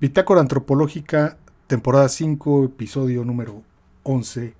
Bitácora 0.00 0.40
Antropológica, 0.40 1.36
temporada 1.66 2.08
5, 2.08 2.64
episodio 2.64 3.22
número 3.22 3.62
11. 4.04 4.54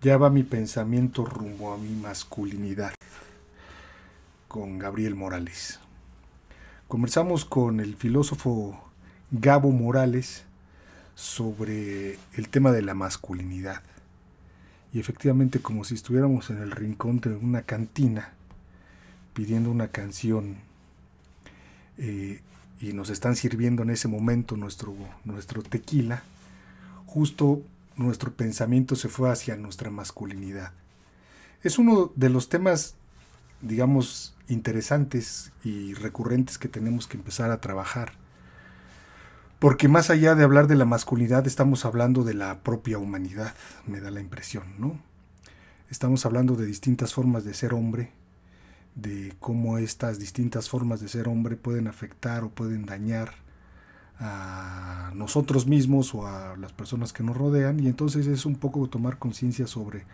Ya 0.00 0.16
va 0.16 0.28
mi 0.28 0.42
pensamiento 0.42 1.24
rumbo 1.24 1.72
a 1.72 1.78
mi 1.78 1.90
masculinidad. 1.90 2.92
Con 4.48 4.80
Gabriel 4.80 5.14
Morales. 5.14 5.78
Conversamos 6.88 7.44
con 7.44 7.78
el 7.78 7.94
filósofo 7.94 8.76
Gabo 9.30 9.70
Morales 9.70 10.42
sobre 11.14 12.18
el 12.34 12.48
tema 12.48 12.72
de 12.72 12.82
la 12.82 12.94
masculinidad. 12.94 13.84
Y 14.92 14.98
efectivamente, 14.98 15.60
como 15.60 15.84
si 15.84 15.94
estuviéramos 15.94 16.50
en 16.50 16.58
el 16.58 16.72
rincón 16.72 17.20
de 17.20 17.36
una 17.36 17.62
cantina 17.62 18.32
pidiendo 19.32 19.70
una 19.70 19.92
canción 19.92 20.56
eh, 21.98 22.40
y 22.82 22.92
nos 22.92 23.10
están 23.10 23.36
sirviendo 23.36 23.84
en 23.84 23.90
ese 23.90 24.08
momento 24.08 24.56
nuestro, 24.56 24.92
nuestro 25.24 25.62
tequila, 25.62 26.24
justo 27.06 27.62
nuestro 27.96 28.32
pensamiento 28.32 28.96
se 28.96 29.08
fue 29.08 29.30
hacia 29.30 29.56
nuestra 29.56 29.90
masculinidad. 29.90 30.72
Es 31.62 31.78
uno 31.78 32.10
de 32.16 32.28
los 32.28 32.48
temas, 32.48 32.96
digamos, 33.60 34.34
interesantes 34.48 35.52
y 35.62 35.94
recurrentes 35.94 36.58
que 36.58 36.68
tenemos 36.68 37.06
que 37.06 37.16
empezar 37.16 37.52
a 37.52 37.60
trabajar. 37.60 38.14
Porque 39.60 39.86
más 39.86 40.10
allá 40.10 40.34
de 40.34 40.42
hablar 40.42 40.66
de 40.66 40.74
la 40.74 40.84
masculinidad, 40.84 41.46
estamos 41.46 41.84
hablando 41.84 42.24
de 42.24 42.34
la 42.34 42.64
propia 42.64 42.98
humanidad, 42.98 43.54
me 43.86 44.00
da 44.00 44.10
la 44.10 44.20
impresión, 44.20 44.64
¿no? 44.78 44.98
Estamos 45.88 46.26
hablando 46.26 46.56
de 46.56 46.66
distintas 46.66 47.14
formas 47.14 47.44
de 47.44 47.54
ser 47.54 47.74
hombre, 47.74 48.10
de 48.94 49.34
cómo 49.40 49.78
estas 49.78 50.18
distintas 50.18 50.68
formas 50.68 51.00
de 51.00 51.08
ser 51.08 51.28
hombre 51.28 51.56
pueden 51.56 51.86
afectar 51.86 52.44
o 52.44 52.50
pueden 52.50 52.84
dañar 52.84 53.32
a 54.18 55.10
nosotros 55.14 55.66
mismos 55.66 56.14
o 56.14 56.26
a 56.26 56.56
las 56.56 56.72
personas 56.72 57.12
que 57.12 57.22
nos 57.22 57.36
rodean 57.36 57.80
y 57.80 57.88
entonces 57.88 58.26
es 58.26 58.46
un 58.46 58.56
poco 58.56 58.88
tomar 58.88 59.18
conciencia 59.18 59.66
sobre 59.66 60.04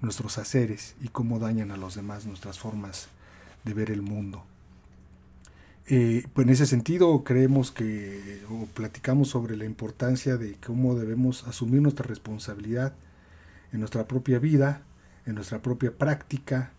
nuestros 0.00 0.38
haceres 0.38 0.94
y 1.00 1.08
cómo 1.08 1.38
dañan 1.38 1.70
a 1.70 1.76
los 1.76 1.94
demás 1.94 2.26
nuestras 2.26 2.58
formas 2.58 3.08
de 3.64 3.74
ver 3.74 3.90
el 3.90 4.02
mundo. 4.02 4.44
Eh, 5.88 6.26
pues 6.32 6.46
en 6.46 6.52
ese 6.52 6.66
sentido 6.66 7.22
creemos 7.22 7.70
que 7.70 8.42
o 8.50 8.66
platicamos 8.66 9.28
sobre 9.28 9.56
la 9.56 9.64
importancia 9.64 10.36
de 10.36 10.56
cómo 10.64 10.96
debemos 10.96 11.46
asumir 11.46 11.80
nuestra 11.80 12.06
responsabilidad 12.06 12.94
en 13.72 13.80
nuestra 13.80 14.06
propia 14.06 14.38
vida, 14.38 14.82
en 15.26 15.36
nuestra 15.36 15.62
propia 15.62 15.96
práctica, 15.96 16.72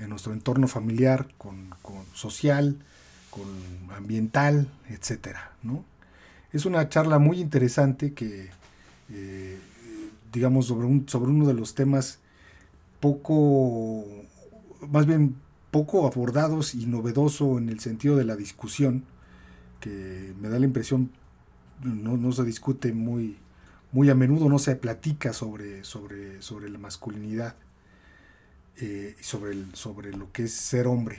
en 0.00 0.10
nuestro 0.10 0.32
entorno 0.32 0.66
familiar, 0.66 1.28
con, 1.38 1.70
social, 2.14 2.76
con 3.30 3.46
ambiental, 3.94 4.68
etcétera, 4.88 5.52
¿no? 5.62 5.84
Es 6.52 6.64
una 6.66 6.88
charla 6.88 7.18
muy 7.18 7.40
interesante 7.40 8.12
que, 8.12 8.50
eh, 9.10 9.58
digamos, 10.32 10.66
sobre, 10.66 10.86
un, 10.86 11.08
sobre 11.08 11.30
uno 11.30 11.46
de 11.46 11.54
los 11.54 11.74
temas 11.74 12.18
poco, 12.98 14.04
más 14.88 15.06
bien 15.06 15.36
poco 15.70 16.06
abordados 16.06 16.74
y 16.74 16.86
novedoso 16.86 17.58
en 17.58 17.68
el 17.68 17.78
sentido 17.78 18.16
de 18.16 18.24
la 18.24 18.34
discusión, 18.34 19.04
que 19.78 20.34
me 20.40 20.48
da 20.48 20.58
la 20.58 20.66
impresión 20.66 21.10
no, 21.82 22.16
no 22.16 22.32
se 22.32 22.44
discute 22.44 22.92
muy, 22.92 23.36
muy 23.92 24.10
a 24.10 24.14
menudo, 24.14 24.48
no 24.48 24.58
se 24.58 24.76
platica 24.76 25.32
sobre, 25.32 25.84
sobre, 25.84 26.42
sobre 26.42 26.68
la 26.68 26.78
masculinidad. 26.78 27.54
Eh, 28.82 29.14
sobre, 29.20 29.56
sobre 29.74 30.10
lo 30.12 30.32
que 30.32 30.44
es 30.44 30.54
ser 30.54 30.86
hombre 30.86 31.18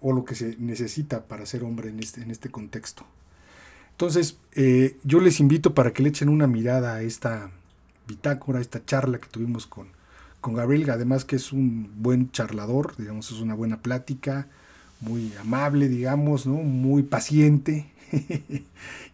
o 0.00 0.12
lo 0.12 0.24
que 0.24 0.34
se 0.34 0.56
necesita 0.58 1.24
para 1.28 1.46
ser 1.46 1.62
hombre 1.62 1.88
en 1.90 2.00
este, 2.00 2.20
en 2.20 2.32
este 2.32 2.50
contexto. 2.50 3.06
Entonces, 3.92 4.38
eh, 4.54 4.96
yo 5.04 5.20
les 5.20 5.38
invito 5.38 5.74
para 5.74 5.92
que 5.92 6.02
le 6.02 6.08
echen 6.08 6.28
una 6.28 6.48
mirada 6.48 6.94
a 6.94 7.02
esta 7.02 7.50
bitácora, 8.08 8.58
a 8.58 8.62
esta 8.62 8.84
charla 8.84 9.18
que 9.18 9.28
tuvimos 9.28 9.66
con, 9.66 9.88
con 10.40 10.54
Gabriel, 10.54 10.90
además 10.90 11.24
que 11.24 11.36
es 11.36 11.52
un 11.52 11.92
buen 12.02 12.32
charlador, 12.32 12.96
digamos, 12.96 13.30
es 13.30 13.40
una 13.40 13.54
buena 13.54 13.80
plática, 13.82 14.46
muy 15.00 15.32
amable, 15.40 15.88
digamos, 15.88 16.46
¿no? 16.46 16.54
muy 16.54 17.02
paciente. 17.04 17.86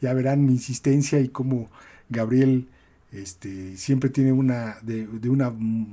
ya 0.01 0.15
verán 0.15 0.47
mi 0.47 0.53
insistencia 0.53 1.21
y 1.21 1.29
cómo 1.29 1.69
Gabriel 2.09 2.69
este, 3.15 3.77
siempre 3.77 4.11
tiene 4.11 4.33
una, 4.33 4.77
de, 4.83 5.07
de 5.07 5.29
una 5.31 5.53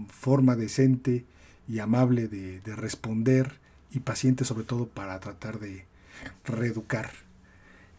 forma 0.09 0.55
decente 0.55 1.23
y 1.67 1.79
amable 1.79 2.27
de, 2.27 2.75
responder 2.75 3.59
y 3.91 3.99
paciente 3.99 4.43
sobre 4.43 4.63
todo 4.63 4.87
para 4.87 5.19
tratar 5.19 5.59
de 5.59 5.85
reeducar. 6.43 7.11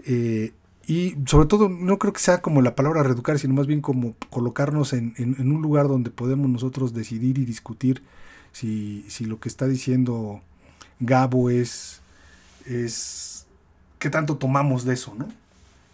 Eh, 0.05 0.53
y 0.87 1.17
sobre 1.27 1.47
todo 1.47 1.69
no 1.69 1.99
creo 1.99 2.13
que 2.13 2.21
sea 2.21 2.43
como 2.43 2.61
la 2.61 2.75
palabra 2.75 3.05
reeducar, 3.05 3.39
sino 3.39 3.55
más 3.55 3.69
bien 3.69 3.81
como 3.81 4.15
colocarnos 4.29 4.93
en, 4.93 5.15
un 5.19 5.63
lugar 5.63 5.87
donde 5.87 6.11
podemos 6.11 6.51
nosotros 6.51 6.93
decidir 6.93 7.39
y 7.39 7.45
discutir 7.45 8.03
si, 8.51 9.05
si 9.09 9.25
lo 9.25 9.39
que 9.39 9.49
está 9.49 9.69
diciendo 9.69 10.43
Gabo 10.99 11.49
es, 11.49 12.01
es 12.67 13.47
qué 14.01 14.11
tanto 14.11 14.37
tomamos 14.37 14.85
de 14.85 14.95
eso, 14.95 15.15
¿no? 15.17 15.29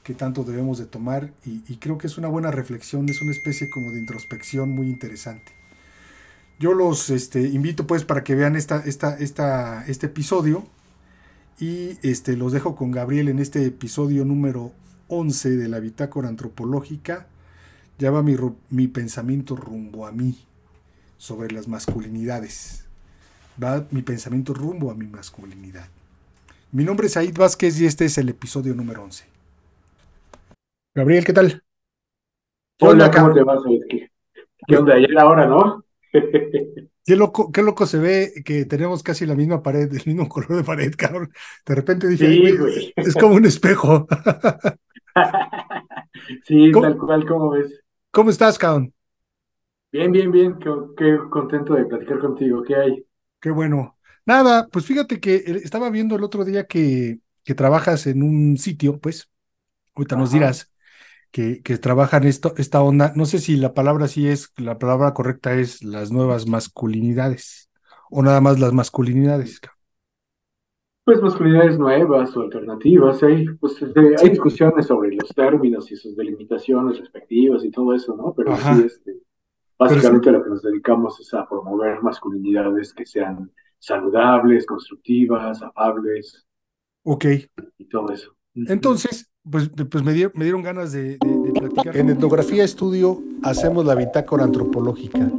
Qué 0.09 0.15
tanto 0.15 0.43
debemos 0.43 0.79
de 0.79 0.87
tomar 0.87 1.35
y, 1.45 1.77
creo 1.77 1.99
que 1.99 2.07
es 2.07 2.17
una 2.17 2.29
buena 2.29 2.51
reflexión, 2.51 3.07
es 3.11 3.21
una 3.21 3.31
especie 3.31 3.69
como 3.69 3.93
de 3.93 3.99
introspección 3.99 4.71
muy 4.71 4.89
interesante. 4.89 5.53
Yo 6.59 6.73
los 6.73 7.11
este, 7.11 7.43
invito 7.43 7.87
pues 7.87 8.05
para 8.05 8.25
que 8.25 8.35
vean 8.35 8.57
esta, 8.57 8.83
este 8.87 10.07
episodio 10.07 10.67
y 11.61 11.99
este, 12.03 12.39
los 12.39 12.53
dejo 12.53 12.75
con 12.75 12.91
Gabriel 12.91 13.29
en 13.29 13.39
este 13.39 13.67
episodio 13.67 14.25
número 14.25 14.73
11 15.09 15.59
de 15.59 15.69
la 15.69 15.79
bitácora 15.79 16.29
antropológica. 16.29 17.27
Ya 17.99 18.11
va 18.11 18.23
mi, 18.23 18.35
mi 18.71 18.89
pensamiento 18.89 19.57
rumbo 19.57 20.07
a 20.07 20.13
mí 20.13 20.39
sobre 21.19 21.53
las 21.53 21.69
masculinidades. 21.69 22.87
Va 23.63 23.87
mi 23.91 24.01
pensamiento 24.01 24.55
rumbo 24.55 24.91
a 24.91 24.95
mi 24.95 25.07
masculinidad. 25.07 25.89
Mi 26.73 26.85
nombre 26.85 27.09
es 27.09 27.17
Aid 27.19 27.37
Vázquez 27.37 27.79
y 27.79 27.85
este 27.85 28.07
es 28.07 28.17
el 28.17 28.31
episodio 28.31 28.75
número 28.75 29.05
11. 29.05 29.38
Gabriel, 30.99 31.25
¿qué 31.25 31.33
tal? 31.33 31.63
Hola, 32.81 33.09
¿cómo 33.09 33.33
te 33.33 33.45
vas, 33.45 33.61
¿Qué 34.67 34.77
onda? 34.77 34.95
Ayer 34.95 35.17
ahora, 35.17 35.47
¿no? 35.47 35.85
Qué 37.05 37.15
loco, 37.15 37.53
qué 37.53 37.63
loco 37.63 37.87
se 37.87 37.99
ve 37.99 38.33
que 38.45 38.65
tenemos 38.65 39.05
casi 39.05 39.25
la 39.25 39.37
misma 39.37 39.63
pared, 39.63 39.89
el 39.91 40.03
mismo 40.05 40.29
color 40.29 40.57
de 40.57 40.65
pared, 40.65 40.93
cabrón. 40.99 41.31
De 41.65 41.75
repente 41.77 42.09
dije, 42.09 42.93
es 42.97 43.15
como 43.15 43.37
un 43.37 43.47
espejo. 43.47 44.09
sí, 46.45 46.73
tal 46.73 46.99
cual, 46.99 47.27
¿cómo 47.29 47.51
ves? 47.51 47.81
¿Cómo 48.11 48.31
estás, 48.31 48.59
cabrón? 48.59 48.93
Bien, 49.93 50.11
bien, 50.11 50.33
bien, 50.33 50.59
qué, 50.97 51.17
contento 51.31 51.75
de 51.75 51.85
platicar 51.85 52.19
contigo. 52.19 52.65
¿Qué 52.65 52.75
hay? 52.75 53.07
Qué 53.41 53.53
bueno. 53.53 53.97
Nada, 54.27 54.67
pues 54.67 54.85
fíjate 54.85 55.21
que 55.21 55.37
eh, 55.37 55.61
estaba 55.63 55.91
viendo 55.91 56.17
el 56.17 56.25
otro 56.25 56.45
día 56.45 56.67
que, 56.67 57.21
que 57.45 57.55
trabajas 57.55 58.09
en 58.09 58.25
un 58.25 58.59
sitio, 58.59 58.99
pues, 58.99 59.31
ahorita 59.95 60.17
nos 60.17 60.33
dirás, 60.33 60.73
que, 61.31 61.61
trabajan 61.81 62.25
esto, 62.25 62.55
esta 62.56 62.83
onda. 62.83 63.12
No 63.15 63.27
sé 63.27 63.39
si 63.39 63.56
la 63.56 63.75
palabra 63.75 64.09
sí 64.09 64.28
es, 64.28 64.53
la 64.56 64.78
palabra 64.78 65.15
correcta 65.15 65.55
es 65.55 65.84
las 65.84 66.11
nuevas 66.11 66.47
masculinidades 66.47 67.71
o 68.11 68.22
nada 68.22 68.41
más 68.41 68.59
las 68.59 68.72
masculinidades. 68.72 69.61
Pues 71.05 71.22
masculinidades 71.22 71.78
nuevas 71.78 72.37
o 72.37 72.43
alternativas, 72.43 73.22
hay, 73.22 73.47
pues, 73.61 73.83
hay 73.83 74.28
discusiones 74.28 74.87
sobre 74.87 75.15
los 75.15 75.31
términos 75.34 75.91
y 75.91 75.97
sus 75.97 76.15
delimitaciones 76.17 76.99
respectivas 76.99 77.65
y 77.65 77.71
todo 77.71 77.94
eso, 77.94 78.15
¿no? 78.15 78.34
Pero 78.37 78.55
sí, 78.56 78.84
este, 78.84 79.17
básicamente 79.78 80.31
lo 80.31 80.43
que 80.43 80.50
nos 80.50 80.62
dedicamos 80.62 81.19
es 81.21 81.33
a 81.33 81.49
promover 81.49 82.03
masculinidades 82.03 82.93
que 82.93 83.06
sean 83.06 83.50
saludables, 83.78 84.67
constructivas, 84.67 85.62
afables. 85.62 86.47
Ok. 87.05 87.25
Y 87.78 87.88
todo 87.88 88.12
eso. 88.12 88.37
Entonces, 88.55 89.31
pues, 89.51 89.71
pues 89.91 90.05
me, 90.05 90.13
dieron 90.13 90.63
ganas 90.63 90.93
de, 90.93 91.19
platicar. 91.55 91.97
En 91.97 92.11
Etnografía 92.11 92.65
Estudio 92.65 93.23
hacemos 93.43 93.85
la 93.85 93.95
bitácora 93.95 94.45
antropológica. 94.45 95.31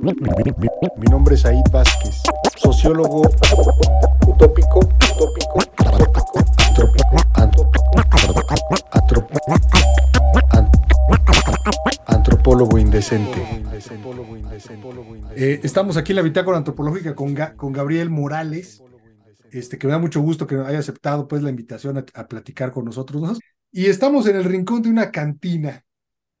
Mi, 0.00 1.06
nombre 1.10 1.34
es 1.34 1.46
Aid 1.46 1.64
Vázquez, 1.72 2.22
sociólogo 2.56 3.22
utópico, 4.26 4.80
utópico, 4.80 5.58
antropólogo 12.06 12.78
indecente. 12.78 13.64
Eh, 15.36 15.60
estamos 15.62 15.96
aquí 15.96 16.12
en 16.12 16.16
la 16.16 16.22
bitácora 16.22 16.58
antropológica 16.58 17.14
con, 17.14 17.34
con 17.56 17.72
Gabriel 17.72 18.10
Morales 18.10 18.83
este, 19.54 19.78
que 19.78 19.86
me 19.86 19.92
da 19.92 20.00
mucho 20.00 20.20
gusto 20.20 20.48
que 20.48 20.56
haya 20.56 20.80
aceptado 20.80 21.28
pues 21.28 21.40
la 21.42 21.50
invitación 21.50 22.04
a, 22.12 22.28
platicar 22.28 22.72
con 22.72 22.84
nosotros. 22.84 23.38
Y 23.70 23.86
estamos 23.86 24.26
en 24.26 24.36
el 24.36 24.44
rincón 24.44 24.82
de 24.82 24.90
una 24.90 25.12
cantina, 25.12 25.84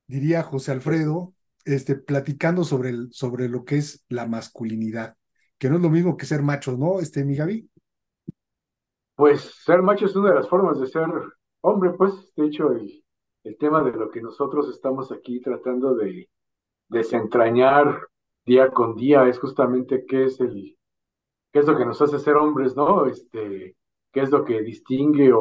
diría 0.08 0.42
José 0.42 0.72
Alfredo, 0.72 1.32
este, 1.64 1.94
platicando 1.94 2.64
sobre, 2.64 2.90
el, 2.90 3.12
sobre 3.12 3.48
lo 3.48 3.64
que 3.64 3.76
es 3.76 4.04
la 4.08 4.26
masculinidad, 4.26 5.16
que 5.58 5.70
no 5.70 5.76
es 5.76 5.82
lo 5.82 5.90
mismo 5.90 6.16
que 6.16 6.26
ser 6.26 6.42
macho, 6.42 6.76
¿no, 6.76 6.98
este, 6.98 7.24
mi 7.24 7.36
Gaby? 7.36 7.70
Pues 9.14 9.42
ser 9.64 9.80
macho 9.80 10.06
es 10.06 10.16
una 10.16 10.30
de 10.30 10.34
las 10.34 10.48
formas 10.48 10.80
de 10.80 10.88
ser 10.88 11.06
hombre, 11.60 11.92
pues, 11.96 12.12
de 12.34 12.46
hecho, 12.46 12.72
el, 12.72 13.04
el 13.44 13.56
tema 13.58 13.84
de 13.84 13.92
lo 13.92 14.10
que 14.10 14.20
nosotros 14.20 14.68
estamos 14.70 15.12
aquí 15.12 15.40
tratando 15.40 15.94
de 15.94 16.28
desentrañar 16.88 18.08
día 18.44 18.72
con 18.72 18.96
día 18.96 19.28
es 19.28 19.38
justamente 19.38 20.04
qué 20.04 20.24
es 20.24 20.40
el, 20.40 20.76
qué 21.54 21.60
es 21.60 21.68
lo 21.68 21.78
que 21.78 21.86
nos 21.86 22.02
hace 22.02 22.20
ser 22.20 22.36
hombres, 22.36 22.76
¿no? 22.76 23.06
Este, 23.06 23.76
qué 24.12 24.22
es 24.22 24.30
lo 24.32 24.44
que 24.44 24.62
distingue 24.62 25.32
o, 25.34 25.40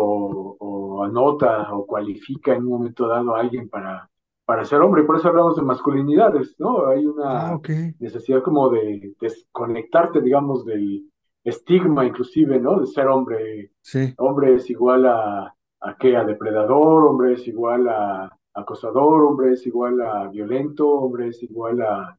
o 0.60 1.06
anota 1.06 1.74
o 1.76 1.88
cualifica 1.88 2.54
en 2.56 2.64
un 2.66 2.70
momento 2.72 3.10
dado 3.10 3.36
a 3.36 3.42
alguien 3.42 3.70
para, 3.70 4.10
para 4.46 4.66
ser 4.66 4.82
hombre. 4.82 5.04
Por 5.06 5.18
eso 5.18 5.30
hablamos 5.30 5.58
de 5.58 5.64
masculinidades, 5.64 6.56
¿no? 6.60 6.88
Hay 6.88 7.06
una 7.08 7.54
Ah, 7.54 7.60
necesidad 8.00 8.44
como 8.44 8.70
de 8.72 9.16
desconectarte, 9.22 10.22
digamos, 10.22 10.66
del 10.66 11.04
estigma 11.46 12.06
inclusive, 12.06 12.60
¿no? 12.62 12.80
De 12.82 12.88
ser 12.88 13.08
hombre. 13.08 13.72
Sí. 13.82 14.18
Hombre 14.18 14.56
es 14.56 14.70
igual 14.72 15.08
a, 15.08 15.56
a 15.82 15.98
qué? 16.00 16.16
A 16.18 16.26
depredador, 16.26 17.06
hombre 17.08 17.34
es 17.34 17.48
igual 17.48 17.88
a 17.90 18.38
acosador, 18.56 19.24
hombre 19.26 19.54
es 19.54 19.68
igual 19.68 20.02
a 20.02 20.28
violento, 20.30 20.88
hombre 20.90 21.30
es 21.30 21.44
igual 21.44 21.82
a, 21.82 22.18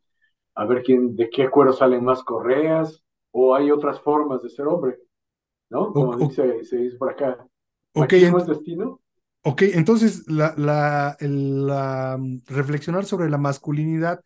a 0.56 0.67
ver 0.67 0.82
quién, 0.85 1.17
de 1.17 1.31
qué 1.31 1.50
cuero 1.50 1.73
salen 1.75 2.05
más 2.05 2.25
correas, 2.25 3.04
o 3.35 3.55
hay 3.57 3.71
otras 3.73 4.01
formas 4.03 4.43
de 4.43 4.51
ser 4.51 4.69
hombre, 4.69 4.99
¿no? 5.71 5.95
Como 5.95 6.17
o- 6.19 6.19
dice, 6.19 6.65
se 6.65 6.79
dice 6.79 6.99
por 6.99 7.11
acá, 7.13 7.47
ok, 7.93 8.13
machismo 8.13 8.39
ent- 8.39 8.41
es 8.41 8.47
destino. 8.49 9.01
ok, 9.43 9.63
entonces 9.75 10.25
la, 10.29 10.55
la, 10.57 11.17
el- 11.21 11.67
la, 11.67 12.17
mm, 12.21 12.43
reflexionar 12.49 13.05
sobre 13.07 13.31
la 13.31 13.39
masculinidad 13.39 14.25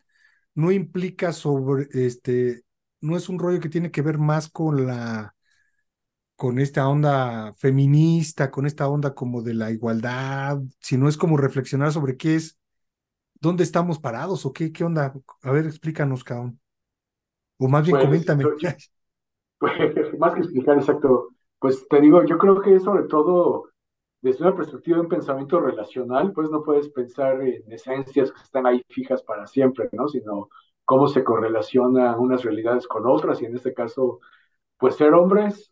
no 0.55 0.71
implica 0.71 1.33
sobre, 1.33 1.87
este, 1.93 2.63
no 3.01 3.17
es 3.17 3.29
un 3.29 3.39
rollo 3.39 3.59
que 3.61 3.69
tiene 3.69 3.91
que 3.91 4.01
ver 4.01 4.17
más 4.19 4.49
con 4.49 4.87
la, 4.87 5.35
con 6.35 6.59
esta 6.59 6.87
onda 6.87 7.53
feminista, 7.57 8.49
con 8.51 8.65
esta 8.65 8.87
onda 8.87 9.13
como 9.13 9.41
de 9.41 9.53
la 9.53 9.71
igualdad, 9.71 10.59
sino 10.79 11.09
es 11.09 11.17
como 11.17 11.35
reflexionar 11.37 11.91
sobre 11.91 12.15
qué 12.17 12.35
es, 12.35 12.57
dónde 13.41 13.63
estamos 13.63 13.99
parados 13.99 14.45
o 14.45 14.53
qué, 14.53 14.71
qué 14.73 14.83
onda. 14.85 15.13
A 15.43 15.51
ver, 15.51 15.65
explícanos, 15.67 16.23
cabrón. 16.23 16.59
O 17.57 17.67
más 17.69 17.85
bien 17.85 17.97
Pues 17.97 17.99
coméntame. 17.99 18.51
yo- 18.59 18.69
pues, 19.59 20.17
más 20.19 20.33
que 20.33 20.41
explicar 20.41 20.77
exacto, 20.77 21.29
pues 21.59 21.87
te 21.89 22.01
digo, 22.01 22.23
yo 22.25 22.37
creo 22.37 22.61
que 22.61 22.79
sobre 22.79 23.03
todo 23.05 23.65
desde 24.21 24.45
una 24.45 24.55
perspectiva 24.55 24.97
de 24.97 25.03
un 25.03 25.09
pensamiento 25.09 25.59
relacional, 25.61 26.33
pues 26.33 26.49
no 26.49 26.63
puedes 26.63 26.89
pensar 26.89 27.41
en 27.41 27.71
esencias 27.71 28.31
que 28.31 28.41
están 28.41 28.67
ahí 28.67 28.83
fijas 28.89 29.23
para 29.23 29.47
siempre, 29.47 29.89
¿no? 29.93 30.07
Sino 30.09 30.49
cómo 30.85 31.07
se 31.07 31.23
correlacionan 31.23 32.19
unas 32.19 32.43
realidades 32.43 32.87
con 32.87 33.07
otras, 33.07 33.41
y 33.41 33.45
en 33.45 33.55
este 33.55 33.73
caso, 33.73 34.19
pues 34.77 34.95
ser 34.95 35.13
hombres 35.13 35.71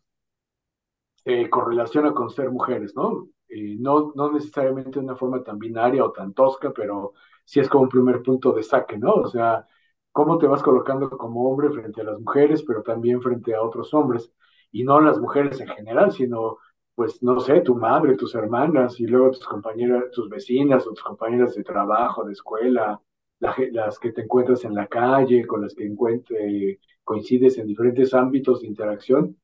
se 1.24 1.48
correlaciona 1.50 2.12
con 2.12 2.30
ser 2.30 2.50
mujeres, 2.50 2.94
¿no? 2.94 3.28
Eh, 3.48 3.76
no, 3.78 4.12
no 4.14 4.32
necesariamente 4.32 4.98
de 4.98 5.04
una 5.04 5.16
forma 5.16 5.42
tan 5.42 5.58
binaria 5.58 6.04
o 6.04 6.12
tan 6.12 6.32
tosca, 6.34 6.72
pero 6.72 7.14
sí 7.44 7.60
es 7.60 7.68
como 7.68 7.84
un 7.84 7.88
primer 7.88 8.22
punto 8.22 8.52
de 8.52 8.62
saque, 8.62 8.98
¿no? 8.98 9.12
O 9.14 9.28
sea, 9.28 9.66
cómo 10.12 10.38
te 10.38 10.46
vas 10.46 10.62
colocando 10.62 11.10
como 11.10 11.48
hombre 11.50 11.70
frente 11.70 12.00
a 12.00 12.04
las 12.04 12.20
mujeres, 12.20 12.62
pero 12.64 12.82
también 12.82 13.22
frente 13.22 13.54
a 13.54 13.62
otros 13.62 13.92
hombres, 13.94 14.32
y 14.72 14.84
no 14.84 15.00
las 15.00 15.18
mujeres 15.18 15.60
en 15.60 15.68
general, 15.68 16.12
sino, 16.12 16.58
pues, 16.94 17.22
no 17.22 17.40
sé, 17.40 17.60
tu 17.60 17.76
madre, 17.76 18.16
tus 18.16 18.34
hermanas, 18.34 18.98
y 19.00 19.06
luego 19.06 19.30
tus 19.30 19.46
compañeras, 19.46 20.10
tus 20.12 20.28
vecinas 20.28 20.86
o 20.86 20.90
tus 20.90 21.02
compañeras 21.02 21.54
de 21.54 21.64
trabajo, 21.64 22.24
de 22.24 22.32
escuela, 22.32 23.00
la 23.40 23.54
las 23.72 23.98
que 23.98 24.12
te 24.12 24.22
encuentras 24.22 24.64
en 24.64 24.74
la 24.74 24.86
calle, 24.88 25.46
con 25.46 25.62
las 25.62 25.74
que 25.74 25.86
encuentre, 25.86 26.80
coincides 27.04 27.58
en 27.58 27.66
diferentes 27.66 28.12
ámbitos 28.14 28.60
de 28.60 28.66
interacción 28.68 29.36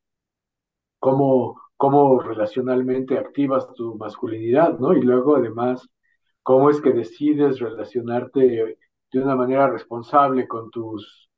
cómo, 1.04 1.60
cómo 1.76 2.20
relacionalmente 2.20 3.18
activas 3.18 3.72
tu 3.74 3.96
masculinidad, 3.96 4.78
¿no? 4.78 4.94
Y 4.94 5.02
luego 5.02 5.36
además, 5.36 5.88
cómo 6.42 6.70
es 6.70 6.80
que 6.80 6.92
decides 6.92 7.60
relacionarte 7.60 8.78
de 9.18 9.24
una 9.24 9.36
manera 9.36 9.70
responsable 9.70 10.48
con 10.48 10.70
tus, 10.70 11.30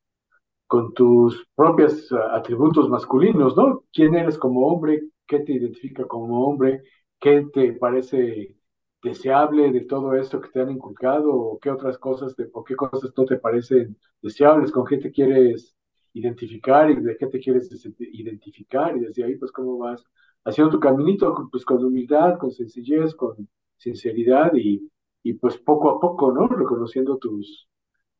con 0.67 0.95
tus 0.95 1.47
propios 1.55 2.11
uh, 2.11 2.17
atributos 2.33 2.89
masculinos, 2.89 3.57
¿no? 3.57 3.85
¿Quién 3.93 4.15
eres 4.15 4.39
como 4.39 4.67
hombre? 4.67 5.03
¿Qué 5.27 5.41
te 5.41 5.53
identifica 5.53 6.07
como 6.07 6.47
hombre? 6.47 6.83
¿Qué 7.21 7.47
te 7.53 7.75
parece 7.75 8.57
deseable 9.03 9.71
de 9.73 9.83
todo 9.83 10.15
esto 10.15 10.41
que 10.41 10.49
te 10.49 10.61
han 10.61 10.71
inculcado? 10.71 11.35
¿O 11.35 11.59
qué 11.59 11.71
otras 11.71 11.99
cosas, 11.99 12.35
de, 12.37 12.49
o 12.53 12.65
qué 12.65 12.75
cosas 12.77 13.13
no 13.17 13.25
te 13.27 13.37
parecen 13.37 13.99
deseables? 14.23 14.73
¿Con 14.73 14.87
qué 14.87 14.97
te 14.97 15.13
quieres 15.13 15.77
identificar 16.15 16.91
y 16.91 16.97
de 16.97 17.17
qué 17.19 17.27
te 17.27 17.39
quieres 17.41 17.71
identificar? 17.99 18.97
Y 18.97 19.01
desde 19.01 19.25
ahí, 19.25 19.37
pues, 19.37 19.53
¿cómo 19.53 19.77
vas 19.79 20.03
haciendo 20.45 20.73
tu 20.73 20.81
caminito? 20.81 21.49
Pues 21.51 21.65
con 21.65 21.85
humildad, 21.85 22.39
con 22.39 22.51
sencillez, 22.51 23.15
con 23.15 23.49
sinceridad 23.77 24.55
y, 24.55 24.91
y 25.31 25.35
pues 25.35 25.59
poco 25.59 25.91
a 25.91 26.01
poco, 26.01 26.33
¿no? 26.33 26.49
Reconociendo 26.49 27.19
tus, 27.19 27.69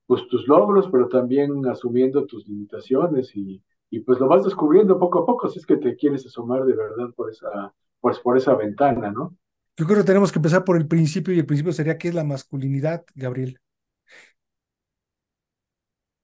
pues 0.07 0.27
tus 0.29 0.49
logros, 0.49 0.89
pero 0.93 1.09
también 1.09 1.67
asumiendo 1.69 2.27
tus 2.27 2.47
limitaciones 2.49 3.35
y, 3.37 3.63
y 3.91 4.01
pues 4.01 4.21
lo 4.21 4.29
vas 4.29 4.45
descubriendo 4.45 4.99
poco 4.99 5.21
a 5.21 5.27
poco 5.27 5.49
si 5.49 5.59
es 5.61 5.67
que 5.67 5.77
te 5.79 5.97
quieres 5.97 6.27
asomar 6.27 6.65
de 6.65 6.75
verdad 6.75 7.11
por 7.17 7.31
esa, 7.31 7.75
pues 8.01 8.19
por 8.21 8.37
esa 8.39 8.55
ventana, 8.57 9.11
¿no? 9.13 9.37
Yo 9.79 9.87
creo 9.87 9.99
que 9.99 10.05
tenemos 10.05 10.33
que 10.33 10.39
empezar 10.39 10.65
por 10.65 10.77
el 10.77 10.87
principio 10.87 11.33
y 11.35 11.39
el 11.39 11.47
principio 11.47 11.73
sería 11.73 11.97
qué 11.99 12.09
es 12.09 12.15
la 12.15 12.25
masculinidad, 12.25 13.05
Gabriel. 13.15 13.61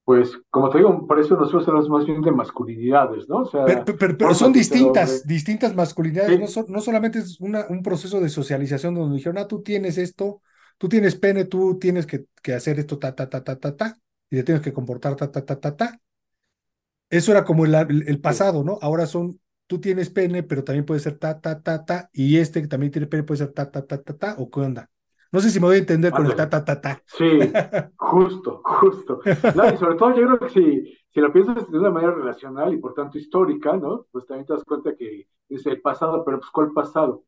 Pues, 0.05 0.32
como 0.50 0.69
te 0.70 0.78
digo, 0.78 1.06
por 1.06 1.19
eso 1.20 1.37
nosotros 1.37 1.67
hablamos 1.69 1.88
más 1.88 2.06
bien 2.06 2.23
de 2.23 2.32
masculinidades, 2.32 3.28
¿no? 3.28 3.38
O 3.38 3.44
sea, 3.46 3.64
Pero, 3.64 3.85
pero, 3.85 4.17
pero 4.19 4.35
son 4.35 4.52
distintas, 4.52 5.25
distintas 5.26 5.75
masculinidades, 5.75 6.31
sí. 6.31 6.38
no, 6.38 6.46
so, 6.49 6.64
no, 6.69 6.81
solamente 6.81 7.20
es 7.20 7.40
una, 7.40 7.67
un 7.69 7.82
proceso 7.82 8.20
de 8.20 8.28
socialización 8.28 8.94
donde 8.94 9.17
dijeron, 9.17 9.38
ah, 9.38 9.46
tú 9.46 9.62
tienes 9.62 9.99
esto, 9.99 10.43
tú 10.82 10.88
tienes 10.88 11.14
pene, 11.14 11.44
tú 11.44 11.79
tienes 11.79 12.06
que, 12.08 12.26
que 12.43 12.55
hacer 12.55 12.81
esto, 12.81 12.99
ta, 12.99 13.14
ta, 13.14 13.31
ta, 13.31 13.44
ta, 13.44 13.55
ta, 13.55 13.76
ta, 13.76 13.96
y 14.29 14.34
te 14.38 14.43
tienes 14.43 14.64
que 14.64 14.73
comportar, 14.73 15.14
ta, 15.14 15.31
ta, 15.31 15.44
ta, 15.44 15.61
ta, 15.61 15.76
ta. 15.76 16.00
Eso 17.08 17.31
era 17.31 17.44
como 17.44 17.64
el, 17.64 17.73
el 18.08 18.20
pasado, 18.20 18.64
¿no? 18.64 18.81
Ahora 18.82 19.06
son, 19.06 19.38
tú 19.69 19.81
tienes 19.81 20.11
pene, 20.11 20.43
pero 20.43 20.64
también 20.64 20.84
puede 20.84 20.99
ser 20.99 21.19
ta, 21.19 21.40
ta, 21.40 21.62
ta, 21.62 21.84
ta, 21.84 22.11
y 22.12 22.38
este 22.38 22.61
que 22.61 22.67
también 22.67 22.90
tiene 22.90 23.06
pene 23.06 23.23
puede 23.23 23.38
ser 23.38 23.52
ta, 23.52 23.70
ta, 23.70 23.87
ta, 23.87 24.02
ta, 24.02 24.17
ta, 24.19 24.34
o 24.38 24.50
qué 24.50 24.58
onda. 24.58 24.90
No 25.31 25.38
sé 25.38 25.50
si 25.50 25.61
me 25.61 25.67
voy 25.67 25.76
a 25.76 25.79
entender 25.79 26.11
con 26.11 26.26
el 26.26 26.34
ta, 26.34 26.50
ta, 26.50 26.64
ta, 26.64 26.81
ta. 26.81 27.00
Sí, 27.06 27.38
justo, 27.96 28.61
justo. 28.64 29.20
No, 29.55 29.73
y 29.73 29.76
sobre 29.76 29.94
todo 29.94 30.17
yo 30.17 30.26
creo 30.26 30.38
que 30.40 30.49
si, 30.49 30.99
si 31.14 31.20
lo 31.20 31.32
piensas 31.32 31.70
de 31.70 31.78
una 31.78 31.90
manera 31.90 32.12
relacional 32.12 32.75
y 32.75 32.78
por 32.78 32.93
tanto 32.94 33.19
histórica, 33.19 33.76
¿no? 33.76 34.08
Pues 34.11 34.26
también 34.26 34.46
te 34.46 34.55
das 34.55 34.64
cuenta 34.64 34.96
que 34.96 35.28
es 35.49 35.64
el 35.64 35.81
pasado, 35.81 36.25
pero 36.25 36.40
pues 36.40 36.50
¿cuál 36.50 36.73
pasado? 36.73 37.23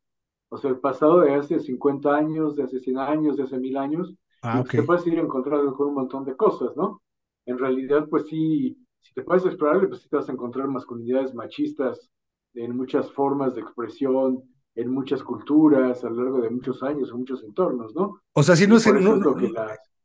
O 0.49 0.57
sea, 0.57 0.69
el 0.69 0.79
pasado 0.79 1.21
de 1.21 1.33
hace 1.33 1.59
50 1.59 2.15
años, 2.15 2.55
de 2.55 2.63
hace 2.63 2.79
100 2.79 2.97
años, 2.97 3.37
de 3.37 3.43
hace 3.43 3.57
mil 3.57 3.77
años, 3.77 4.13
ah, 4.41 4.61
okay. 4.61 4.79
te 4.79 4.85
puedes 4.85 5.05
ir 5.07 5.19
encontrando 5.19 5.73
con 5.73 5.89
un 5.89 5.95
montón 5.95 6.23
de 6.25 6.35
cosas, 6.35 6.75
¿no? 6.75 7.01
En 7.45 7.57
realidad, 7.57 8.07
pues 8.09 8.27
sí, 8.27 8.77
si 9.01 9.13
te 9.13 9.23
puedes 9.23 9.45
explorarle, 9.45 9.87
pues 9.87 10.01
sí 10.01 10.09
te 10.09 10.15
vas 10.15 10.29
a 10.29 10.31
encontrar 10.31 10.67
masculinidades 10.67 11.33
machistas 11.33 12.09
en 12.53 12.75
muchas 12.75 13.11
formas 13.11 13.53
de 13.55 13.61
expresión, 13.61 14.43
en 14.75 14.89
muchas 14.89 15.23
culturas, 15.23 16.03
a 16.03 16.09
lo 16.09 16.23
largo 16.23 16.41
de 16.41 16.49
muchos 16.49 16.81
años, 16.83 17.09
en 17.09 17.17
muchos 17.17 17.43
entornos, 17.43 17.93
¿no? 17.95 18.21
O 18.33 18.43
sea, 18.43 18.55
si 18.55 18.67
no 18.67 18.77
es, 18.77 18.87
no, 18.87 19.15
es, 19.15 19.51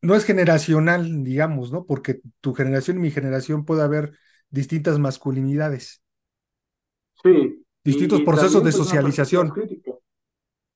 no, 0.02 0.14
es 0.14 0.24
generacional, 0.24 1.24
digamos, 1.24 1.72
¿no? 1.72 1.84
Porque 1.84 2.20
tu 2.40 2.54
generación 2.54 2.98
y 2.98 3.00
mi 3.00 3.10
generación 3.10 3.64
puede 3.64 3.82
haber 3.82 4.12
distintas 4.50 4.98
masculinidades. 4.98 6.02
Sí. 7.22 7.64
Distintos 7.82 8.18
y, 8.18 8.22
y 8.22 8.24
procesos 8.24 8.52
también, 8.54 8.72
de 8.72 8.76
pues, 8.76 8.88
socialización. 8.88 9.52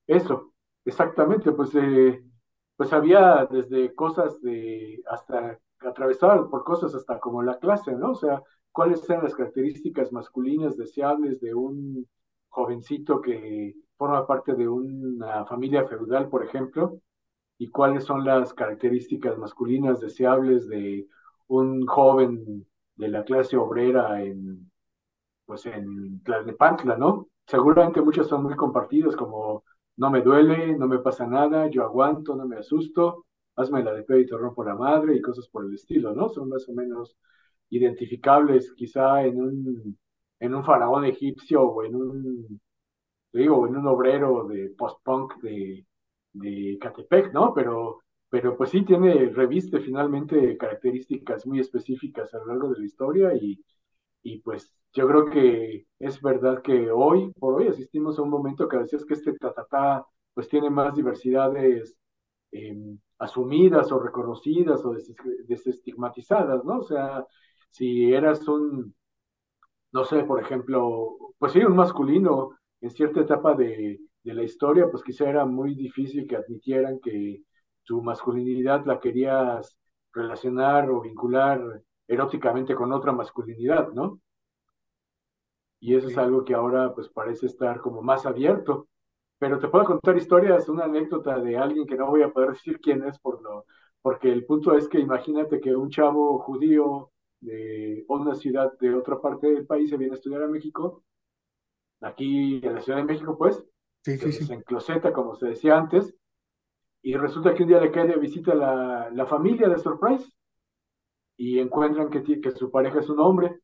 Eso, 0.07 0.53
exactamente, 0.85 1.51
pues, 1.51 1.73
eh, 1.75 2.23
pues 2.75 2.93
había 2.93 3.45
desde 3.49 3.93
cosas 3.95 4.39
de 4.41 5.01
hasta 5.09 5.59
atravesadas 5.79 6.47
por 6.49 6.63
cosas 6.63 6.93
hasta 6.95 7.19
como 7.19 7.41
la 7.43 7.57
clase, 7.59 7.93
¿no? 7.93 8.11
O 8.11 8.15
sea, 8.15 8.41
cuáles 8.71 9.07
eran 9.09 9.23
las 9.23 9.35
características 9.35 10.11
masculinas 10.11 10.77
deseables 10.77 11.41
de 11.41 11.53
un 11.55 12.07
jovencito 12.49 13.21
que 13.21 13.75
forma 13.97 14.25
parte 14.27 14.53
de 14.55 14.67
una 14.67 15.45
familia 15.45 15.87
feudal, 15.87 16.29
por 16.29 16.43
ejemplo, 16.43 16.99
y 17.57 17.69
cuáles 17.69 18.05
son 18.05 18.25
las 18.25 18.53
características 18.53 19.37
masculinas 19.37 20.01
deseables 20.01 20.67
de 20.69 21.07
un 21.47 21.85
joven 21.87 22.67
de 22.95 23.07
la 23.09 23.23
clase 23.25 23.57
obrera 23.57 24.21
en, 24.23 24.71
pues 25.45 25.65
en 25.65 26.21
Tlalnepantla, 26.23 26.97
¿no? 26.97 27.27
Seguramente 27.47 28.01
muchos 28.01 28.27
son 28.27 28.43
muy 28.43 28.55
compartidos, 28.55 29.15
como 29.15 29.63
no 29.97 30.11
me 30.11 30.21
duele, 30.21 30.77
no 30.77 30.87
me 30.87 30.99
pasa 30.99 31.27
nada, 31.27 31.67
yo 31.69 31.83
aguanto, 31.83 32.35
no 32.35 32.47
me 32.47 32.57
asusto, 32.57 33.25
hazme 33.55 33.83
la 33.83 33.93
de 33.93 34.03
te 34.03 34.37
rompo 34.37 34.63
la 34.63 34.75
madre 34.75 35.15
y 35.15 35.21
cosas 35.21 35.47
por 35.47 35.65
el 35.65 35.73
estilo, 35.73 36.13
¿no? 36.13 36.29
Son 36.29 36.49
más 36.49 36.67
o 36.69 36.73
menos 36.73 37.17
identificables 37.69 38.73
quizá 38.73 39.23
en 39.25 39.41
un, 39.41 39.97
en 40.39 40.55
un 40.55 40.63
faraón 40.63 41.05
egipcio 41.05 41.61
o 41.63 41.83
en 41.83 41.95
un, 41.95 42.61
digo, 43.33 43.67
en 43.67 43.77
un 43.77 43.87
obrero 43.87 44.45
de 44.47 44.69
post-punk 44.77 45.35
de, 45.41 45.85
de 46.33 46.77
Catepec, 46.79 47.33
¿no? 47.33 47.53
Pero, 47.53 48.01
pero 48.29 48.57
pues 48.57 48.71
sí 48.71 48.83
tiene, 48.85 49.29
reviste 49.29 49.79
finalmente 49.79 50.57
características 50.57 51.45
muy 51.45 51.59
específicas 51.59 52.33
a 52.33 52.39
lo 52.39 52.47
largo 52.47 52.69
de 52.69 52.79
la 52.79 52.85
historia 52.85 53.33
y, 53.35 53.59
y 54.25 54.39
pues 54.39 54.73
yo 54.93 55.07
creo 55.07 55.25
que 55.29 55.87
es 55.99 56.19
verdad 56.21 56.61
que 56.63 56.89
hoy 56.91 57.31
por 57.39 57.55
hoy 57.55 57.67
asistimos 57.67 58.17
a 58.17 58.23
un 58.23 58.31
momento 58.31 58.67
que 58.67 58.77
decías 58.77 59.05
que 59.05 59.13
este 59.13 59.33
tatatá 59.33 60.05
pues 60.33 60.49
tiene 60.49 60.69
más 60.71 60.95
diversidades 60.95 61.95
em, 62.51 62.99
asumidas 63.19 63.91
o 63.91 63.99
reconocidas 63.99 64.83
o 64.83 64.95
desestigmatizadas, 65.47 66.65
¿no? 66.65 66.79
O 66.79 66.83
sea, 66.83 67.25
si 67.69 68.13
eras 68.13 68.47
un, 68.47 68.95
no 69.91 70.03
sé, 70.05 70.23
por 70.23 70.41
ejemplo, 70.41 71.17
pues 71.37 71.53
sí, 71.53 71.59
un 71.59 71.75
masculino 71.75 72.57
en 72.81 72.89
cierta 72.91 73.21
etapa 73.21 73.53
de, 73.55 73.99
de 74.23 74.33
la 74.33 74.43
historia, 74.43 74.89
pues 74.89 75.03
quizá 75.03 75.29
era 75.29 75.45
muy 75.45 75.75
difícil 75.75 76.27
que 76.27 76.35
admitieran 76.37 76.99
que 76.99 77.43
tu 77.83 78.01
masculinidad 78.01 78.85
la 78.85 78.99
querías 78.99 79.77
relacionar 80.13 80.89
o 80.89 81.01
vincular 81.01 81.83
eróticamente 82.07 82.75
con 82.75 82.91
otra 82.93 83.11
masculinidad, 83.11 83.91
¿no? 83.91 84.19
Y 85.79 85.95
eso 85.95 86.07
es 86.07 86.17
algo 86.17 86.43
que 86.43 86.53
ahora 86.53 86.93
pues 86.93 87.09
parece 87.09 87.45
estar 87.45 87.79
como 87.79 88.01
más 88.01 88.25
abierto. 88.25 88.87
Pero 89.37 89.59
te 89.59 89.67
puedo 89.67 89.85
contar 89.85 90.15
historias, 90.17 90.69
una 90.69 90.85
anécdota 90.85 91.39
de 91.39 91.57
alguien 91.57 91.85
que 91.85 91.95
no 91.95 92.07
voy 92.07 92.23
a 92.23 92.31
poder 92.31 92.49
decir 92.53 92.79
quién 92.79 93.03
es 93.03 93.19
por 93.19 93.41
lo, 93.41 93.65
porque 94.01 94.31
el 94.31 94.45
punto 94.45 94.75
es 94.77 94.87
que 94.87 94.99
imagínate 94.99 95.59
que 95.59 95.75
un 95.75 95.89
chavo 95.89 96.39
judío 96.39 97.11
de 97.41 98.05
una 98.07 98.33
ciudad 98.33 98.71
de 98.79 98.93
otra 98.93 99.19
parte 99.19 99.51
del 99.51 99.65
país 99.65 99.89
se 99.89 99.97
viene 99.97 100.13
a 100.13 100.17
estudiar 100.17 100.43
a 100.43 100.47
México, 100.47 101.03
aquí 102.01 102.61
en 102.63 102.75
la 102.75 102.81
Ciudad 102.81 102.99
de 102.99 103.05
México, 103.05 103.37
pues, 103.37 103.63
sí, 104.03 104.17
sí, 104.17 104.31
sí. 104.31 104.53
en 104.53 104.61
Closeta, 104.61 105.11
como 105.11 105.35
se 105.35 105.47
decía 105.47 105.77
antes, 105.77 106.15
y 107.01 107.15
resulta 107.15 107.53
que 107.53 107.63
un 107.63 107.69
día 107.69 107.79
le 107.79 107.91
cae 107.91 108.07
de 108.07 108.17
visita 108.17 108.55
la, 108.55 109.09
la 109.11 109.25
familia 109.25 109.69
de 109.69 109.77
Surprise 109.77 110.31
y 111.37 111.59
encuentran 111.59 112.09
que, 112.09 112.41
que 112.41 112.51
su 112.51 112.71
pareja 112.71 112.99
es 112.99 113.09
un 113.09 113.19
hombre. 113.19 113.59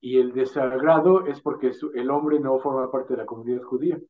Y 0.00 0.18
el 0.18 0.32
desagrado 0.32 1.26
es 1.26 1.40
porque 1.40 1.72
el 1.94 2.10
hombre 2.10 2.40
no 2.40 2.58
forma 2.58 2.90
parte 2.90 3.14
de 3.14 3.18
la 3.18 3.26
comunidad 3.26 3.62
judía. 3.62 4.00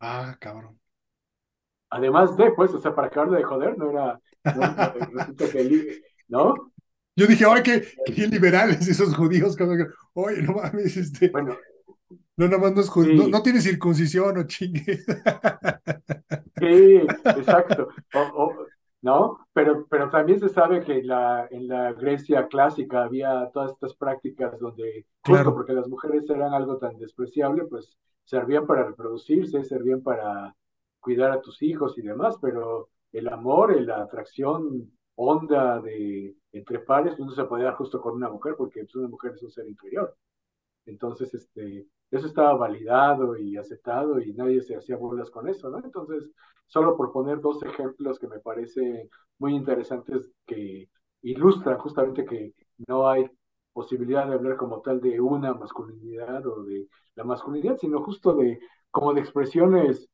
Ah, 0.00 0.36
cabrón. 0.38 0.78
Además 1.90 2.36
de, 2.36 2.50
pues, 2.52 2.74
o 2.74 2.80
sea, 2.80 2.94
para 2.94 3.06
acabarle 3.06 3.38
de 3.38 3.44
joder, 3.44 3.78
no 3.78 3.90
era, 3.90 4.20
resulta 4.44 5.50
que, 5.50 6.02
¿no? 6.28 6.72
Yo 7.14 7.26
dije, 7.26 7.46
ay, 7.48 7.62
qué, 7.62 7.88
qué 8.04 8.26
liberales 8.26 8.86
esos 8.86 9.16
judíos. 9.16 9.56
Oye, 10.12 10.42
no 10.42 10.52
mames, 10.52 10.96
este. 10.96 11.30
Bueno. 11.30 11.56
No, 12.36 12.46
nada 12.48 12.58
más 12.58 12.72
no 12.74 12.82
es 12.82 12.90
judío, 12.90 13.28
no, 13.28 13.42
tiene 13.42 13.62
circuncisión 13.62 14.36
o 14.36 14.42
chingue. 14.46 15.00
Sí, 16.58 17.00
exacto. 17.24 17.88
¿No? 19.06 19.38
Pero, 19.52 19.86
pero 19.88 20.10
también 20.10 20.40
se 20.40 20.48
sabe 20.48 20.82
que 20.82 20.98
en 20.98 21.06
la, 21.06 21.46
en 21.52 21.68
la 21.68 21.92
Grecia 21.92 22.48
clásica 22.48 23.04
había 23.04 23.48
todas 23.54 23.70
estas 23.70 23.94
prácticas 23.94 24.58
donde, 24.58 25.06
justo 25.24 25.54
porque 25.54 25.72
las 25.72 25.86
mujeres 25.86 26.28
eran 26.28 26.52
algo 26.52 26.76
tan 26.78 26.98
despreciable, 26.98 27.66
pues 27.66 27.96
servían 28.24 28.66
para 28.66 28.82
reproducirse, 28.84 29.62
servían 29.62 30.02
para 30.02 30.56
cuidar 30.98 31.30
a 31.30 31.40
tus 31.40 31.62
hijos 31.62 31.96
y 31.96 32.02
demás, 32.02 32.36
pero 32.42 32.88
el 33.12 33.28
amor, 33.28 33.80
la 33.80 34.02
atracción 34.02 34.90
honda 35.14 35.80
de 35.80 36.34
entre 36.50 36.80
pares, 36.80 37.14
pues 37.16 37.28
no 37.28 37.32
se 37.32 37.44
podía 37.44 37.66
dar 37.66 37.76
justo 37.76 38.00
con 38.00 38.14
una 38.14 38.28
mujer, 38.28 38.56
porque 38.58 38.80
pues, 38.80 38.96
una 38.96 39.08
mujer 39.08 39.34
es 39.36 39.42
un 39.44 39.52
ser 39.52 39.68
inferior. 39.68 40.16
Entonces, 40.84 41.32
este, 41.32 41.86
eso 42.10 42.26
estaba 42.26 42.54
validado 42.54 43.36
y 43.36 43.56
aceptado 43.56 44.20
y 44.20 44.32
nadie 44.34 44.62
se 44.62 44.76
hacía 44.76 44.96
burlas 44.96 45.30
con 45.30 45.48
eso, 45.48 45.70
¿no? 45.70 45.78
Entonces, 45.84 46.30
solo 46.66 46.96
por 46.96 47.12
poner 47.12 47.40
dos 47.40 47.62
ejemplos 47.62 48.18
que 48.18 48.28
me 48.28 48.40
parecen 48.40 49.08
muy 49.38 49.54
interesantes 49.54 50.30
que 50.46 50.88
ilustran 51.22 51.78
justamente 51.78 52.24
que 52.24 52.54
no 52.86 53.08
hay 53.08 53.28
posibilidad 53.72 54.26
de 54.26 54.34
hablar 54.34 54.56
como 54.56 54.80
tal 54.80 55.00
de 55.00 55.20
una 55.20 55.52
masculinidad 55.54 56.46
o 56.46 56.62
de 56.64 56.88
la 57.14 57.24
masculinidad, 57.24 57.76
sino 57.76 58.02
justo 58.02 58.34
de 58.34 58.58
como 58.90 59.12
de 59.12 59.20
expresiones 59.20 60.08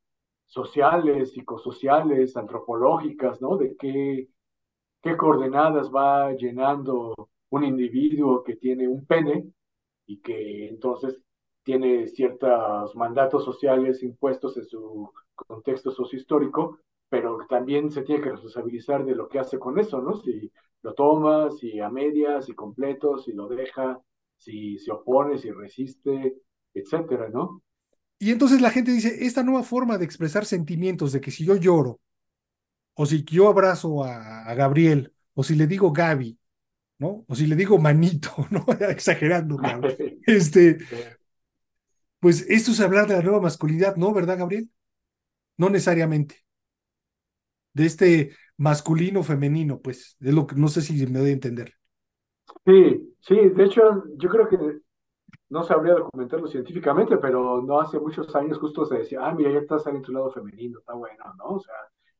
sociales, 0.46 1.32
psicosociales, 1.32 2.36
antropológicas, 2.36 3.40
¿no? 3.40 3.56
De 3.56 3.76
qué, 3.76 4.28
qué 5.02 5.16
coordenadas 5.16 5.90
va 5.90 6.32
llenando 6.34 7.14
un 7.50 7.64
individuo 7.64 8.42
que 8.42 8.56
tiene 8.56 8.88
un 8.88 9.06
pene 9.06 9.52
y 10.06 10.20
que 10.20 10.68
entonces 10.68 11.22
tiene 11.62 12.06
ciertos 12.08 12.94
mandatos 12.96 13.44
sociales 13.44 14.02
impuestos 14.02 14.56
en 14.56 14.66
su 14.66 15.12
contexto 15.34 15.90
sociohistórico, 15.90 16.78
pero 17.08 17.38
también 17.48 17.90
se 17.90 18.02
tiene 18.02 18.22
que 18.22 18.30
responsabilizar 18.30 19.04
de 19.04 19.14
lo 19.14 19.28
que 19.28 19.38
hace 19.38 19.58
con 19.58 19.78
eso, 19.78 20.00
¿no? 20.00 20.16
Si 20.16 20.50
lo 20.82 20.94
toma, 20.94 21.50
si 21.50 21.80
a 21.80 21.88
medias, 21.90 22.46
si 22.46 22.54
completo, 22.54 23.18
si 23.18 23.32
lo 23.32 23.48
deja, 23.48 24.00
si 24.36 24.78
se 24.78 24.92
opone, 24.92 25.38
si 25.38 25.50
resiste, 25.50 26.34
etcétera, 26.74 27.28
¿no? 27.28 27.62
Y 28.18 28.30
entonces 28.30 28.60
la 28.60 28.70
gente 28.70 28.92
dice, 28.92 29.24
esta 29.26 29.42
nueva 29.42 29.64
forma 29.64 29.98
de 29.98 30.04
expresar 30.04 30.44
sentimientos, 30.44 31.12
de 31.12 31.20
que 31.20 31.30
si 31.30 31.44
yo 31.44 31.56
lloro, 31.56 32.00
o 32.94 33.06
si 33.06 33.24
yo 33.24 33.48
abrazo 33.48 34.04
a, 34.04 34.44
a 34.44 34.54
Gabriel, 34.54 35.12
o 35.34 35.42
si 35.42 35.54
le 35.54 35.66
digo 35.66 35.92
Gaby, 35.92 36.38
¿no? 36.98 37.24
O 37.28 37.34
si 37.34 37.46
le 37.46 37.56
digo 37.56 37.78
manito, 37.78 38.30
¿no? 38.50 38.64
Exagerando, 38.88 39.58
Este, 40.26 40.78
pues 42.22 42.46
esto 42.48 42.70
es 42.70 42.80
hablar 42.80 43.08
de 43.08 43.16
la 43.16 43.22
nueva 43.22 43.40
masculinidad, 43.40 43.96
¿no? 43.96 44.14
¿Verdad, 44.14 44.38
Gabriel? 44.38 44.70
No 45.58 45.70
necesariamente. 45.70 46.36
De 47.74 47.84
este 47.86 48.36
masculino 48.56 49.24
femenino, 49.24 49.80
pues, 49.80 50.16
es 50.20 50.32
lo 50.32 50.46
que 50.46 50.54
no 50.54 50.68
sé 50.68 50.82
si 50.82 51.04
me 51.06 51.18
doy 51.18 51.30
a 51.30 51.32
entender. 51.32 51.74
Sí, 52.64 53.16
sí, 53.20 53.48
de 53.48 53.64
hecho, 53.64 54.04
yo 54.16 54.28
creo 54.28 54.48
que 54.48 54.58
no 55.50 55.64
sabría 55.64 55.94
documentarlo 55.94 56.48
científicamente, 56.48 57.18
pero 57.18 57.62
no 57.62 57.80
hace 57.80 58.00
muchos 58.00 58.34
años 58.36 58.58
justo 58.58 58.86
se 58.86 58.98
decía, 58.98 59.26
ah, 59.26 59.34
mira, 59.34 59.52
ya 59.52 59.60
estás 59.60 59.86
en 59.88 60.02
tu 60.02 60.12
lado 60.12 60.30
femenino, 60.30 60.78
está 60.80 60.94
bueno, 60.94 61.24
¿no? 61.38 61.46
O 61.56 61.60
sea, 61.60 61.74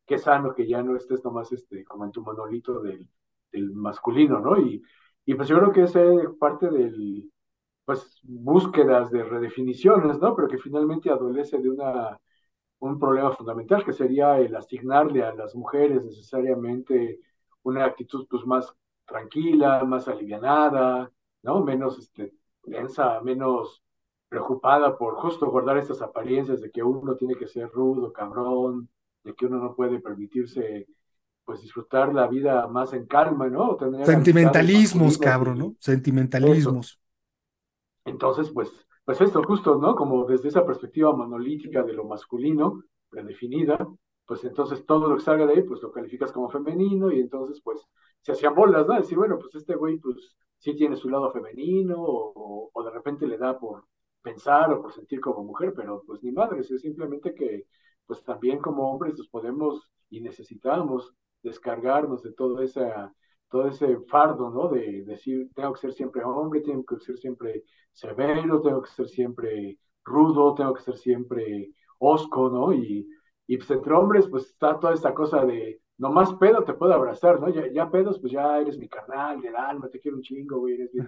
qué 0.07 0.19
sano 0.19 0.55
que 0.55 0.67
ya 0.67 0.83
no 0.83 0.97
estés 0.97 1.25
nomás 1.25 1.53
este, 1.53 1.85
como 1.85 2.05
en 2.05 2.13
tu 2.13 2.23
monolito 2.23 2.81
del, 2.83 3.09
del 3.53 3.73
masculino, 3.73 4.41
¿no? 4.41 4.59
Y, 4.61 4.83
y 5.27 5.35
pues 5.35 5.49
yo 5.49 5.59
creo 5.59 5.73
que 5.73 5.85
ese 5.85 6.15
es 6.17 6.31
parte 6.41 6.71
del, 6.71 7.32
pues, 7.85 8.21
búsquedas 8.23 9.11
de 9.11 9.25
redefiniciones, 9.25 10.19
¿no? 10.19 10.35
Pero 10.37 10.49
que 10.49 10.59
finalmente 10.59 11.11
adolece 11.11 11.59
de 11.59 11.71
una, 11.71 12.19
un 12.81 12.99
problema 12.99 13.33
fundamental, 13.33 13.85
que 13.85 13.93
sería 13.93 14.39
el 14.39 14.55
asignarle 14.55 15.23
a 15.25 15.35
las 15.35 15.55
mujeres 15.55 16.05
necesariamente 16.05 17.21
una 17.63 17.85
actitud, 17.85 18.27
pues, 18.29 18.45
más 18.47 18.73
tranquila, 19.07 19.85
más 19.85 20.09
alivianada, 20.09 21.11
¿no? 21.43 21.63
Menos, 21.65 21.99
este, 21.99 22.33
densa, 22.65 23.21
menos 23.21 23.83
preocupada 24.29 24.97
por 24.97 25.17
justo 25.17 25.51
guardar 25.51 25.77
estas 25.77 26.01
apariencias 26.01 26.61
de 26.63 26.71
que 26.71 26.83
uno 26.83 27.17
tiene 27.17 27.35
que 27.35 27.47
ser 27.47 27.69
rudo, 27.69 28.13
cabrón, 28.13 28.89
de 29.25 29.35
que 29.35 29.47
uno 29.47 29.59
no 29.59 29.75
puede 29.75 30.01
permitirse 30.01 30.87
pues 31.45 31.61
disfrutar 31.61 32.15
la 32.15 32.29
vida 32.29 32.67
más 32.69 32.93
en 32.93 33.07
calma, 33.07 33.49
¿no? 33.49 33.77
Sentimentalismos, 34.05 35.19
cabrón, 35.19 35.59
¿no? 35.59 35.75
Sentimentalismos. 35.79 37.02
Entonces, 38.05 38.51
pues, 38.53 38.71
pues 39.05 39.21
esto 39.21 39.43
justo, 39.45 39.77
¿no? 39.77 39.95
Como 39.95 40.25
desde 40.27 40.49
esa 40.49 40.67
perspectiva 40.67 41.15
monolítica 41.15 41.83
de 41.83 41.93
lo 41.93 42.05
masculino, 42.05 42.83
predefinida, 43.09 43.87
pues 44.27 44.45
entonces 44.45 44.85
todo 44.87 45.09
lo 45.09 45.17
que 45.17 45.23
salga 45.23 45.47
de 45.47 45.55
ahí, 45.55 45.63
pues 45.63 45.83
lo 45.83 45.93
calificas 45.93 46.33
como 46.33 46.49
femenino 46.51 47.11
y 47.13 47.21
entonces, 47.21 47.61
pues, 47.63 47.81
se 48.23 48.33
hacían 48.33 48.55
bolas, 48.55 48.87
¿no? 48.87 48.95
Decir, 48.95 49.19
bueno, 49.19 49.39
pues 49.39 49.55
este 49.55 49.75
güey, 49.75 49.99
pues, 49.99 50.37
sí 50.59 50.75
tiene 50.77 50.97
su 50.97 51.09
lado 51.11 51.31
femenino 51.33 51.97
o, 51.99 52.71
o 52.73 52.85
de 52.85 52.91
repente 52.91 53.27
le 53.27 53.37
da 53.39 53.59
por 53.59 53.85
pensar 54.23 54.73
o 54.73 54.81
por 54.83 54.93
sentir 54.93 55.21
como 55.21 55.43
mujer, 55.45 55.73
pero 55.77 56.03
pues 56.07 56.23
ni 56.23 56.31
madre, 56.33 56.61
es 56.61 56.69
simplemente 56.81 57.35
que, 57.35 57.67
pues 58.07 58.23
también 58.25 58.59
como 58.61 58.91
hombres 58.93 59.17
nos 59.19 59.29
podemos 59.29 59.91
y 60.11 60.21
necesitamos 60.21 61.13
descargarnos 61.43 62.23
de 62.23 62.33
todo, 62.33 62.63
esa, 62.63 63.13
todo 63.53 63.69
ese 63.69 63.99
fardo, 64.09 64.51
¿no? 64.51 64.69
De 64.69 65.05
decir, 65.05 65.51
tengo 65.55 65.75
que 65.75 65.81
ser 65.81 65.93
siempre 65.93 66.25
hombre, 66.25 66.63
tengo 66.63 66.85
que 66.85 66.99
ser 66.99 67.19
siempre 67.19 67.65
severo, 67.93 68.61
tengo 68.63 68.83
que 68.83 68.91
ser 68.91 69.09
siempre 69.09 69.79
rudo, 70.05 70.55
tengo 70.55 70.75
que 70.75 70.83
ser 70.83 70.97
siempre 70.97 71.71
osco, 71.99 72.49
¿no? 72.49 72.73
Y, 72.73 73.07
y 73.47 73.57
pues 73.59 73.71
entre 73.71 73.93
hombres, 73.93 74.27
pues 74.29 74.47
está 74.47 74.81
toda 74.81 74.95
esta 74.95 75.15
cosa 75.15 75.45
de, 75.45 75.81
nomás 75.99 76.35
pedo 76.35 76.65
te 76.65 76.75
puedo 76.75 76.95
abrazar, 76.95 77.39
¿no? 77.41 77.49
Ya, 77.51 77.71
ya 77.71 77.91
pedos, 77.91 78.19
pues 78.19 78.33
ya 78.33 78.59
eres 78.59 78.79
mi 78.79 78.89
carnal, 78.89 79.41
del 79.41 79.55
alma, 79.55 79.89
te 79.89 80.01
quiero 80.01 80.17
un 80.17 80.23
chingo, 80.23 80.59
güey, 80.59 80.75
eres 80.75 80.91
bien 80.93 81.07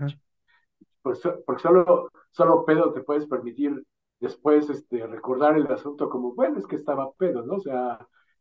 pues, 1.02 1.20
porque 1.44 1.62
solo, 1.62 2.10
solo 2.30 2.64
pedo 2.64 2.92
te 2.92 3.02
puedes 3.02 3.26
permitir 3.26 3.84
después 4.20 4.70
este, 4.70 5.06
recordar 5.06 5.56
el 5.56 5.66
asunto 5.66 6.08
como, 6.08 6.34
bueno, 6.34 6.58
es 6.58 6.66
que 6.66 6.76
estaba 6.76 7.12
pedo, 7.12 7.42
¿no? 7.42 7.56
O 7.56 7.60
sea, 7.60 7.98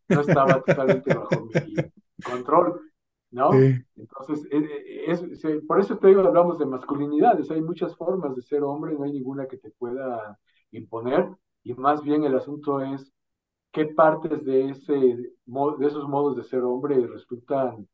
no 0.07 0.21
estaba 0.21 0.61
totalmente 0.61 1.13
bajo 1.13 1.45
mi 1.45 1.75
control, 2.23 2.79
¿no? 3.33 3.51
Entonces, 3.53 4.47
e, 4.51 4.57
e, 4.57 5.11
es, 5.11 5.21
por 5.67 5.79
eso 5.79 5.97
te 5.97 6.07
digo, 6.07 6.21
hablamos 6.21 6.59
de 6.59 6.67
masculinidades, 6.67 7.49
hay 7.49 7.61
muchas 7.61 7.95
formas 7.97 8.35
de 8.35 8.43
ser 8.43 8.63
hombre, 8.63 8.93
no 8.93 9.03
hay 9.03 9.11
ninguna 9.11 9.47
que 9.47 9.57
te 9.57 9.71
pueda 9.71 10.39
imponer, 10.71 11.27
y 11.63 11.73
más 11.73 12.03
bien 12.03 12.23
el 12.23 12.35
asunto 12.35 12.79
es 12.79 13.11
qué 13.71 13.87
partes 13.87 14.45
de, 14.45 14.69
ese, 14.69 14.93
de 14.93 15.87
esos 15.87 16.07
modos 16.07 16.37
de 16.37 16.43
ser 16.43 16.61
hombre 16.61 17.07
resultan 17.07 17.87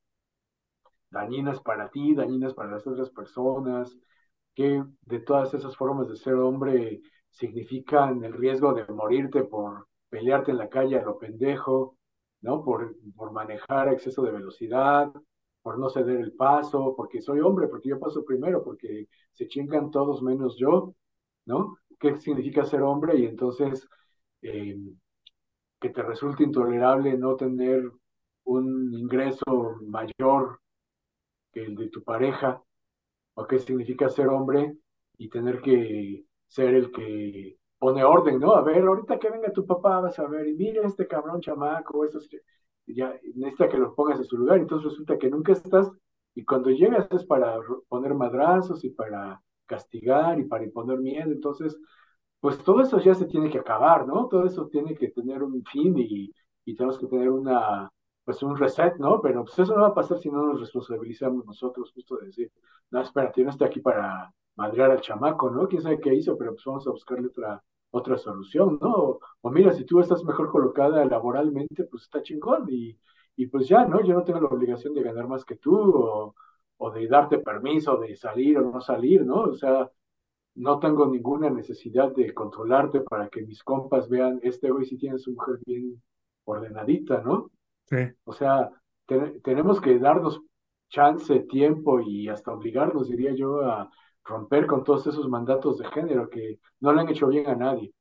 dañinas 1.10 1.62
para 1.62 1.89
ti, 1.89 2.13
dañinas 2.13 2.53
para 2.53 2.72
las 2.72 2.86
otras 2.86 3.10
personas, 3.10 3.98
qué 4.53 4.84
de 5.03 5.19
todas 5.22 5.53
esas 5.53 5.75
formas 5.77 6.10
de 6.10 6.17
ser 6.17 6.34
hombre 6.34 7.01
significan 7.29 8.24
el 8.25 8.34
riesgo 8.34 8.74
de 8.74 8.86
morirte 8.88 9.43
por 9.43 9.88
pelearte 10.10 10.51
en 10.51 10.58
la 10.58 10.67
calle 10.69 10.98
a 10.98 11.03
lo 11.03 11.17
pendejo, 11.17 11.96
¿no? 12.41 12.63
Por, 12.63 12.96
por 13.15 13.31
manejar 13.31 13.88
a 13.88 13.93
exceso 13.93 14.24
de 14.24 14.31
velocidad, 14.31 15.12
por 15.61 15.77
no 15.79 15.89
ceder 15.89 16.19
el 16.19 16.33
paso, 16.33 16.93
porque 16.95 17.21
soy 17.21 17.39
hombre, 17.41 17.67
porque 17.67 17.89
yo 17.89 17.99
paso 17.99 18.23
primero, 18.25 18.63
porque 18.63 19.07
se 19.33 19.47
chingan 19.47 19.91
todos 19.91 20.21
menos 20.23 20.57
yo, 20.57 20.95
¿no? 21.45 21.77
¿Qué 21.99 22.17
significa 22.17 22.65
ser 22.65 22.81
hombre? 22.81 23.17
Y 23.19 23.25
entonces, 23.25 23.87
eh, 24.41 24.77
que 25.79 25.89
te 25.89 26.03
resulte 26.03 26.43
intolerable 26.43 27.17
no 27.17 27.35
tener 27.35 27.89
un 28.45 28.93
ingreso 28.93 29.77
mayor 29.87 30.59
que 31.51 31.61
el 31.63 31.75
de 31.75 31.89
tu 31.89 32.03
pareja, 32.03 32.61
o 33.35 33.47
qué 33.47 33.59
significa 33.59 34.09
ser 34.09 34.27
hombre 34.27 34.77
y 35.17 35.29
tener 35.29 35.61
que 35.61 36.25
ser 36.47 36.75
el 36.75 36.91
que 36.91 37.57
pone 37.77 38.03
orden, 38.03 38.39
¿no? 38.39 38.53
A 38.53 38.61
ver, 38.61 38.83
ahorita 38.83 39.19
que 39.19 39.29
venga 39.29 39.53
tu 39.53 39.65
papá, 39.65 40.01
vas 40.01 40.19
a 40.19 40.27
ver, 40.27 40.47
y 40.47 40.53
mira 40.55 40.85
este 40.85 41.07
cabrón 41.07 41.41
chamaco, 41.41 42.05
eso 42.05 42.19
ya 42.96 43.13
necesita 43.36 43.69
que 43.69 43.77
lo 43.77 43.96
pongas 43.96 44.19
en 44.19 44.25
su 44.25 44.38
lugar, 44.38 44.58
entonces 44.60 44.91
resulta 44.91 45.17
que 45.17 45.29
nunca 45.29 45.53
estás, 45.53 45.91
y 46.36 46.46
cuando 46.46 46.69
llegas 46.72 47.08
es 47.12 47.25
para 47.25 47.58
poner 47.88 48.13
madrazos 48.13 48.84
y 48.84 48.89
para 48.91 49.41
castigar 49.65 50.39
y 50.39 50.46
para 50.46 50.63
imponer 50.63 51.00
miedo, 51.00 51.31
entonces, 51.31 51.77
pues 52.39 52.58
todo 52.63 52.81
eso 52.81 53.00
ya 53.00 53.13
se 53.15 53.25
tiene 53.25 53.50
que 53.50 53.60
acabar, 53.60 54.08
¿no? 54.08 54.27
Todo 54.27 54.46
eso 54.46 54.67
tiene 54.67 54.96
que 54.96 55.10
tener 55.10 55.43
un 55.43 55.63
fin 55.65 55.96
y, 55.98 56.31
y 56.65 56.75
tenemos 56.75 56.98
que 56.98 57.08
tener 57.08 57.29
una, 57.29 57.89
pues 58.24 58.41
un 58.43 58.58
reset, 58.58 58.96
¿no? 58.98 59.22
Pero 59.22 59.43
pues 59.43 59.60
eso 59.60 59.75
no 59.75 59.81
va 59.81 59.88
a 59.89 59.93
pasar 59.93 60.19
si 60.19 60.29
no 60.29 60.46
nos 60.46 60.60
responsabilizamos 60.62 61.46
nosotros, 61.46 61.91
justo 61.93 62.17
de 62.17 62.27
decir, 62.27 62.51
no, 62.91 63.01
espérate, 63.01 63.41
yo 63.41 63.46
no 63.46 63.51
estoy 63.51 63.67
aquí 63.67 63.81
para 63.81 64.34
madrear 64.55 64.91
al 64.91 65.01
chamaco, 65.01 65.50
¿no? 65.50 65.67
Quién 65.67 65.81
sabe 65.81 66.00
qué 66.00 66.13
hizo, 66.13 66.38
pero 66.38 66.53
pues 66.53 66.63
vamos 66.65 66.88
a 66.88 66.91
buscarle 66.91 67.27
otra, 67.27 67.62
otra 67.91 68.17
solución, 68.17 68.77
¿no? 68.81 69.19
O, 69.41 69.51
mira, 69.51 69.74
si 69.74 69.86
tú 69.86 70.00
estás 70.00 70.24
mejor 70.24 70.50
colocada 70.51 71.03
laboralmente, 71.05 71.86
pues 71.86 72.03
está 72.03 72.22
chingón 72.22 72.65
y, 72.69 72.98
y 73.36 73.48
pues 73.48 73.67
ya, 73.67 73.86
¿no? 73.86 74.03
Yo 74.03 74.13
no 74.13 74.24
tengo 74.24 74.41
la 74.41 74.48
obligación 74.48 74.93
de 74.93 75.03
ganar 75.03 75.27
más 75.27 75.46
que 75.46 75.55
tú 75.55 75.75
o, 75.77 76.36
o 76.77 76.91
de 76.91 77.08
darte 77.08 77.39
permiso 77.39 77.98
de 77.98 78.15
salir 78.15 78.58
o 78.58 78.72
no 78.72 78.81
salir, 78.81 79.25
¿no? 79.25 79.41
O 79.43 79.53
sea, 79.55 79.89
no 80.55 80.79
tengo 80.79 81.08
ninguna 81.08 81.50
necesidad 81.50 82.13
de 82.13 82.34
controlarte 82.34 83.01
para 83.01 83.29
que 83.29 83.41
mis 83.41 83.63
compas 83.63 84.10
vean, 84.10 84.39
este 84.43 84.69
güey 84.69 84.86
si 84.86 84.98
tiene 84.98 85.17
su 85.17 85.31
mujer 85.31 85.60
bien 85.65 86.01
ordenadita, 86.46 87.22
¿no? 87.22 87.50
Sí. 87.86 87.98
O 88.25 88.34
sea, 88.34 88.69
tenemos 89.43 89.81
que 89.81 89.98
darnos 90.00 90.41
chance, 90.89 91.39
tiempo 91.41 92.00
y 92.01 92.29
hasta 92.29 92.51
obligarnos, 92.51 93.10
diría 93.10 93.34
yo, 93.34 93.62
a, 93.62 93.89
romper 94.29 94.67
con 94.67 94.83
todos 94.83 95.07
esos 95.07 95.27
mandatos 95.27 95.79
de 95.79 95.86
género 95.89 96.29
que 96.29 96.59
no 96.79 96.93
le 96.93 97.01
han 97.01 97.09
hecho 97.09 97.27
bien 97.27 97.48
a 97.48 97.55
nadie. 97.55 97.93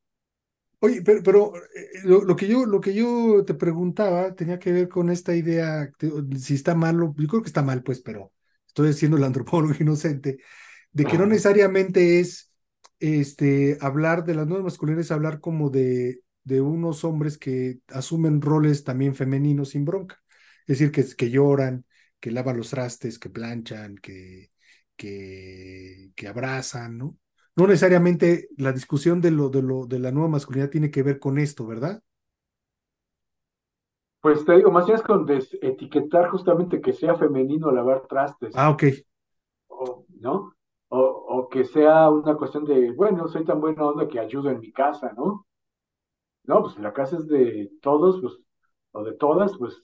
Oye, 0.80 1.02
pero, 1.02 1.22
pero 1.24 1.56
eh, 1.56 2.00
lo, 2.04 2.36
que 2.36 2.46
yo, 2.46 2.64
lo 2.64 2.80
que 2.80 2.94
yo 2.94 3.44
te 3.44 3.54
preguntaba 3.54 4.34
tenía 4.34 4.60
que 4.60 4.70
ver 4.70 4.88
con 4.88 5.10
esta 5.10 5.34
idea, 5.34 5.90
si 6.38 6.54
está 6.54 6.74
mal, 6.76 6.96
yo 7.16 7.26
creo 7.26 7.42
que 7.42 7.48
está 7.48 7.62
mal, 7.62 7.82
pues, 7.82 8.00
pero 8.00 8.32
estoy 8.66 8.90
haciendo 8.90 9.16
el 9.16 9.24
antropólogo 9.24 9.74
inocente, 9.80 10.38
de 10.92 11.04
que 11.04 11.18
no 11.18 11.26
necesariamente 11.26 12.20
es 12.20 12.52
este, 13.00 13.76
hablar 13.80 14.24
de 14.24 14.34
las 14.34 14.46
nuevas 14.46 14.64
masculinidades, 14.64 15.10
hablar 15.10 15.40
como 15.40 15.70
de, 15.70 16.20
de 16.44 16.60
unos 16.60 17.04
hombres 17.04 17.38
que 17.38 17.80
asumen 17.88 18.40
roles 18.40 18.84
también 18.84 19.14
femeninos 19.16 19.70
sin 19.70 19.84
bronca. 19.84 20.22
Es 20.66 20.78
decir, 20.78 20.92
que, 20.92 21.04
que 21.16 21.30
lloran, 21.30 21.84
que 22.20 22.30
lavan 22.30 22.56
los 22.56 22.70
trastes, 22.70 23.18
que 23.18 23.30
planchan, 23.30 23.96
que, 23.96 24.50
que, 24.98 26.12
que 26.14 26.28
abrazan, 26.28 26.98
¿no? 26.98 27.16
No 27.56 27.66
necesariamente 27.66 28.48
la 28.58 28.72
discusión 28.72 29.20
de 29.20 29.30
lo, 29.30 29.48
de 29.48 29.62
lo 29.62 29.86
de 29.86 29.98
la 29.98 30.12
nueva 30.12 30.28
masculinidad 30.28 30.70
tiene 30.70 30.90
que 30.90 31.02
ver 31.02 31.18
con 31.18 31.38
esto, 31.38 31.66
¿verdad? 31.66 32.02
Pues 34.20 34.44
te 34.44 34.56
digo, 34.56 34.70
más 34.70 34.84
bien 34.86 34.96
es 34.96 35.02
con 35.02 35.26
etiquetar 35.30 36.28
justamente 36.28 36.80
que 36.80 36.92
sea 36.92 37.14
femenino 37.14 37.70
lavar 37.70 38.06
trastes. 38.06 38.52
Ah, 38.54 38.70
ok. 38.70 38.84
O, 39.68 40.04
¿No? 40.20 40.54
O, 40.88 40.98
o, 40.98 41.48
que 41.48 41.64
sea 41.64 42.10
una 42.10 42.36
cuestión 42.36 42.64
de, 42.64 42.92
bueno, 42.92 43.28
soy 43.28 43.44
tan 43.44 43.60
buena 43.60 43.86
onda 43.86 44.08
que 44.08 44.18
ayudo 44.18 44.50
en 44.50 44.60
mi 44.60 44.72
casa, 44.72 45.12
¿no? 45.16 45.46
No, 46.44 46.62
pues 46.62 46.78
la 46.78 46.92
casa 46.92 47.16
es 47.16 47.26
de 47.28 47.70
todos, 47.82 48.20
pues, 48.20 48.38
o 48.92 49.04
de 49.04 49.12
todas, 49.12 49.56
pues 49.58 49.76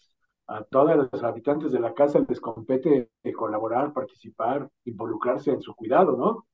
a 0.47 0.63
todos 0.65 1.09
los 1.13 1.23
habitantes 1.25 1.73
de 1.73 1.81
la 1.81 1.95
casa 1.95 2.25
les 2.29 2.41
compete 2.41 3.11
colaborar, 3.37 3.93
participar, 3.93 4.71
involucrarse 4.85 5.51
en 5.51 5.63
su 5.63 5.75
cuidado, 5.75 6.17
¿no? 6.17 6.47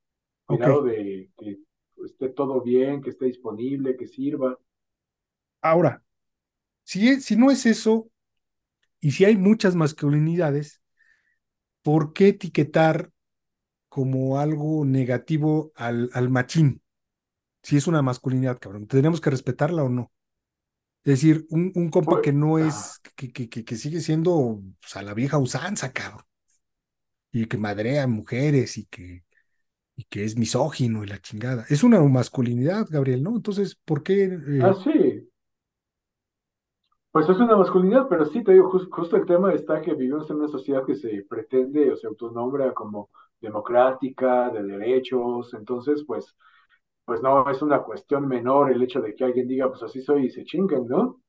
Cuidado 0.46 0.82
de 0.82 1.30
que 1.36 1.58
esté 2.04 2.30
todo 2.30 2.60
bien, 2.60 3.02
que 3.02 3.10
esté 3.10 3.26
disponible, 3.26 3.96
que 3.96 4.06
sirva. 4.06 4.58
Ahora, 5.62 6.02
si, 6.84 7.20
si 7.20 7.36
no 7.36 7.50
es 7.50 7.66
eso, 7.66 8.10
y 9.00 9.12
si 9.12 9.24
hay 9.24 9.36
muchas 9.36 9.76
masculinidades, 9.76 10.82
¿por 11.82 12.12
qué 12.12 12.28
etiquetar 12.28 13.10
como 13.88 14.38
algo 14.38 14.84
negativo 14.84 15.72
al, 15.76 16.10
al 16.14 16.30
machín? 16.30 16.82
Si 17.62 17.76
es 17.76 17.86
una 17.86 18.02
masculinidad, 18.02 18.58
cabrón, 18.58 18.86
¿tendríamos 18.86 19.20
que 19.20 19.30
respetarla 19.30 19.84
o 19.84 19.88
no? 19.88 20.12
Es 21.02 21.14
decir, 21.14 21.46
un, 21.50 21.72
un 21.74 21.88
compa 21.88 22.12
pues, 22.12 22.22
que 22.22 22.32
no 22.32 22.58
es, 22.58 23.00
que, 23.16 23.32
que, 23.32 23.48
que, 23.48 23.76
sigue 23.76 24.00
siendo 24.00 24.60
pues, 24.80 24.96
a 24.96 25.02
la 25.02 25.14
vieja 25.14 25.38
usanza, 25.38 25.92
cabrón. 25.92 26.24
Y 27.32 27.46
que 27.46 27.56
madrea 27.56 28.02
a 28.02 28.06
mujeres 28.06 28.76
y 28.76 28.86
que, 28.86 29.24
y 29.96 30.04
que 30.04 30.24
es 30.24 30.36
misógino 30.36 31.02
y 31.02 31.06
la 31.06 31.18
chingada. 31.18 31.64
Es 31.70 31.82
una 31.84 32.00
masculinidad, 32.02 32.86
Gabriel, 32.90 33.22
¿no? 33.22 33.36
Entonces, 33.36 33.76
¿por 33.76 34.02
qué? 34.02 34.24
Eh? 34.24 34.60
Ah, 34.62 34.74
sí. 34.84 35.26
Pues 37.12 37.28
es 37.28 37.38
una 37.38 37.56
masculinidad, 37.56 38.06
pero 38.08 38.26
sí, 38.26 38.44
te 38.44 38.52
digo, 38.52 38.70
justo 38.70 39.16
el 39.16 39.26
tema 39.26 39.52
está 39.52 39.80
que 39.80 39.94
vivimos 39.94 40.30
en 40.30 40.36
una 40.36 40.48
sociedad 40.48 40.84
que 40.84 40.94
se 40.94 41.24
pretende 41.28 41.90
o 41.90 41.96
se 41.96 42.06
autonombra 42.06 42.72
como 42.72 43.10
democrática, 43.40 44.50
de 44.50 44.62
derechos, 44.62 45.52
entonces, 45.54 46.04
pues, 46.06 46.36
pues 47.10 47.22
no 47.22 47.50
es 47.50 47.60
una 47.60 47.82
cuestión 47.82 48.28
menor 48.28 48.70
el 48.70 48.80
hecho 48.84 49.00
de 49.00 49.16
que 49.16 49.24
alguien 49.24 49.48
diga, 49.48 49.68
pues 49.68 49.82
así 49.82 50.00
soy 50.00 50.26
y 50.26 50.30
se 50.30 50.44
chinguen, 50.44 50.86
¿no? 50.86 51.20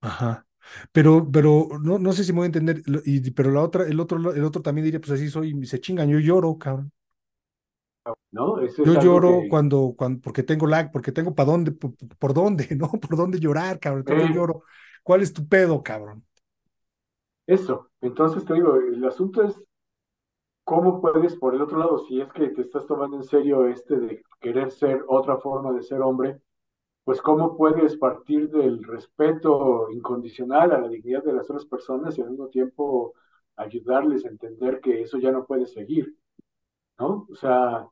Ajá. 0.00 0.46
Pero, 0.92 1.28
pero 1.28 1.66
no, 1.82 1.98
no 1.98 2.12
sé 2.12 2.22
si 2.22 2.32
me 2.32 2.36
voy 2.36 2.44
a 2.44 2.46
entender, 2.46 2.80
y, 3.04 3.28
pero 3.32 3.50
la 3.50 3.60
otra, 3.60 3.88
el 3.88 3.98
otro, 3.98 4.32
el 4.32 4.44
otro 4.44 4.62
también 4.62 4.84
diría, 4.84 5.00
pues 5.00 5.10
así 5.10 5.28
soy 5.28 5.52
y 5.60 5.66
se 5.66 5.80
chingan, 5.80 6.08
yo 6.08 6.20
lloro, 6.20 6.56
cabrón. 6.56 6.92
¿No? 8.30 8.64
yo 8.64 9.02
lloro 9.02 9.40
cuando, 9.50 9.92
cuando, 9.98 10.20
porque 10.20 10.44
tengo 10.44 10.68
lag, 10.68 10.92
porque 10.92 11.10
tengo 11.10 11.34
para 11.34 11.50
dónde, 11.50 11.72
por, 11.72 12.34
dónde, 12.34 12.68
¿no? 12.76 12.88
Por 12.92 13.16
dónde 13.16 13.40
llorar, 13.40 13.80
cabrón. 13.80 14.04
Entonces 14.06 14.30
eh. 14.30 14.32
lloro. 14.32 14.62
¿Cuál 15.02 15.22
es 15.22 15.32
tu 15.32 15.48
pedo, 15.48 15.82
cabrón? 15.82 16.24
Eso. 17.48 17.90
Entonces 18.00 18.44
te 18.44 18.54
digo, 18.54 18.76
el 18.76 19.04
asunto 19.04 19.42
es 19.42 19.60
¿cómo 20.68 21.00
puedes, 21.00 21.34
por 21.36 21.54
el 21.54 21.62
otro 21.62 21.78
lado, 21.78 21.98
si 22.00 22.20
es 22.20 22.30
que 22.34 22.50
te 22.50 22.60
estás 22.60 22.86
tomando 22.86 23.16
en 23.16 23.22
serio 23.22 23.66
este 23.66 23.98
de 23.98 24.22
querer 24.38 24.70
ser 24.70 25.02
otra 25.08 25.38
forma 25.38 25.72
de 25.72 25.82
ser 25.82 26.02
hombre, 26.02 26.42
pues 27.04 27.22
cómo 27.22 27.56
puedes 27.56 27.96
partir 27.96 28.50
del 28.50 28.84
respeto 28.84 29.90
incondicional 29.90 30.72
a 30.72 30.80
la 30.80 30.88
dignidad 30.88 31.24
de 31.24 31.32
las 31.32 31.48
otras 31.48 31.64
personas 31.64 32.18
y 32.18 32.22
al 32.22 32.30
mismo 32.30 32.48
tiempo 32.48 33.14
ayudarles 33.56 34.26
a 34.26 34.28
entender 34.28 34.80
que 34.82 35.00
eso 35.00 35.16
ya 35.16 35.32
no 35.32 35.46
puede 35.46 35.66
seguir, 35.66 36.14
¿no? 36.98 37.26
O 37.30 37.34
sea, 37.34 37.88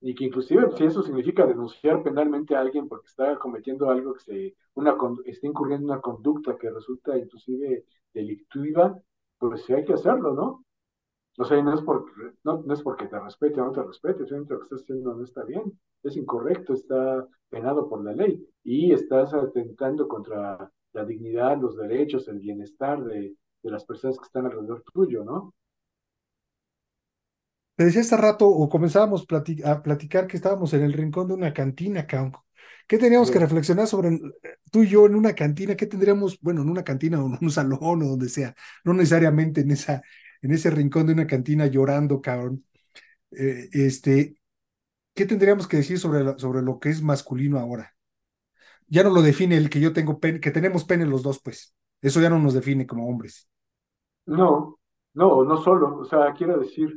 y 0.00 0.14
que 0.14 0.24
inclusive 0.26 0.70
si 0.76 0.84
eso 0.84 1.02
significa 1.02 1.44
denunciar 1.44 2.04
penalmente 2.04 2.54
a 2.54 2.60
alguien 2.60 2.88
porque 2.88 3.08
está 3.08 3.36
cometiendo 3.38 3.90
algo 3.90 4.14
que 4.14 4.20
se, 4.20 4.56
una, 4.74 4.96
está 5.24 5.48
incurriendo 5.48 5.86
en 5.86 5.92
una 5.92 6.00
conducta 6.00 6.56
que 6.56 6.70
resulta 6.70 7.18
inclusive 7.18 7.84
delictiva, 8.14 8.96
pues 9.38 9.64
sí 9.64 9.72
hay 9.74 9.84
que 9.84 9.94
hacerlo, 9.94 10.34
¿no? 10.34 10.64
O 11.38 11.44
sea, 11.44 11.62
no 11.62 11.74
es, 11.74 11.80
porque, 11.80 12.12
no, 12.44 12.64
es 12.72 12.82
porque 12.82 13.06
te 13.06 13.18
respete 13.18 13.60
o 13.60 13.64
no 13.64 13.72
te 13.72 13.82
respete, 13.82 14.18
simplemente 14.18 14.54
lo 14.54 14.60
que 14.60 14.64
estás 14.64 14.82
haciendo 14.82 15.14
no 15.14 15.24
está 15.24 15.44
bien, 15.44 15.78
es 16.02 16.16
incorrecto, 16.16 16.74
está 16.74 17.26
penado 17.48 17.88
por 17.88 18.04
la 18.04 18.12
ley 18.12 18.46
y 18.64 18.92
estás 18.92 19.32
atentando 19.32 20.06
contra 20.08 20.70
la 20.92 21.04
dignidad, 21.04 21.58
los 21.58 21.76
derechos, 21.76 22.28
el 22.28 22.38
bienestar 22.38 23.02
de, 23.02 23.34
de 23.62 23.70
las 23.70 23.84
personas 23.84 24.18
que 24.18 24.24
están 24.24 24.46
alrededor 24.46 24.84
tuyo, 24.92 25.24
¿no? 25.24 25.54
Te 27.76 27.84
decía 27.84 28.02
hace 28.02 28.16
rato, 28.16 28.46
o 28.46 28.68
comenzábamos 28.68 29.26
a 29.64 29.82
platicar 29.82 30.26
que 30.26 30.36
estábamos 30.36 30.74
en 30.74 30.82
el 30.82 30.92
rincón 30.92 31.28
de 31.28 31.34
una 31.34 31.52
cantina, 31.52 32.06
¿Qué 32.86 32.98
teníamos 32.98 33.30
que 33.30 33.38
reflexionar 33.38 33.86
sobre 33.86 34.20
tú 34.70 34.82
y 34.82 34.88
yo 34.88 35.06
en 35.06 35.14
una 35.14 35.34
cantina? 35.34 35.76
¿Qué 35.76 35.86
tendríamos, 35.86 36.38
bueno, 36.40 36.62
en 36.62 36.68
una 36.68 36.84
cantina 36.84 37.22
o 37.22 37.26
en 37.26 37.38
un 37.40 37.50
salón 37.50 38.02
o 38.02 38.06
donde 38.06 38.28
sea? 38.28 38.54
No 38.84 38.92
necesariamente 38.92 39.62
en 39.62 39.70
esa, 39.70 40.02
en 40.42 40.50
ese 40.50 40.70
rincón 40.70 41.06
de 41.06 41.14
una 41.14 41.26
cantina 41.26 41.66
llorando, 41.66 42.20
cabrón. 42.20 42.64
Eh, 43.30 43.68
este, 43.72 44.36
¿qué 45.14 45.24
tendríamos 45.24 45.66
que 45.66 45.78
decir 45.78 45.98
sobre, 45.98 46.38
sobre 46.38 46.62
lo 46.62 46.78
que 46.78 46.90
es 46.90 47.02
masculino 47.02 47.58
ahora? 47.58 47.94
Ya 48.88 49.02
no 49.04 49.10
lo 49.10 49.22
define 49.22 49.56
el 49.56 49.70
que 49.70 49.80
yo 49.80 49.92
tengo 49.92 50.18
pene, 50.18 50.40
que 50.40 50.50
tenemos 50.50 50.84
pene 50.84 51.06
los 51.06 51.22
dos, 51.22 51.40
pues. 51.42 51.74
Eso 52.02 52.20
ya 52.20 52.28
no 52.28 52.38
nos 52.38 52.52
define 52.52 52.86
como 52.86 53.08
hombres. 53.08 53.48
No, 54.26 54.78
no, 55.14 55.44
no 55.44 55.56
solo. 55.56 55.98
O 55.98 56.04
sea, 56.04 56.34
quiero 56.34 56.58
decir, 56.58 56.92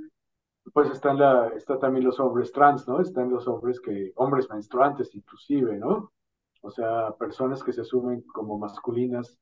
pues 0.73 0.89
están 0.89 1.19
la, 1.19 1.49
está 1.55 1.77
también 1.79 2.05
los 2.05 2.19
hombres 2.19 2.51
trans, 2.51 2.87
¿no? 2.87 2.99
Están 2.99 3.29
los 3.29 3.47
hombres 3.47 3.79
que, 3.79 4.11
hombres 4.15 4.49
menstruantes 4.49 5.13
inclusive, 5.13 5.77
¿no? 5.77 6.11
O 6.61 6.71
sea, 6.71 7.15
personas 7.17 7.63
que 7.63 7.71
se 7.71 7.81
asumen 7.81 8.21
como 8.21 8.57
masculinas 8.57 9.37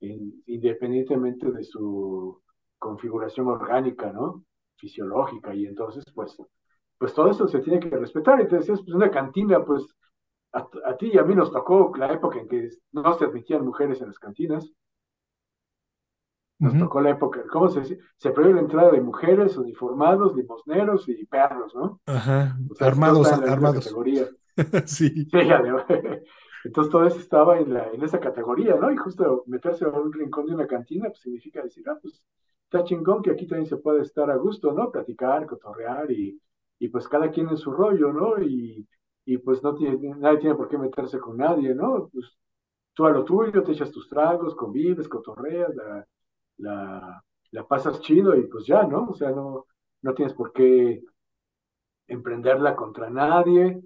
independientemente 0.00 1.50
de 1.50 1.64
su 1.64 2.40
configuración 2.80 3.46
orgánica, 3.46 4.12
¿no? 4.12 4.44
Fisiológica. 4.76 5.54
Y 5.54 5.66
entonces, 5.66 6.04
pues, 6.12 6.36
pues 6.98 7.14
todo 7.14 7.30
eso 7.30 7.46
se 7.46 7.60
tiene 7.60 7.78
que 7.78 7.96
respetar. 7.96 8.40
Entonces, 8.40 8.80
pues 8.80 8.94
una 8.94 9.10
cantina, 9.10 9.64
pues, 9.64 9.86
a, 10.52 10.96
ti 10.96 11.10
y 11.12 11.18
a 11.18 11.22
mí 11.22 11.36
nos 11.36 11.52
tocó 11.52 11.92
la 11.96 12.12
época 12.12 12.40
en 12.40 12.48
que 12.48 12.68
no 12.90 13.14
se 13.14 13.24
admitían 13.26 13.64
mujeres 13.64 14.00
en 14.00 14.08
las 14.08 14.18
cantinas. 14.18 14.68
Nos 16.58 16.78
tocó 16.78 17.00
la 17.00 17.10
época, 17.10 17.42
¿cómo 17.50 17.70
se 17.70 17.80
dice? 17.80 17.98
Se 18.18 18.32
prohibió 18.32 18.56
la 18.56 18.60
entrada 18.60 18.90
de 18.90 19.00
mujeres, 19.00 19.56
uniformados, 19.56 20.36
limosneros 20.36 21.08
y 21.08 21.24
perros, 21.24 21.74
¿no? 21.74 22.02
Ajá, 22.04 22.58
armados, 22.80 23.32
armados. 23.32 23.94
sí. 24.84 25.24
Sí, 25.24 25.30
además. 25.32 25.86
Entonces 26.64 26.92
todo 26.92 27.06
eso 27.06 27.18
estaba 27.18 27.58
en, 27.58 27.72
la, 27.72 27.88
en 27.90 28.02
esa 28.02 28.20
categoría, 28.20 28.74
¿no? 28.74 28.92
Y 28.92 28.96
justo 28.98 29.44
meterse 29.46 29.86
a 29.86 29.88
un 29.88 30.12
rincón 30.12 30.46
de 30.46 30.54
una 30.54 30.66
cantina, 30.66 31.08
pues 31.08 31.20
significa 31.20 31.62
decir, 31.62 31.82
ah, 31.88 31.98
pues 32.00 32.22
está 32.70 32.84
chingón 32.84 33.22
que 33.22 33.30
aquí 33.30 33.46
también 33.46 33.66
se 33.68 33.76
puede 33.78 34.02
estar 34.02 34.30
a 34.30 34.36
gusto, 34.36 34.72
¿no? 34.72 34.90
Platicar, 34.92 35.46
cotorrear 35.46 36.10
y, 36.12 36.40
y 36.78 36.88
pues 36.88 37.08
cada 37.08 37.30
quien 37.30 37.48
en 37.48 37.56
su 37.58 37.72
rollo, 37.72 38.12
¿no? 38.12 38.40
Y, 38.42 38.86
y 39.24 39.38
pues 39.38 39.62
no 39.62 39.74
tiene, 39.74 40.14
nadie 40.16 40.38
tiene 40.38 40.54
por 40.56 40.68
qué 40.68 40.78
meterse 40.78 41.18
con 41.18 41.36
nadie, 41.36 41.74
¿no? 41.74 42.08
Pues 42.12 42.26
tú 42.94 43.06
a 43.06 43.10
lo 43.10 43.24
tuyo, 43.24 43.62
te 43.64 43.72
echas 43.72 43.90
tus 43.92 44.08
tragos, 44.08 44.54
convives, 44.56 45.08
cotorreas, 45.08 45.74
la, 45.74 46.06
la, 46.58 47.24
la 47.52 47.66
pasas 47.68 48.00
chido 48.00 48.36
y 48.36 48.46
pues 48.48 48.66
ya, 48.66 48.84
¿no? 48.84 49.08
O 49.10 49.14
sea, 49.14 49.30
no, 49.32 49.66
no 50.02 50.14
tienes 50.14 50.34
por 50.34 50.52
qué 50.52 51.02
emprenderla 52.08 52.76
contra 52.76 53.08
nadie, 53.10 53.80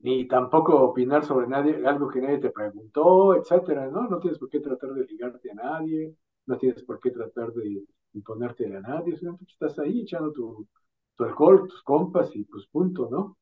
ni 0.00 0.26
tampoco 0.28 0.74
opinar 0.82 1.24
sobre 1.24 1.46
nadie, 1.46 1.86
algo 1.86 2.08
que 2.08 2.20
nadie 2.20 2.38
te 2.38 2.50
preguntó, 2.50 3.34
etcétera, 3.36 3.88
¿no? 3.88 4.08
No 4.08 4.18
tienes 4.20 4.38
por 4.38 4.48
qué 4.50 4.60
tratar 4.60 4.92
de 4.94 5.06
ligarte 5.06 5.50
a 5.50 5.54
nadie, 5.54 6.14
no 6.46 6.58
tienes 6.58 6.82
por 6.84 7.00
qué 7.00 7.10
tratar 7.10 7.52
de 7.52 7.84
imponerte 8.14 8.66
a 8.76 8.80
nadie, 8.80 9.16
sino 9.16 9.36
que 9.38 9.44
estás 9.44 9.78
ahí 9.78 10.02
echando 10.02 10.32
tu, 10.32 10.68
tu 11.16 11.24
alcohol, 11.24 11.68
tus 11.68 11.82
compas 11.82 12.34
y 12.36 12.44
pues 12.44 12.66
punto, 12.68 13.08
¿no? 13.10 13.38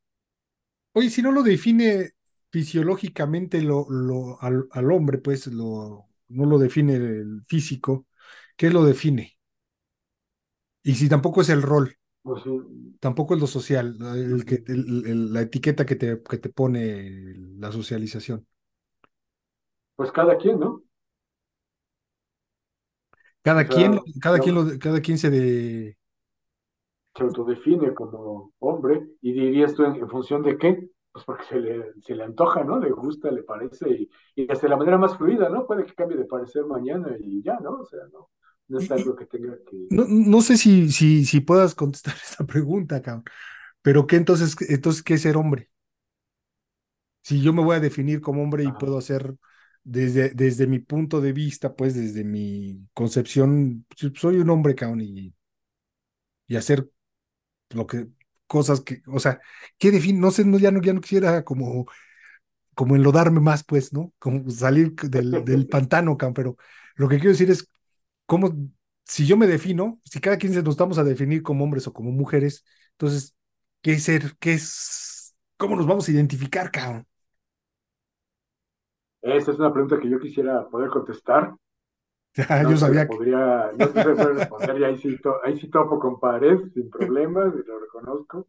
Oye, 0.93 1.11
si 1.11 1.23
no 1.23 1.33
lo 1.33 1.43
define 1.43 2.11
fisiológicamente 2.51 3.63
lo, 3.63 3.87
lo, 3.91 4.41
al, 4.43 4.67
al 4.73 4.91
hombre, 4.93 5.19
pues 5.19 5.47
lo, 5.49 6.09
no 6.29 6.47
lo 6.47 6.59
define 6.59 6.97
el 6.97 7.45
físico, 7.47 8.07
¿qué 8.57 8.71
lo 8.71 8.85
define? 8.85 9.39
Y 10.83 10.95
si 10.95 11.09
tampoco 11.09 11.41
es 11.41 11.49
el 11.49 11.63
rol. 11.63 11.97
Pues 12.23 12.43
Tampoco 13.01 13.35
es 13.35 13.41
lo 13.41 13.47
social, 13.47 13.97
el 14.15 14.45
que, 14.45 14.63
la 14.69 15.41
etiqueta 15.43 15.87
que 15.87 15.97
te, 15.97 16.23
que 16.23 16.37
te 16.39 16.51
pone 16.51 17.35
la 17.59 17.73
socialización. 17.73 18.47
Pues 19.95 20.11
cada 20.11 20.37
quien, 20.37 20.59
¿no? 20.59 20.83
Cada 23.43 23.67
quien, 23.67 24.01
cada 24.21 24.39
quien, 24.39 24.55
lo, 24.55 24.79
cada 24.79 25.01
quien 25.01 25.19
se 25.19 25.31
de... 25.31 25.97
Se 27.17 27.23
autodefine 27.23 27.93
como 27.95 28.53
hombre 28.59 29.09
y 29.21 29.33
dirías 29.33 29.75
tú 29.75 29.85
en, 29.85 30.09
función 30.09 30.43
de 30.43 30.59
qué, 30.59 30.91
pues 31.13 31.25
porque 31.25 31.45
se 31.45 31.59
le, 31.59 31.93
se 32.03 32.15
le 32.15 32.25
antoja, 32.25 32.63
¿no? 32.63 32.79
Le 32.79 32.91
gusta, 32.91 33.31
le 33.31 33.43
parece 33.43 33.89
y, 33.91 34.11
y 34.37 34.51
hasta 34.51 34.67
de 34.67 34.71
la 34.71 34.77
manera 34.77 34.99
más 34.99 35.17
fluida, 35.17 35.49
¿no? 35.49 35.67
Puede 35.67 35.85
que 35.85 35.95
cambie 35.95 36.17
de 36.17 36.25
parecer 36.25 36.65
mañana 36.67 37.17
y 37.19 37.43
ya, 37.43 37.59
¿no? 37.61 37.81
O 37.81 37.87
sea, 37.87 38.01
no. 38.13 38.29
No 38.71 38.79
es 38.79 38.89
algo 38.93 39.17
que 39.17 39.27
tenga 39.27 39.57
que... 39.69 39.89
No, 39.91 40.41
sé 40.43 40.57
si, 40.57 40.93
si, 40.93 41.25
si 41.25 41.41
puedas 41.41 41.75
contestar 41.75 42.15
esta 42.25 42.47
pregunta, 42.47 43.03
cabrón. 43.03 43.25
Pero 43.83 44.07
¿qué 44.07 44.17
entonces, 44.17 44.57
entonces 44.71 45.03
qué 45.03 45.15
es 45.15 45.23
ser 45.23 45.37
hombre? 45.37 45.71
Si 47.23 47.43
yo 47.43 47.53
me 47.53 47.65
voy 47.65 47.77
a 47.77 47.81
definir 47.81 48.21
como 48.21 48.43
hombre 48.43 48.63
y 48.65 48.73
puedo 48.73 48.97
hacer 48.97 49.35
desde, 49.85 50.31
desde 50.31 50.67
mi 50.67 50.79
punto 50.81 51.21
de 51.21 51.33
vista, 51.33 51.75
pues 51.75 51.95
desde 51.95 52.25
mi 52.25 52.89
concepción, 52.95 53.87
soy 54.17 54.37
un 54.39 54.51
hombre, 54.51 54.75
cabrón, 54.75 55.01
y, 55.03 55.35
y 56.47 56.57
hacer 56.57 56.89
lo 57.71 57.87
que, 57.87 58.09
cosas 58.47 58.83
que, 58.83 59.03
o 59.09 59.21
sea, 59.21 59.41
¿qué 59.79 59.91
define? 59.93 60.21
No 60.21 60.31
sé, 60.33 60.45
no, 60.47 60.59
ya, 60.59 60.71
no, 60.73 60.83
ya 60.83 60.93
no 60.95 61.01
quisiera 61.03 61.45
como, 61.45 61.87
como 62.75 62.97
enlodarme 62.97 63.41
más, 63.41 63.65
pues, 63.65 63.93
¿no? 63.93 64.15
Como 64.21 64.51
salir 64.51 64.95
del, 64.95 65.45
del 65.45 65.69
pantano, 65.69 66.17
cabrón, 66.19 66.35
pero 66.35 66.59
lo 66.97 67.09
que 67.09 67.17
quiero 67.19 67.33
decir 67.33 67.51
es, 67.51 67.69
cómo, 68.27 68.55
si 69.07 69.27
yo 69.27 69.37
me 69.39 69.49
defino, 69.49 70.01
si 70.05 70.21
cada 70.21 70.39
quien 70.39 70.55
nos 70.65 70.77
vamos 70.77 70.99
a 70.99 71.05
definir 71.05 71.43
como 71.43 71.65
hombres 71.65 71.87
o 71.89 71.95
como 71.95 72.13
mujeres, 72.13 72.65
entonces, 72.93 73.35
¿qué 73.83 73.95
es 73.95 74.05
ser? 74.05 74.37
¿Qué 74.41 74.55
es? 74.55 75.35
¿Cómo 75.59 75.77
nos 75.77 75.89
vamos 75.89 76.09
a 76.09 76.13
identificar, 76.13 76.71
cabrón? 76.73 77.07
Esa 79.23 79.53
es 79.53 79.59
una 79.59 79.73
pregunta 79.73 79.99
que 79.99 80.09
yo 80.09 80.19
quisiera 80.19 80.69
poder 80.69 80.91
contestar. 80.91 81.55
yo 82.71 82.77
sabía 82.77 83.07
que... 83.07 83.17
Podría, 83.17 83.73
no 83.77 83.87
sé 83.87 84.05
responder 84.05 84.81
y 84.81 84.85
ahí 84.85 84.99
sí, 84.99 85.17
ahí 85.45 85.59
sí 85.59 85.69
topo 85.69 85.99
con 85.99 86.19
pared, 86.19 86.59
sin 86.73 86.91
problemas, 86.91 87.55
y 87.55 87.67
lo 87.67 87.79
reconozco. 87.81 88.49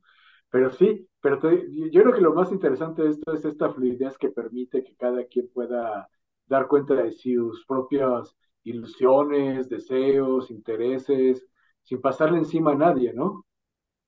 Pero 0.50 0.70
sí, 0.72 1.08
pero 1.22 1.40
yo 1.42 2.02
creo 2.02 2.14
que 2.14 2.22
lo 2.22 2.34
más 2.34 2.52
interesante 2.52 3.04
de 3.04 3.10
esto 3.12 3.34
es 3.34 3.46
esta 3.46 3.72
fluidez 3.72 4.18
que 4.18 4.30
permite 4.30 4.84
que 4.84 4.96
cada 4.96 5.26
quien 5.26 5.50
pueda 5.54 6.10
dar 6.46 6.68
cuenta 6.68 6.94
de 6.96 7.12
sus 7.14 7.66
propias 7.66 8.36
ilusiones, 8.64 9.70
deseos, 9.70 10.52
intereses, 10.52 11.48
sin 11.84 12.02
pasarle 12.02 12.38
encima 12.38 12.72
a 12.72 12.76
nadie, 12.76 13.14
¿no? 13.14 13.46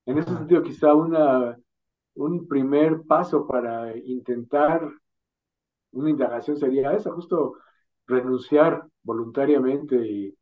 En 0.06 0.18
ese 0.18 0.34
sentido, 0.34 0.62
quizá 0.62 0.92
una, 0.94 1.58
un 2.14 2.46
primer 2.46 3.02
paso 3.02 3.46
para 3.46 3.96
intentar 3.96 4.86
una 5.94 6.10
indagación 6.10 6.56
sería 6.56 6.92
esa, 6.92 7.10
justo 7.12 7.54
renunciar 8.06 8.86
voluntariamente 9.02 9.96
y, 9.96 10.34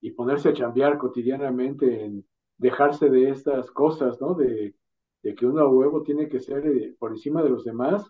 y 0.00 0.10
ponerse 0.12 0.48
a 0.50 0.54
chambear 0.54 0.98
cotidianamente 0.98 2.04
en 2.04 2.24
dejarse 2.56 3.08
de 3.10 3.30
estas 3.30 3.70
cosas, 3.70 4.20
¿no? 4.20 4.34
De, 4.34 4.74
de 5.22 5.34
que 5.34 5.46
uno 5.46 5.62
a 5.62 5.68
huevo 5.68 6.02
tiene 6.02 6.28
que 6.28 6.40
ser 6.40 6.66
eh, 6.66 6.94
por 6.98 7.10
encima 7.10 7.42
de 7.42 7.50
los 7.50 7.64
demás, 7.64 8.06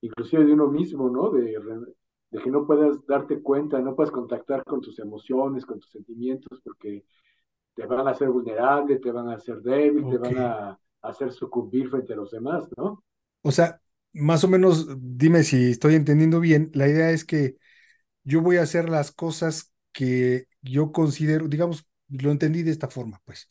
inclusive 0.00 0.44
de 0.44 0.52
uno 0.52 0.68
mismo, 0.68 1.08
¿no? 1.10 1.30
De, 1.30 1.56
de 2.30 2.38
que 2.42 2.50
no 2.50 2.66
puedas 2.66 3.04
darte 3.06 3.42
cuenta, 3.42 3.80
no 3.80 3.94
puedes 3.94 4.10
contactar 4.12 4.64
con 4.64 4.80
tus 4.80 4.98
emociones, 4.98 5.64
con 5.64 5.80
tus 5.80 5.90
sentimientos, 5.90 6.60
porque 6.62 7.04
te 7.74 7.86
van 7.86 8.06
a 8.06 8.10
hacer 8.10 8.28
vulnerable, 8.28 8.98
te 8.98 9.12
van 9.12 9.28
a 9.28 9.34
hacer 9.34 9.62
débil, 9.62 10.08
te 10.08 10.18
van 10.18 10.38
a 10.38 10.78
hacer 11.02 11.32
sucumbir 11.32 11.88
frente 11.88 12.12
a 12.12 12.16
los 12.16 12.30
demás, 12.30 12.68
¿no? 12.76 13.02
O 13.42 13.50
sea, 13.50 13.80
más 14.12 14.44
o 14.44 14.48
menos, 14.48 14.86
dime 15.00 15.42
si 15.44 15.70
estoy 15.70 15.94
entendiendo 15.94 16.40
bien, 16.40 16.70
la 16.74 16.88
idea 16.88 17.10
es 17.10 17.24
que 17.24 17.56
yo 18.24 18.42
voy 18.42 18.58
a 18.58 18.62
hacer 18.62 18.88
las 18.88 19.12
cosas 19.12 19.72
que 19.92 20.46
yo 20.62 20.92
considero, 20.92 21.48
digamos, 21.48 21.86
lo 22.08 22.30
entendí 22.32 22.62
de 22.62 22.70
esta 22.72 22.88
forma, 22.88 23.20
pues, 23.24 23.50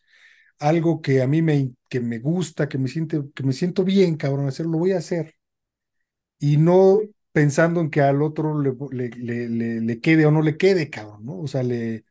algo 0.60 1.02
que 1.02 1.22
a 1.22 1.28
mí 1.28 1.42
me, 1.42 1.74
que 1.90 2.00
me 2.02 2.20
gusta, 2.20 2.70
que 2.70 2.78
me, 2.78 2.88
siente, 2.88 3.22
que 3.36 3.44
me 3.44 3.54
siento 3.54 3.84
bien, 3.84 4.18
cabrón, 4.18 4.48
hacerlo, 4.48 4.74
lo 4.74 4.80
voy 4.80 4.94
a 4.94 4.98
hacer. 5.00 5.36
Y 6.40 6.58
no 6.58 7.00
pensando 7.32 7.82
en 7.82 7.90
que 7.90 8.02
al 8.02 8.22
otro 8.22 8.60
le, 8.62 8.74
le, 8.92 9.50
le, 9.82 10.00
quede 10.02 10.26
o 10.26 10.32
no 10.32 10.42
le 10.42 10.58
quede, 10.58 10.90
cabrón, 10.90 11.26
¿no? 11.26 11.40
O 11.40 11.48
sea, 11.48 11.64
le... 11.64 12.06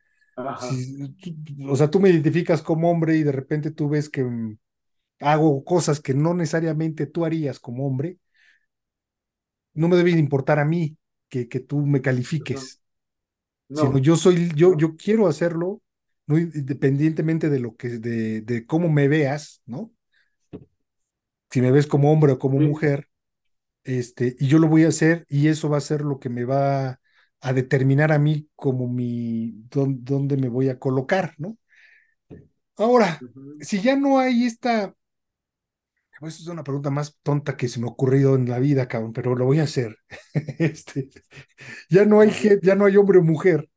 o 1.68 1.76
sea, 1.76 1.90
tú 1.90 2.00
me 2.00 2.10
identificas 2.10 2.62
como 2.62 2.90
hombre 2.90 3.16
y 3.16 3.22
de 3.22 3.32
repente 3.32 3.70
tú 3.70 3.88
ves 3.88 4.08
que 4.08 4.24
mm, 4.24 4.58
hago 5.20 5.64
cosas 5.64 6.00
que 6.00 6.14
no 6.14 6.34
necesariamente 6.34 7.06
tú 7.06 7.24
harías 7.24 7.60
como 7.60 7.86
hombre, 7.86 8.18
no 9.76 9.88
me 9.88 9.96
debe 9.96 10.10
importar 10.12 10.58
a 10.58 10.64
mí 10.64 10.96
que, 11.28 11.48
que 11.48 11.60
tú 11.60 11.86
me 11.86 12.02
califiques, 12.02 12.80
sino 13.72 13.98
yo 13.98 14.16
soy, 14.16 14.52
yo, 14.54 14.76
yo 14.76 14.96
quiero 14.96 15.28
hacerlo, 15.28 15.82
no 16.26 16.38
independientemente 16.38 17.50
de 17.50 17.60
lo 17.60 17.76
que, 17.76 17.88
de, 17.98 18.40
de 18.42 18.66
cómo 18.66 18.88
me 18.90 19.08
veas, 19.08 19.62
¿no? 19.66 19.92
Si 21.50 21.60
me 21.60 21.70
ves 21.70 21.86
como 21.86 22.12
hombre 22.12 22.32
o 22.32 22.38
como 22.38 22.60
mujer, 22.60 23.08
este, 23.84 24.36
y 24.38 24.48
yo 24.48 24.58
lo 24.58 24.68
voy 24.68 24.84
a 24.84 24.88
hacer 24.88 25.26
y 25.28 25.48
eso 25.48 25.70
va 25.70 25.78
a 25.78 25.80
ser 25.80 26.02
lo 26.02 26.20
que 26.20 26.28
me 26.30 26.44
va 26.44 27.00
a 27.40 27.52
determinar 27.52 28.12
a 28.12 28.18
mí 28.18 28.48
como 28.56 28.88
mi, 28.88 29.52
dónde, 29.70 30.36
me 30.36 30.48
voy 30.48 30.68
a 30.70 30.78
colocar, 30.78 31.34
¿no? 31.38 31.58
Ahora, 32.76 33.24
si 33.60 33.80
ya 33.80 33.96
no 33.96 34.18
hay 34.18 34.44
esta, 34.44 34.94
pues 36.20 36.40
es 36.40 36.46
una 36.46 36.64
pregunta 36.64 36.90
más 36.90 37.18
tonta 37.22 37.56
que 37.56 37.68
se 37.68 37.80
me 37.80 37.86
ha 37.86 37.90
ocurrido 37.90 38.34
en 38.34 38.48
la 38.48 38.58
vida, 38.58 38.88
cabrón, 38.88 39.12
pero 39.12 39.34
lo 39.34 39.44
voy 39.44 39.60
a 39.60 39.64
hacer. 39.64 39.96
este, 40.58 41.10
ya 41.88 42.04
no 42.04 42.20
hay 42.20 42.32
ya 42.62 42.74
no 42.74 42.86
hay 42.86 42.96
hombre 42.96 43.18
o 43.18 43.22
mujer. 43.22 43.68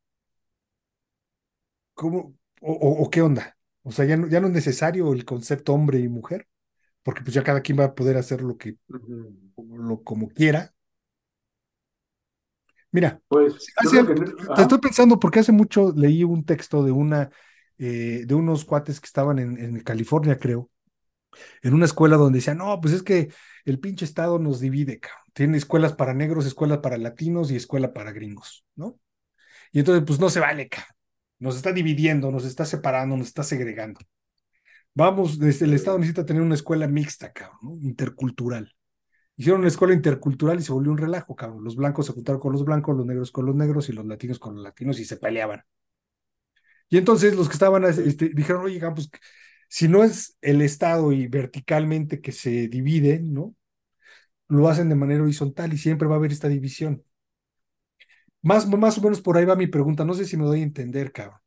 ¿Cómo? 1.94 2.36
O, 2.62 3.10
qué 3.10 3.22
onda? 3.22 3.58
O 3.84 3.92
sea, 3.92 4.06
ya 4.06 4.18
no, 4.18 4.28
ya 4.28 4.40
no 4.40 4.48
es 4.48 4.54
necesario 4.54 5.14
el 5.14 5.26
concepto 5.26 5.74
hombre 5.74 6.00
y 6.00 6.08
mujer, 6.08 6.48
porque 7.04 7.22
pues 7.22 7.34
ya 7.34 7.44
cada 7.44 7.62
quien 7.62 7.80
va 7.80 7.86
a 7.86 7.96
poder 7.96 8.18
hacer 8.18 8.42
lo 8.42 8.58
que, 8.58 8.78
lo, 8.88 10.04
como 10.04 10.30
quiera. 10.30 10.74
Mira, 12.92 13.22
pues, 13.28 13.68
te 14.56 14.62
estoy 14.62 14.80
pensando 14.80 15.20
porque 15.20 15.40
hace 15.40 15.52
mucho 15.52 15.94
leí 15.96 16.24
un 16.24 16.44
texto 16.44 16.84
de 16.84 16.92
una 16.92 17.30
eh, 17.78 18.24
de 18.26 18.36
unos 18.36 18.66
cuates 18.66 19.00
que 19.00 19.06
estaban 19.06 19.40
en, 19.40 19.58
en, 19.58 19.80
California, 19.82 20.38
creo, 20.38 20.70
en 21.62 21.74
una 21.74 21.86
escuela 21.86 22.18
donde 22.18 22.38
decían, 22.40 22.58
no, 22.58 22.80
pues 22.82 22.94
es 22.94 23.04
que 23.04 23.30
el 23.66 23.80
pinche 23.80 24.06
Estado 24.06 24.40
nos 24.40 24.60
divide, 24.60 25.00
cabrón. 25.00 25.20
Tiene 25.34 25.58
escuelas 25.58 25.94
para 25.94 26.14
negros, 26.14 26.46
escuelas 26.46 26.80
para 26.80 26.98
latinos 26.98 27.52
y 27.52 27.56
escuela 27.56 27.94
para 27.94 28.12
gringos, 28.12 28.66
¿no? 28.76 29.00
Y 29.72 29.80
entonces, 29.80 30.04
pues 30.06 30.20
no 30.20 30.30
se 30.30 30.40
vale, 30.40 30.70
cabrón. 30.70 30.96
Nos 31.40 31.56
está 31.56 31.72
dividiendo, 31.72 32.32
nos 32.32 32.46
está 32.46 32.66
separando, 32.66 33.16
nos 33.16 33.28
está 33.28 33.44
segregando. 33.44 34.02
Vamos, 34.94 35.40
desde 35.40 35.66
el 35.66 35.74
Estado 35.74 35.98
necesita 35.98 36.26
tener 36.26 36.42
una 36.42 36.56
escuela 36.56 36.88
mixta, 36.88 37.32
cabrón, 37.32 37.60
¿no? 37.62 37.88
intercultural. 37.88 38.74
Hicieron 39.38 39.62
una 39.62 39.70
escuela 39.70 39.94
intercultural 39.94 40.60
y 40.60 40.64
se 40.64 40.74
volvió 40.74 40.92
un 40.92 40.98
relajo, 40.98 41.36
cabrón. 41.36 41.64
Los 41.64 41.78
blancos 41.78 42.08
se 42.08 42.12
juntaron 42.12 42.42
con 42.42 42.52
los 42.52 42.66
blancos, 42.66 42.98
los 42.98 43.06
negros 43.06 43.32
con 43.32 43.46
los 43.46 43.56
negros 43.56 43.88
y 43.88 43.94
los 43.94 44.06
latinos 44.06 44.38
con 44.38 44.56
los 44.56 44.64
latinos 44.64 45.00
y 45.00 45.06
se 45.06 45.16
peleaban. 45.16 45.64
Y 46.90 46.98
entonces 46.98 47.36
los 47.36 47.48
que 47.48 47.54
estaban, 47.54 47.86
este, 47.86 48.30
dijeron, 48.30 48.64
oye, 48.64 48.82
pues 48.92 49.10
si 49.70 49.88
no 49.88 50.04
es 50.04 50.38
el 50.42 50.62
Estado 50.64 51.14
y 51.14 51.28
verticalmente 51.28 52.22
que 52.22 52.34
se 52.34 52.68
divide, 52.70 53.20
¿no? 53.22 53.56
Lo 54.50 54.70
hacen 54.70 54.90
de 54.90 54.96
manera 54.96 55.24
horizontal 55.24 55.74
y 55.74 55.78
siempre 55.78 56.08
va 56.08 56.16
a 56.16 56.18
haber 56.20 56.32
esta 56.34 56.50
división. 56.50 57.04
Más, 58.42 58.68
más 58.68 58.98
o 58.98 59.02
menos 59.02 59.22
por 59.22 59.38
ahí 59.38 59.46
va 59.46 59.56
mi 59.56 59.68
pregunta, 59.68 60.06
no 60.06 60.14
sé 60.14 60.26
si 60.26 60.38
me 60.38 60.46
doy 60.46 60.62
a 60.62 60.64
entender, 60.64 61.12
cabrón, 61.12 61.40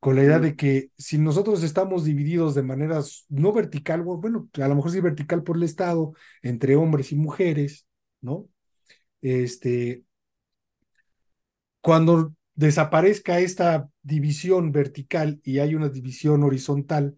con 0.00 0.16
la 0.16 0.24
idea 0.24 0.38
de 0.40 0.56
que 0.56 0.90
si 0.98 1.18
nosotros 1.18 1.62
estamos 1.62 2.04
divididos 2.04 2.54
de 2.54 2.62
manera 2.62 3.00
no 3.28 3.52
vertical, 3.52 4.02
bueno, 4.02 4.48
a 4.54 4.68
lo 4.68 4.74
mejor 4.74 4.90
sí 4.90 5.00
vertical 5.00 5.42
por 5.44 5.56
el 5.56 5.62
Estado, 5.62 6.12
entre 6.42 6.74
hombres 6.76 7.12
y 7.12 7.16
mujeres, 7.16 7.86
¿no? 8.20 8.48
Este, 9.22 10.04
cuando 11.80 12.34
desaparezca 12.54 13.38
esta 13.40 13.88
división 14.02 14.72
vertical 14.72 15.40
y 15.44 15.58
hay 15.58 15.74
una 15.74 15.88
división 15.88 16.42
horizontal, 16.42 17.16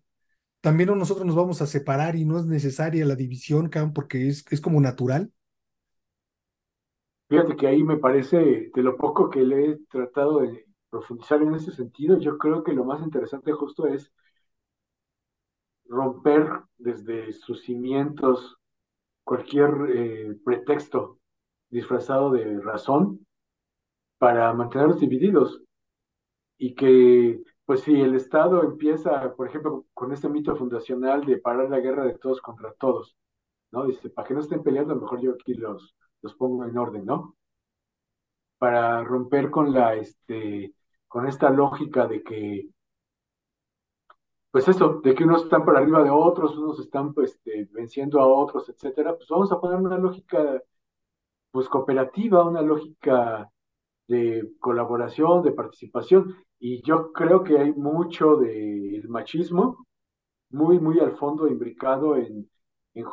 también 0.63 0.97
nosotros 0.97 1.27
nos 1.27 1.37
vamos 1.37 1.61
a 1.61 1.67
separar 1.67 2.17
y 2.17 2.25
no 2.25 2.39
es 2.39 2.47
necesaria 2.47 3.05
la 3.05 3.17
división, 3.17 3.69
porque 3.93 4.29
es, 4.29 4.45
es 4.51 4.61
como 4.61 4.81
natural. 4.81 5.33
Fíjate 7.29 7.57
que 7.57 7.67
ahí 7.67 7.83
me 7.83 7.97
parece, 7.97 8.71
de 8.73 8.83
lo 8.83 8.97
poco 8.97 9.29
que 9.29 9.43
le 9.43 9.67
he 9.67 9.79
tratado 9.91 10.41
de 10.41 10.67
profundizar 10.89 11.43
en 11.43 11.55
ese 11.55 11.73
sentido, 11.73 12.19
yo 12.19 12.39
creo 12.39 12.63
que 12.63 12.73
lo 12.73 12.85
más 12.85 13.03
interesante 13.03 13.53
justo 13.53 13.87
es 13.87 14.13
romper 15.87 16.49
desde 16.79 17.33
sus 17.33 17.63
cimientos 17.63 18.57
cualquier 19.25 19.71
eh, 19.95 20.37
pretexto 20.45 21.19
disfrazado 21.71 22.31
de 22.31 22.61
razón 22.61 23.27
para 24.19 24.53
mantenerlos 24.53 25.01
divididos 25.01 25.61
y 26.57 26.75
que 26.75 27.43
pues 27.65 27.81
si 27.83 28.01
el 28.01 28.15
Estado 28.15 28.63
empieza, 28.63 29.35
por 29.35 29.49
ejemplo, 29.49 29.87
con 29.95 30.13
este 30.13 30.29
mito 30.29 30.57
fundacional 30.57 31.25
de 31.25 31.39
parar 31.39 31.71
la 31.71 31.81
guerra 31.81 32.05
de 32.05 32.19
todos 32.19 32.41
contra 32.41 32.73
todos, 32.75 33.17
¿no? 33.71 33.87
Dice, 33.87 34.11
para 34.11 34.29
que 34.29 34.35
no 34.35 34.41
estén 34.41 34.63
peleando, 34.63 34.97
mejor 34.97 35.21
yo 35.21 35.33
aquí 35.33 35.55
los, 35.55 35.97
los 36.23 36.35
pongo 36.35 36.65
en 36.65 36.77
orden, 36.77 37.05
¿no? 37.05 37.37
Para 38.59 39.03
romper 39.05 39.51
con 39.51 39.73
la, 39.73 39.95
este, 39.95 40.75
con 41.09 41.27
esta 41.27 41.51
lógica 41.51 42.07
de 42.07 42.23
que, 42.23 42.69
pues 44.51 44.69
eso, 44.69 45.01
de 45.03 45.15
que 45.15 45.25
unos 45.25 45.45
están 45.45 45.65
por 45.65 45.77
arriba 45.77 46.03
de 46.03 46.11
otros, 46.11 46.57
unos 46.59 46.79
están 46.81 47.15
pues, 47.15 47.33
este, 47.35 47.69
venciendo 47.73 48.21
a 48.21 48.27
otros, 48.27 48.69
etcétera, 48.69 49.17
pues 49.17 49.29
vamos 49.29 49.51
a 49.53 49.61
poner 49.61 49.79
una 49.79 49.99
lógica, 49.99 50.63
pues 51.51 51.69
cooperativa, 51.69 52.45
una 52.45 52.63
lógica 52.63 53.51
de 54.09 54.53
colaboración, 54.61 55.43
de 55.43 55.53
participación, 55.53 56.37
y 56.65 56.81
yo 56.83 57.13
creo 57.13 57.43
que 57.43 57.59
hay 57.59 57.73
mucho 57.73 58.37
del 58.37 59.09
machismo 59.09 59.85
muy, 60.51 60.79
muy 60.79 61.01
al 61.01 61.17
fondo 61.17 61.49
imbricado 61.49 62.17
en, 62.17 62.49
en, 62.95 63.07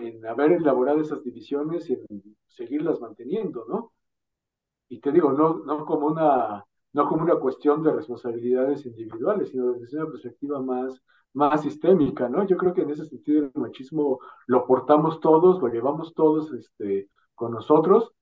en, 0.00 0.26
haber 0.26 0.52
elaborado 0.54 1.00
esas 1.00 1.22
divisiones 1.22 1.88
y 1.88 1.92
en 1.94 2.36
seguirlas 2.48 3.00
manteniendo, 3.00 3.64
¿no? 3.68 3.92
Y 4.88 5.00
te 5.00 5.12
digo, 5.12 5.30
no, 5.32 5.60
no, 5.64 5.84
como 5.86 6.08
una, 6.08 6.64
no 6.94 7.08
como 7.08 7.22
una 7.22 7.36
cuestión 7.36 7.80
de 7.84 7.92
responsabilidades 7.92 8.84
individuales, 8.86 9.50
sino 9.50 9.74
desde 9.74 9.98
una 9.98 10.10
perspectiva 10.10 10.60
más, 10.60 11.00
más 11.32 11.62
sistémica, 11.62 12.28
¿no? 12.28 12.44
Yo 12.44 12.56
creo 12.56 12.74
que 12.74 12.82
en 12.82 12.90
ese 12.90 13.04
sentido 13.04 13.44
el 13.44 13.52
machismo 13.54 14.18
lo 14.48 14.66
portamos 14.66 15.20
todos, 15.20 15.60
lo 15.62 15.68
llevamos 15.68 16.12
todos 16.12 16.52
este, 16.52 17.08
con 17.36 17.52
nosotros, 17.52 18.13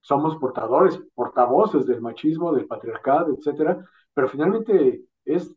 somos 0.00 0.36
portadores, 0.36 1.00
portavoces 1.14 1.86
del 1.86 2.00
machismo, 2.00 2.52
del 2.52 2.66
patriarcado, 2.66 3.34
etcétera, 3.34 3.84
pero 4.14 4.28
finalmente 4.28 5.02
es, 5.24 5.54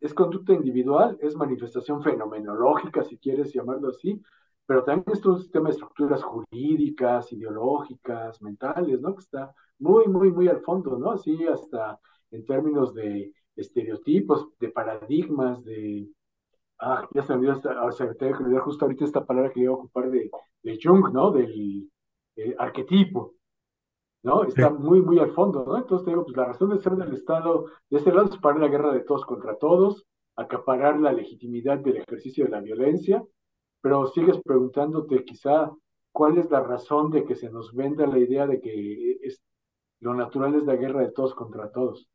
es 0.00 0.14
conducta 0.14 0.52
individual, 0.52 1.16
es 1.20 1.36
manifestación 1.36 2.02
fenomenológica, 2.02 3.02
si 3.04 3.18
quieres 3.18 3.52
llamarlo 3.52 3.88
así, 3.88 4.20
pero 4.66 4.82
también 4.82 5.16
es 5.16 5.24
un 5.24 5.38
sistema 5.38 5.68
de 5.68 5.74
estructuras 5.74 6.22
jurídicas, 6.22 7.32
ideológicas, 7.32 8.42
mentales, 8.42 9.00
¿no? 9.00 9.14
Que 9.14 9.20
está 9.20 9.54
muy, 9.78 10.06
muy, 10.08 10.32
muy 10.32 10.48
al 10.48 10.60
fondo, 10.60 10.98
¿no? 10.98 11.12
Así 11.12 11.46
hasta 11.46 11.98
en 12.32 12.44
términos 12.44 12.92
de 12.92 13.32
estereotipos, 13.54 14.48
de 14.58 14.68
paradigmas, 14.70 15.64
de... 15.64 16.08
Ah, 16.78 17.08
ya 17.14 17.22
se 17.22 17.36
me 17.36 17.48
olvidó, 17.48 17.86
o 17.86 17.92
sea, 17.92 18.12
tengo 18.14 18.38
que 18.38 18.58
justo 18.58 18.84
ahorita 18.84 19.04
esta 19.04 19.24
palabra 19.24 19.50
que 19.50 19.60
iba 19.60 19.72
a 19.72 19.76
ocupar 19.76 20.10
de, 20.10 20.30
de 20.62 20.78
Jung, 20.82 21.12
¿no? 21.12 21.30
Del 21.30 21.88
arquetipo, 22.58 23.35
¿no? 24.26 24.42
Está 24.42 24.70
muy, 24.70 25.00
muy 25.00 25.20
al 25.20 25.30
fondo, 25.30 25.64
¿no? 25.64 25.76
Entonces 25.76 26.04
te 26.04 26.10
digo, 26.10 26.24
pues 26.24 26.36
la 26.36 26.46
razón 26.46 26.70
de 26.70 26.80
ser 26.80 26.96
del 26.96 27.14
Estado 27.14 27.66
de 27.88 27.98
este 27.98 28.12
lado 28.12 28.28
es 28.28 28.36
parar 28.38 28.60
la 28.60 28.66
guerra 28.66 28.92
de 28.92 29.00
todos 29.00 29.24
contra 29.24 29.56
todos, 29.56 30.04
acaparar 30.34 30.98
la 30.98 31.12
legitimidad 31.12 31.78
del 31.78 31.98
ejercicio 31.98 32.44
de 32.44 32.50
la 32.50 32.60
violencia, 32.60 33.24
pero 33.80 34.08
sigues 34.08 34.40
preguntándote 34.44 35.24
quizá 35.24 35.70
cuál 36.10 36.38
es 36.38 36.50
la 36.50 36.60
razón 36.60 37.12
de 37.12 37.24
que 37.24 37.36
se 37.36 37.50
nos 37.50 37.72
venda 37.72 38.04
la 38.08 38.18
idea 38.18 38.48
de 38.48 38.60
que 38.60 39.18
es, 39.22 39.40
lo 40.00 40.12
natural 40.12 40.56
es 40.56 40.64
la 40.64 40.74
guerra 40.74 41.02
de 41.02 41.12
todos 41.12 41.32
contra 41.32 41.70
todos. 41.70 42.08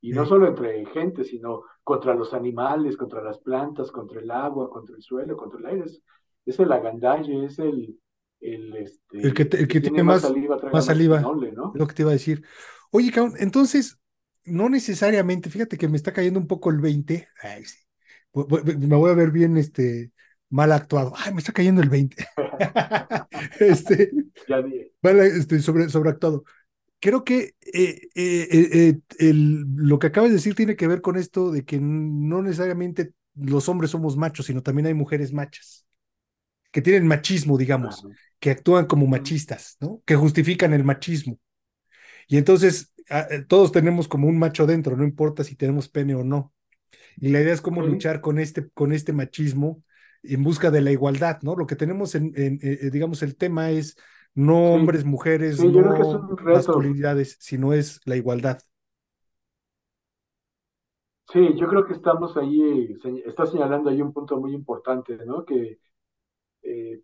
Y 0.00 0.10
no 0.10 0.26
solo 0.26 0.48
entre 0.48 0.84
gente, 0.86 1.22
sino 1.22 1.62
contra 1.84 2.14
los 2.14 2.34
animales, 2.34 2.96
contra 2.96 3.22
las 3.22 3.38
plantas, 3.38 3.92
contra 3.92 4.20
el 4.20 4.30
agua, 4.32 4.68
contra 4.68 4.96
el 4.96 5.02
suelo, 5.02 5.36
contra 5.36 5.60
el 5.60 5.66
aire. 5.66 5.84
Es, 5.84 6.02
es 6.44 6.58
el 6.58 6.72
agandalle, 6.72 7.44
es 7.44 7.60
el, 7.60 7.96
el, 8.44 8.76
este, 8.76 9.18
el, 9.18 9.34
que, 9.34 9.42
el 9.42 9.68
que, 9.68 9.80
tiene, 9.80 10.02
más 10.02 10.22
saliva, 10.22 10.58
más 10.72 10.84
saliva 10.84 11.20
¿no? 11.20 11.72
lo 11.74 11.86
que 11.86 11.94
te 11.94 12.02
iba 12.02 12.10
a 12.10 12.14
decir. 12.14 12.44
Oye, 12.90 13.10
cabrón, 13.10 13.34
entonces, 13.38 13.98
no 14.44 14.68
necesariamente, 14.68 15.50
fíjate 15.50 15.78
que 15.78 15.88
me 15.88 15.96
está 15.96 16.12
cayendo 16.12 16.38
un 16.38 16.46
poco 16.46 16.70
el 16.70 16.80
20. 16.80 17.28
Ay, 17.42 17.64
sí. 17.64 17.78
Me 18.34 18.96
voy 18.96 19.10
a 19.10 19.14
ver 19.14 19.30
bien 19.30 19.56
este 19.56 20.12
mal 20.50 20.72
actuado. 20.72 21.14
Ay, 21.16 21.32
me 21.32 21.40
está 21.40 21.52
cayendo 21.52 21.80
el 21.80 21.88
20. 21.88 22.16
este, 23.60 24.10
ya 24.46 24.62
vale, 25.02 25.26
este, 25.26 25.60
sobre, 25.60 25.88
sobreactuado. 25.88 26.44
Creo 27.00 27.24
que 27.24 27.54
eh, 27.72 28.08
eh, 28.14 28.48
eh, 28.72 28.98
el, 29.18 29.64
lo 29.74 29.98
que 29.98 30.08
acabas 30.08 30.30
de 30.30 30.36
decir 30.36 30.54
tiene 30.54 30.76
que 30.76 30.86
ver 30.86 31.00
con 31.00 31.16
esto 31.16 31.50
de 31.50 31.64
que 31.64 31.78
no 31.80 32.42
necesariamente 32.42 33.12
los 33.34 33.68
hombres 33.68 33.90
somos 33.90 34.16
machos, 34.16 34.46
sino 34.46 34.62
también 34.62 34.86
hay 34.86 34.94
mujeres 34.94 35.32
machas 35.32 35.83
que 36.74 36.82
tienen 36.82 37.06
machismo, 37.06 37.56
digamos, 37.56 38.04
que 38.40 38.50
actúan 38.50 38.86
como 38.86 39.06
machistas, 39.06 39.76
¿no? 39.78 40.02
Que 40.04 40.16
justifican 40.16 40.72
el 40.72 40.82
machismo. 40.82 41.38
Y 42.26 42.36
entonces 42.36 42.92
eh, 43.08 43.44
todos 43.46 43.70
tenemos 43.70 44.08
como 44.08 44.26
un 44.26 44.40
macho 44.40 44.66
dentro, 44.66 44.96
no 44.96 45.04
importa 45.04 45.44
si 45.44 45.54
tenemos 45.54 45.88
pene 45.88 46.16
o 46.16 46.24
no. 46.24 46.52
Y 47.16 47.28
la 47.28 47.40
idea 47.40 47.54
es 47.54 47.60
cómo 47.60 47.80
luchar 47.80 48.20
con 48.20 48.40
este, 48.40 48.68
con 48.70 48.92
este 48.92 49.12
machismo 49.12 49.84
en 50.24 50.42
busca 50.42 50.72
de 50.72 50.80
la 50.80 50.90
igualdad, 50.90 51.38
¿no? 51.42 51.54
Lo 51.54 51.68
que 51.68 51.76
tenemos 51.76 52.16
en, 52.16 52.32
eh, 52.34 52.58
eh, 52.60 52.90
digamos, 52.90 53.22
el 53.22 53.36
tema 53.36 53.70
es 53.70 53.96
no 54.34 54.72
hombres, 54.74 55.04
mujeres, 55.04 55.62
no 55.62 56.28
masculinidades, 56.42 57.36
sino 57.38 57.72
es 57.72 58.00
la 58.04 58.16
igualdad. 58.16 58.58
Sí, 61.32 61.54
yo 61.56 61.68
creo 61.68 61.86
que 61.86 61.92
estamos 61.92 62.36
ahí, 62.36 62.96
está 63.24 63.46
señalando 63.46 63.90
ahí 63.90 64.02
un 64.02 64.12
punto 64.12 64.40
muy 64.40 64.52
importante, 64.52 65.16
¿no? 65.24 65.44
Que 65.44 65.78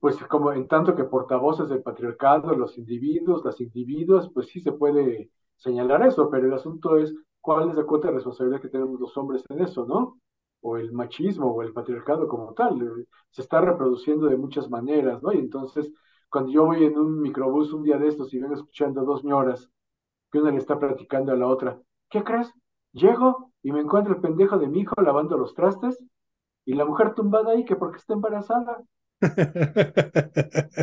pues 0.01 0.17
como 0.25 0.53
en 0.53 0.67
tanto 0.69 0.95
que 0.97 1.05
portavoces 1.05 1.69
del 1.69 1.83
patriarcado, 1.83 2.55
los 2.55 2.79
individuos, 2.79 3.45
las 3.45 3.61
individuas, 3.61 4.31
pues 4.33 4.49
sí 4.49 4.61
se 4.61 4.73
puede 4.73 5.31
señalar 5.57 6.07
eso, 6.07 6.31
pero 6.31 6.47
el 6.47 6.55
asunto 6.55 6.97
es 6.97 7.15
cuál 7.41 7.71
es 7.71 7.77
la 7.77 7.85
cuota 7.85 8.09
de 8.09 8.15
responsabilidad 8.15 8.61
que 8.63 8.69
tenemos 8.69 8.99
los 9.01 9.17
hombres 9.19 9.45
en 9.51 9.61
eso, 9.61 9.87
¿no? 9.87 10.19
O 10.63 10.77
el 10.79 10.93
machismo 10.93 11.53
o 11.53 11.63
el 11.63 11.73
patriarcado 11.73 12.29
como 12.29 12.55
tal, 12.55 12.81
eh, 12.83 13.07
se 13.31 13.43
está 13.43 13.61
reproduciendo 13.61 14.27
de 14.27 14.37
muchas 14.37 14.71
maneras, 14.71 15.23
¿no? 15.23 15.33
Y 15.33 15.39
entonces, 15.39 15.93
cuando 16.31 16.51
yo 16.53 16.65
voy 16.67 16.85
en 16.85 16.99
un 16.99 17.21
microbús 17.21 17.73
un 17.73 17.83
día 17.83 17.99
de 17.99 18.09
estos 18.09 18.33
y 18.35 18.39
vengo 18.41 18.55
escuchando 18.55 19.05
dos 19.05 19.25
ñoras, 19.25 19.71
que 20.33 20.39
una 20.39 20.51
le 20.51 20.59
está 20.59 20.79
platicando 20.79 21.33
a 21.33 21.37
la 21.37 21.47
otra, 21.49 21.81
¿qué 22.09 22.25
crees? 22.25 22.53
Llego 22.93 23.53
y 23.63 23.73
me 23.73 23.81
encuentro 23.81 24.15
el 24.15 24.21
pendejo 24.21 24.59
de 24.59 24.69
mi 24.69 24.81
hijo 24.81 24.95
lavando 25.03 25.37
los 25.37 25.55
trastes 25.55 26.03
y 26.65 26.75
la 26.75 26.85
mujer 26.85 27.15
tumbada 27.15 27.53
ahí 27.53 27.65
que 27.65 27.77
porque 27.77 27.99
está 27.99 28.15
embarazada. 28.15 28.83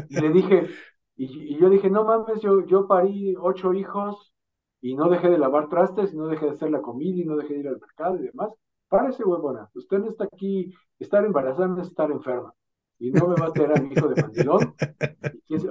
Y 0.10 0.22
le 0.22 0.30
dije, 0.30 0.68
y, 1.16 1.58
yo 1.58 1.70
dije, 1.70 1.90
no 1.90 2.04
mames, 2.06 2.42
yo, 2.42 2.66
yo 2.66 2.88
parí 2.88 3.36
ocho 3.40 3.74
hijos 3.74 4.34
y 4.82 4.96
no 4.96 5.10
dejé 5.10 5.30
de 5.30 5.40
lavar 5.40 5.70
trastes, 5.70 6.14
y 6.14 6.18
no 6.18 6.28
dejé 6.28 6.46
de 6.46 6.52
hacer 6.52 6.70
la 6.70 6.82
comida, 6.82 7.20
y 7.20 7.26
no 7.26 7.36
dejé 7.36 7.56
de 7.56 7.60
ir 7.62 7.68
al 7.68 7.80
mercado 7.80 8.18
y 8.18 8.28
demás. 8.28 8.52
párese 8.88 9.24
huevona, 9.24 9.70
usted 9.74 10.00
no 10.00 10.10
está 10.10 10.26
aquí, 10.26 10.72
estar 11.00 11.26
embarazada 11.26 11.68
no 11.68 11.82
es 11.82 11.88
estar 11.88 12.12
enferma, 12.12 12.54
y 13.00 13.12
no 13.12 13.28
me 13.28 13.36
va 13.36 13.48
a 13.48 13.52
tener 13.52 13.78
a 13.78 13.82
mi 13.82 13.94
hijo 13.94 14.08
de 14.08 14.22
mandilón. 14.22 14.76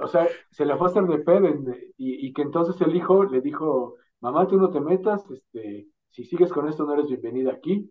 o 0.02 0.08
sea, 0.08 0.28
se 0.50 0.66
le 0.66 0.76
fue 0.76 0.88
a 0.88 0.90
hacer 0.90 1.04
de 1.04 1.18
pedo, 1.18 1.48
y, 1.96 2.26
y 2.26 2.32
que 2.32 2.42
entonces 2.42 2.80
el 2.80 2.96
hijo 2.96 3.24
le 3.24 3.40
dijo, 3.40 3.94
mamá, 4.20 4.48
tú 4.48 4.58
no 4.58 4.70
te 4.70 4.80
metas, 4.80 5.24
este, 5.30 5.86
si 6.10 6.24
sigues 6.24 6.52
con 6.52 6.68
esto 6.68 6.84
no 6.84 6.94
eres 6.94 7.06
bienvenida 7.08 7.52
aquí. 7.52 7.90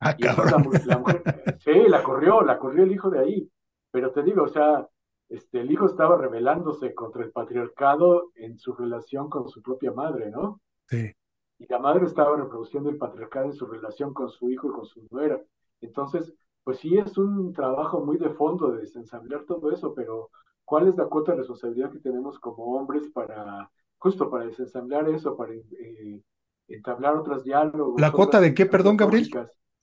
Ah, 0.00 0.14
y 0.16 0.24
la, 0.24 0.98
mujer, 0.98 1.22
sí, 1.58 1.72
la 1.88 2.02
corrió, 2.02 2.42
la 2.42 2.58
corrió 2.58 2.84
el 2.84 2.92
hijo 2.92 3.10
de 3.10 3.20
ahí. 3.20 3.50
Pero 3.90 4.12
te 4.12 4.22
digo, 4.22 4.44
o 4.44 4.48
sea, 4.48 4.88
este, 5.28 5.60
el 5.60 5.70
hijo 5.70 5.86
estaba 5.86 6.16
rebelándose 6.16 6.94
contra 6.94 7.22
el 7.22 7.32
patriarcado 7.32 8.30
en 8.34 8.58
su 8.58 8.74
relación 8.74 9.28
con 9.28 9.48
su 9.48 9.62
propia 9.62 9.92
madre, 9.92 10.30
¿no? 10.30 10.60
Sí. 10.86 11.12
Y 11.58 11.66
la 11.66 11.78
madre 11.78 12.06
estaba 12.06 12.36
reproduciendo 12.36 12.88
el 12.88 12.96
patriarcado 12.96 13.46
en 13.46 13.52
su 13.52 13.66
relación 13.66 14.14
con 14.14 14.30
su 14.30 14.50
hijo 14.50 14.68
y 14.68 14.72
con 14.72 14.86
su 14.86 15.06
nuera. 15.10 15.40
Entonces, 15.80 16.32
pues 16.64 16.78
sí 16.78 16.96
es 16.96 17.16
un 17.18 17.52
trabajo 17.52 18.04
muy 18.04 18.16
de 18.16 18.30
fondo 18.30 18.70
de 18.70 18.80
desensamblar 18.80 19.44
todo 19.44 19.70
eso, 19.72 19.94
pero 19.94 20.30
¿cuál 20.64 20.88
es 20.88 20.96
la 20.96 21.06
cuota 21.06 21.32
de 21.32 21.38
responsabilidad 21.38 21.90
que 21.90 21.98
tenemos 21.98 22.38
como 22.38 22.76
hombres 22.76 23.10
para, 23.12 23.70
justo 23.98 24.30
para 24.30 24.46
desensamblar 24.46 25.08
eso, 25.08 25.36
para 25.36 25.52
eh, 25.54 26.22
entablar 26.68 27.16
otros 27.16 27.44
diálogos? 27.44 28.00
¿La 28.00 28.12
cuota 28.12 28.40
de 28.40 28.54
qué, 28.54 28.66
perdón, 28.66 28.96
Gabriel? 28.96 29.28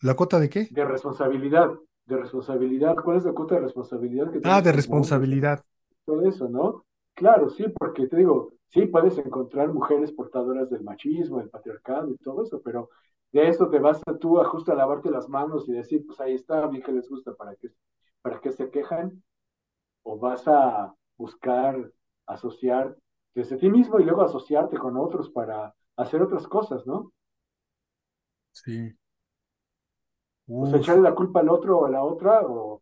¿La 0.01 0.15
cuota 0.15 0.39
de 0.39 0.49
qué? 0.49 0.67
De 0.71 0.85
responsabilidad 0.85 1.71
de 2.05 2.17
responsabilidad. 2.17 2.95
¿Cuál 3.03 3.17
es 3.17 3.25
la 3.25 3.33
cuota 3.33 3.55
de 3.55 3.61
responsabilidad 3.61 4.31
que 4.31 4.39
Ah, 4.43 4.61
de 4.61 4.71
responsabilidad. 4.71 5.63
Todo 6.05 6.21
eso, 6.27 6.47
¿no? 6.47 6.85
Claro, 7.15 7.49
sí, 7.49 7.65
porque 7.77 8.07
te 8.07 8.17
digo, 8.17 8.53
sí 8.67 8.85
puedes 8.87 9.17
encontrar 9.17 9.73
mujeres 9.73 10.11
portadoras 10.11 10.69
del 10.69 10.83
machismo, 10.83 11.39
del 11.39 11.49
patriarcado 11.49 12.09
y 12.11 12.17
todo 12.17 12.43
eso, 12.43 12.61
pero 12.61 12.89
de 13.31 13.47
eso 13.47 13.69
te 13.69 13.79
vas 13.79 14.01
a 14.05 14.17
tú 14.17 14.39
a 14.39 14.45
justo 14.45 14.71
a 14.71 14.75
lavarte 14.75 15.09
las 15.09 15.27
manos 15.29 15.67
y 15.67 15.73
decir, 15.73 16.05
pues 16.05 16.19
ahí 16.19 16.33
está, 16.35 16.67
bien 16.67 16.83
que 16.83 16.91
les 16.91 17.09
gusta, 17.09 17.33
¿para 17.33 17.55
qué, 17.55 17.69
para 18.21 18.39
qué 18.39 18.51
se 18.51 18.69
quejan? 18.69 19.23
O 20.03 20.19
vas 20.19 20.47
a 20.47 20.93
buscar 21.17 21.91
asociar 22.27 22.95
desde 23.33 23.57
ti 23.57 23.69
mismo 23.69 23.99
y 23.99 24.03
luego 24.03 24.21
asociarte 24.21 24.77
con 24.77 24.97
otros 24.97 25.29
para 25.29 25.73
hacer 25.97 26.21
otras 26.21 26.47
cosas, 26.47 26.85
¿no? 26.85 27.11
Sí. 28.51 28.95
O 30.47 30.67
sea, 30.67 30.79
echarle 30.79 31.03
la 31.03 31.15
culpa 31.15 31.39
al 31.39 31.49
otro 31.49 31.79
o 31.79 31.85
a 31.85 31.89
la 31.89 32.03
otra, 32.03 32.41
o, 32.41 32.81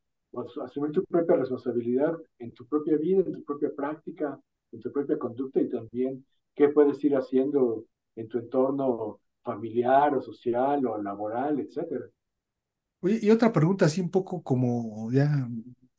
asumir 0.64 0.92
tu 0.92 1.04
propia 1.06 1.36
responsabilidad 1.36 2.18
en 2.40 2.52
tu 2.54 2.66
propia 2.66 2.98
vida, 2.98 3.24
en 3.26 3.34
tu 3.34 3.44
propia 3.44 3.70
práctica, 3.76 4.40
en 4.72 4.80
tu 4.80 4.92
propia 4.92 5.18
conducta 5.18 5.62
y 5.62 5.70
también 5.70 6.26
qué 6.56 6.70
puedes 6.70 7.04
ir 7.04 7.16
haciendo 7.16 7.86
en 8.16 8.28
tu 8.28 8.40
entorno 8.40 9.20
familiar 9.44 10.16
o 10.16 10.22
social 10.22 10.86
o 10.88 11.02
laboral, 11.02 11.60
etcétera. 11.60 12.06
Oye, 13.02 13.20
y 13.22 13.30
otra 13.30 13.52
pregunta 13.52 13.86
así 13.86 14.02
un 14.02 14.10
poco 14.10 14.42
como 14.42 15.12
ya, 15.12 15.48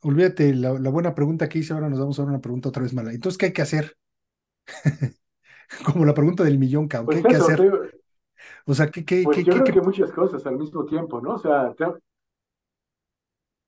olvídate 0.03 0.55
la, 0.55 0.73
buena 0.91 1.15
pregunta 1.15 1.49
que 1.49 1.59
hice, 1.59 1.73
ahora 1.73 1.89
nos 1.89 1.99
vamos 1.99 2.19
a 2.19 2.25
una 2.25 2.41
pregunta 2.41 2.71
otra 2.71 2.83
vez 2.83 2.93
mala. 2.93 3.13
Entonces, 3.13 3.39
¿qué 3.39 3.47
hay 3.47 3.53
que 3.53 3.63
hacer? 3.63 3.97
como 5.85 6.05
la 6.05 6.15
pregunta 6.15 6.45
del 6.45 6.59
millón, 6.59 6.89
cabrón. 6.89 7.11
¿Qué 7.11 7.17
hay 7.29 7.35
que 7.35 7.39
pues 7.39 7.51
hacer? 7.51 7.94
O 8.67 8.75
sea, 8.75 8.91
¿qué, 8.91 9.05
qué, 9.05 9.23
pues 9.25 9.39
qué, 9.39 9.45
yo 9.45 9.53
creo 9.53 9.75
que 9.75 9.81
muchas 9.83 10.11
cosas 10.13 10.45
al 10.47 10.57
mismo 10.57 10.85
tiempo, 10.85 11.21
¿no? 11.21 11.35
O 11.35 11.39
sea, 11.39 11.75
te... 11.75 11.85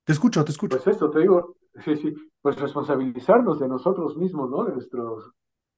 escucho, 0.07 0.43
te 0.43 0.51
escucho. 0.51 0.77
Pues 0.77 0.95
eso, 0.95 1.09
te 1.09 1.19
digo, 1.19 1.55
sí, 1.85 1.95
sí, 1.97 2.13
pues 2.41 2.59
responsabilizarnos 2.59 3.59
de 3.59 3.67
nosotros 3.67 4.17
mismos, 4.17 4.49
¿no? 4.49 4.63
De 4.63 4.73
nuestros 4.73 5.31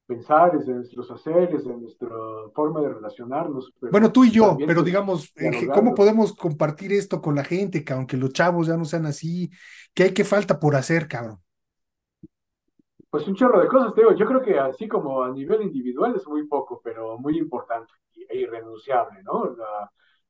pensares, 0.09 0.65
de 0.65 0.73
nuestros 0.73 1.11
haceres, 1.11 1.65
de 1.65 1.77
nuestra 1.77 2.09
forma 2.55 2.81
de 2.81 2.89
relacionarnos. 2.89 3.71
bueno, 3.91 4.11
tú 4.11 4.23
y 4.23 4.31
yo, 4.31 4.57
pero 4.65 4.81
digamos, 4.81 5.31
¿cómo 5.73 5.93
podemos 5.93 6.33
compartir 6.33 6.93
esto 6.93 7.21
con 7.21 7.35
la 7.35 7.43
gente, 7.43 7.83
que 7.83 7.93
aunque 7.93 8.17
los 8.17 8.33
chavos 8.33 8.67
ya 8.67 8.75
no 8.75 8.85
sean 8.85 9.05
así? 9.05 9.51
¿Qué 9.93 10.03
hay 10.03 10.13
que 10.13 10.23
falta 10.23 10.59
por 10.59 10.75
hacer, 10.75 11.07
cabrón? 11.07 11.39
Pues 13.09 13.27
un 13.27 13.35
chorro 13.35 13.59
de 13.59 13.67
cosas, 13.67 13.93
te 13.93 14.01
digo, 14.01 14.13
yo 14.13 14.25
creo 14.25 14.41
que 14.41 14.59
así 14.59 14.87
como 14.87 15.23
a 15.23 15.31
nivel 15.31 15.63
individual 15.63 16.15
es 16.15 16.27
muy 16.27 16.45
poco, 16.47 16.79
pero 16.83 17.17
muy 17.17 17.37
importante 17.37 17.91
e 18.29 18.37
irrenunciable, 18.37 19.23
¿no? 19.23 19.55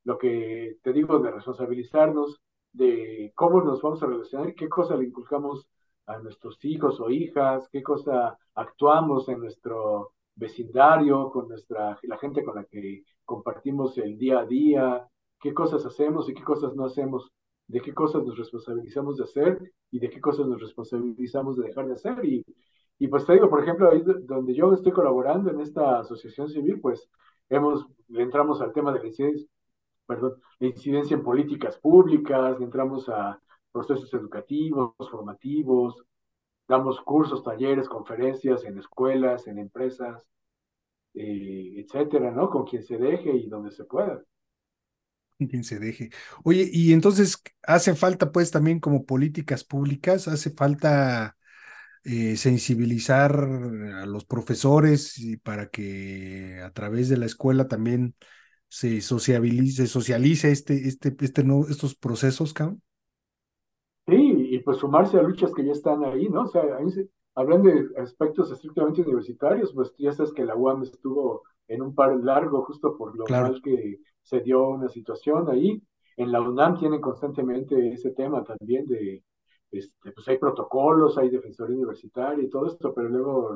lo 0.06 0.18
que 0.18 0.78
te 0.82 0.94
digo 0.94 1.20
de 1.20 1.32
responsabilizarnos 1.32 2.39
de 2.72 3.32
cómo 3.36 3.62
nos 3.62 3.82
vamos 3.82 4.02
a 4.02 4.08
relacionar, 4.08 4.56
qué 4.56 4.70
cosa 4.70 4.96
le 4.96 5.06
inculcamos 5.06 5.68
a 6.06 6.20
nuestros 6.20 6.63
hijos 6.63 7.00
o 7.02 7.10
hijas, 7.10 7.68
qué 7.72 7.84
cosa 7.84 8.38
actuamos 8.56 9.28
en 9.30 9.39
nuestro 9.42 10.13
vecindario, 10.36 11.30
con 11.32 11.50
nuestra, 11.50 12.00
la 12.04 12.18
gente 12.18 12.44
con 12.44 12.56
la 12.56 12.63
que 12.63 13.04
compartimos 13.26 13.98
el 13.98 14.18
día 14.18 14.39
a 14.39 14.46
día, 14.46 15.08
qué 15.39 15.54
cosas 15.54 15.86
hacemos 15.86 16.30
y 16.30 16.34
qué 16.34 16.44
cosas 16.44 16.74
no 16.76 16.86
hacemos, 16.86 17.32
de 17.70 17.82
qué 17.82 17.94
cosas 17.94 18.24
nos 18.26 18.38
responsabilizamos 18.38 19.18
de 19.18 19.24
hacer 19.26 19.74
y 19.92 20.00
de 20.00 20.10
qué 20.10 20.20
cosas 20.20 20.48
nos 20.48 20.60
responsabilizamos 20.60 21.56
de 21.58 21.68
dejar 21.68 21.88
de 21.88 21.94
hacer. 21.94 22.26
Y, 22.26 22.44
y 22.98 23.08
pues 23.08 23.26
te 23.26 23.34
digo, 23.34 23.50
por 23.50 23.62
ejemplo, 23.62 23.90
ahí 23.90 24.04
donde 24.24 24.56
yo 24.56 24.74
estoy 24.74 24.92
colaborando 24.92 25.52
en 25.52 25.62
esta 25.62 26.00
asociación 26.00 26.50
civil, 26.50 26.80
pues 26.82 27.10
hemos, 27.48 27.86
entramos 28.10 28.60
al 28.62 28.74
tema 28.74 28.92
de 28.92 29.00
la 29.00 29.08
incidencia, 29.08 29.48
perdón, 30.08 30.34
la 30.60 30.68
incidencia 30.68 31.16
en 31.16 31.24
políticas 31.24 31.78
públicas, 31.78 32.60
entramos 32.60 33.08
a 33.10 33.40
procesos 33.72 34.12
educativos, 34.16 34.94
formativos, 35.12 36.04
damos 36.68 37.00
cursos, 37.02 37.44
talleres, 37.44 37.88
conferencias 37.88 38.64
en 38.66 38.80
escuelas, 38.80 39.48
en 39.48 39.60
empresas, 39.60 40.26
eh, 41.14 41.76
etcétera, 41.78 42.32
¿no? 42.32 42.50
Con 42.50 42.66
quien 42.66 42.84
se 42.84 42.98
deje 42.98 43.32
y 43.32 43.48
donde 43.48 43.72
se 43.72 43.86
pueda. 43.86 44.24
Quien 45.47 45.63
se 45.63 45.80
deje. 45.80 46.10
Oye, 46.43 46.69
y 46.69 46.91
entonces 46.91 47.41
hace 47.63 47.95
falta 47.95 48.32
pues 48.34 48.52
también 48.52 48.82
como 48.82 49.06
políticas 49.06 49.63
públicas, 49.63 50.28
hace 50.28 50.49
falta 50.52 51.38
eh, 52.04 52.36
sensibilizar 52.36 53.32
a 53.34 54.06
los 54.06 54.25
profesores 54.25 55.17
y 55.17 55.38
para 55.38 55.69
que 55.69 56.60
a 56.62 56.71
través 56.71 57.08
de 57.08 57.15
la 57.17 57.25
escuela 57.25 57.69
también 57.69 58.15
se 58.67 58.99
sociabilice, 58.99 59.88
socialice 59.88 60.52
este, 60.52 60.88
este, 60.88 61.15
este, 61.21 61.43
no, 61.45 61.65
estos 61.69 61.95
procesos, 61.95 62.54
Cam? 62.54 62.82
Sí, 64.08 64.47
y 64.52 64.60
pues 64.60 64.78
sumarse 64.78 65.17
a 65.19 65.21
luchas 65.21 65.54
que 65.54 65.63
ya 65.65 65.71
están 65.71 66.04
ahí, 66.04 66.28
¿no? 66.28 66.43
O 66.43 66.47
sea, 66.47 66.63
ahí 66.63 67.10
hablan 67.36 67.63
de 67.63 67.88
aspectos 67.97 68.52
estrictamente 68.52 69.02
universitarios, 69.02 69.71
pues 69.73 69.93
ya 69.97 70.12
sabes 70.12 70.34
que 70.34 70.43
la 70.43 70.56
UAM 70.56 70.84
estuvo 70.84 71.43
en 71.67 71.82
un 71.82 71.95
par 71.95 72.17
largo 72.17 72.63
justo 72.65 72.97
por 72.97 73.15
lo 73.15 73.25
mal 73.28 73.62
que 73.63 73.99
se 74.30 74.42
dio 74.42 74.68
una 74.70 74.89
situación 74.89 75.50
ahí. 75.50 75.82
En 76.18 76.32
la 76.32 76.42
UNAM 76.42 76.78
tienen 76.78 77.02
constantemente 77.02 77.94
ese 77.94 78.12
tema 78.12 78.44
también 78.44 78.86
de 78.88 79.24
este, 79.72 80.12
pues 80.12 80.28
hay 80.28 80.38
protocolos, 80.38 81.18
hay 81.18 81.30
defensoría 81.30 81.76
universitaria 81.76 82.44
y 82.44 82.50
todo 82.50 82.68
esto, 82.68 82.94
pero 82.94 83.10
luego 83.10 83.56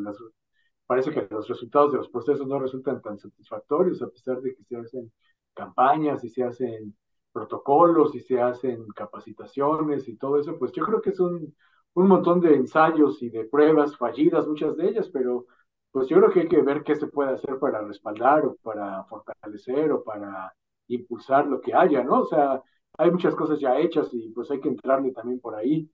parece 0.86 1.12
que 1.12 1.27
los 1.29 1.47
resultados 1.47 1.91
de 1.91 1.97
los 1.99 2.09
procesos 2.09 2.47
no 2.47 2.59
resultan 2.59 3.01
tan 3.01 3.17
satisfactorios 3.17 4.01
a 4.01 4.09
pesar 4.09 4.41
de 4.41 4.55
que 4.55 4.63
se 4.63 4.77
hacen 4.77 5.12
campañas 5.53 6.23
y 6.23 6.29
se 6.29 6.43
hacen 6.43 6.95
protocolos 7.31 8.15
y 8.15 8.19
se 8.21 8.39
hacen 8.41 8.88
capacitaciones 8.95 10.07
y 10.07 10.17
todo 10.17 10.39
eso, 10.39 10.57
pues 10.59 10.71
yo 10.71 10.86
creo 10.86 11.01
que 11.01 11.12
es 11.12 11.19
un, 11.19 11.55
un 11.95 12.07
montón 12.07 12.41
de 12.41 12.55
ensayos 12.55 13.21
y 13.23 13.29
de 13.29 13.45
pruebas 13.45 13.97
fallidas, 13.97 14.47
muchas 14.47 14.75
de 14.77 14.89
ellas, 14.89 15.09
pero 15.12 15.45
pues 15.91 16.07
yo 16.07 16.17
creo 16.17 16.31
que 16.31 16.41
hay 16.41 16.47
que 16.47 16.62
ver 16.62 16.83
qué 16.83 16.95
se 16.95 17.07
puede 17.07 17.31
hacer 17.31 17.59
para 17.59 17.81
respaldar 17.81 18.45
o 18.45 18.55
para 18.63 19.03
fortalecer 19.05 19.91
o 19.91 20.03
para 20.03 20.53
impulsar 20.87 21.47
lo 21.47 21.61
que 21.61 21.73
haya, 21.73 22.03
¿no? 22.03 22.21
O 22.21 22.25
sea, 22.25 22.61
hay 22.97 23.11
muchas 23.11 23.35
cosas 23.35 23.59
ya 23.59 23.77
hechas 23.79 24.09
y 24.13 24.29
pues 24.29 24.49
hay 24.51 24.59
que 24.59 24.69
entrarle 24.69 25.11
también 25.11 25.39
por 25.39 25.55
ahí. 25.55 25.89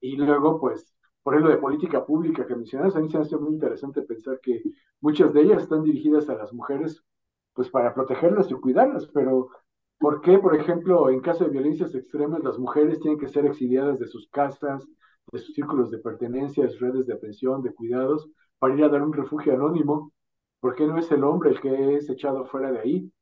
Y 0.00 0.16
luego, 0.16 0.60
pues, 0.60 0.92
por 1.22 1.34
ejemplo, 1.34 1.52
de 1.54 1.60
política 1.60 2.04
pública 2.04 2.46
que 2.46 2.56
mencionas, 2.56 2.96
a 2.96 3.00
mí 3.00 3.08
se 3.08 3.18
me 3.18 3.24
hace 3.24 3.36
muy 3.36 3.52
interesante 3.54 4.02
pensar 4.02 4.40
que 4.40 4.62
muchas 5.00 5.32
de 5.32 5.42
ellas 5.42 5.62
están 5.62 5.82
dirigidas 5.84 6.28
a 6.28 6.34
las 6.34 6.52
mujeres, 6.52 7.02
pues, 7.54 7.70
para 7.70 7.94
protegerlas 7.94 8.50
y 8.50 8.54
cuidarlas, 8.54 9.06
pero 9.08 9.48
¿por 9.98 10.20
qué, 10.20 10.38
por 10.38 10.54
ejemplo, 10.56 11.08
en 11.10 11.20
caso 11.20 11.44
de 11.44 11.50
violencias 11.50 11.94
extremas, 11.94 12.42
las 12.42 12.58
mujeres 12.58 13.00
tienen 13.00 13.20
que 13.20 13.28
ser 13.28 13.46
exiliadas 13.46 13.98
de 13.98 14.06
sus 14.06 14.28
casas, 14.28 14.86
de 15.32 15.38
sus 15.38 15.54
círculos 15.54 15.90
de 15.90 15.98
pertenencia, 15.98 16.64
de 16.64 16.70
sus 16.70 16.80
redes 16.80 17.06
de 17.06 17.14
atención, 17.14 17.62
de 17.62 17.72
cuidados, 17.74 18.28
para 18.58 18.74
ir 18.74 18.84
a 18.84 18.88
dar 18.88 19.02
un 19.02 19.12
refugio 19.12 19.54
anónimo? 19.54 20.12
¿Por 20.60 20.74
qué 20.74 20.86
no 20.86 20.98
es 20.98 21.10
el 21.12 21.24
hombre 21.24 21.50
el 21.50 21.60
que 21.60 21.96
es 21.96 22.08
echado 22.10 22.44
fuera 22.46 22.70
de 22.72 22.80
ahí? 22.80 23.12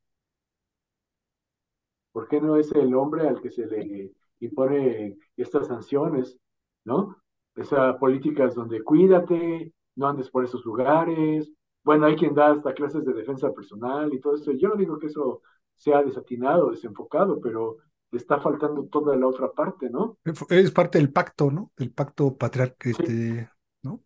¿Por 2.12 2.28
qué 2.28 2.40
no 2.40 2.56
es 2.56 2.72
el 2.72 2.94
hombre 2.94 3.28
al 3.28 3.40
que 3.40 3.50
se 3.50 3.66
le 3.66 4.12
impone 4.40 5.16
estas 5.36 5.68
sanciones? 5.68 6.38
¿no? 6.84 7.16
Esas 7.56 7.96
políticas 7.96 8.54
donde 8.54 8.82
cuídate, 8.82 9.72
no 9.96 10.08
andes 10.08 10.30
por 10.30 10.44
esos 10.44 10.64
lugares. 10.64 11.50
Bueno, 11.82 12.06
hay 12.06 12.16
quien 12.16 12.34
da 12.34 12.52
hasta 12.52 12.74
clases 12.74 13.04
de 13.04 13.12
defensa 13.12 13.52
personal 13.52 14.12
y 14.12 14.20
todo 14.20 14.34
eso. 14.34 14.52
Yo 14.52 14.68
no 14.68 14.76
digo 14.76 14.98
que 14.98 15.06
eso 15.06 15.42
sea 15.76 16.02
desatinado, 16.02 16.70
desenfocado, 16.70 17.40
pero 17.40 17.78
le 18.10 18.18
está 18.18 18.40
faltando 18.40 18.84
toda 18.86 19.16
la 19.16 19.26
otra 19.26 19.50
parte, 19.52 19.88
¿no? 19.88 20.18
Es 20.48 20.70
parte 20.72 20.98
del 20.98 21.12
pacto, 21.12 21.50
¿no? 21.50 21.72
El 21.76 21.92
pacto 21.92 22.36
patriarcal, 22.36 22.92
este, 22.92 23.48
¿no? 23.82 24.00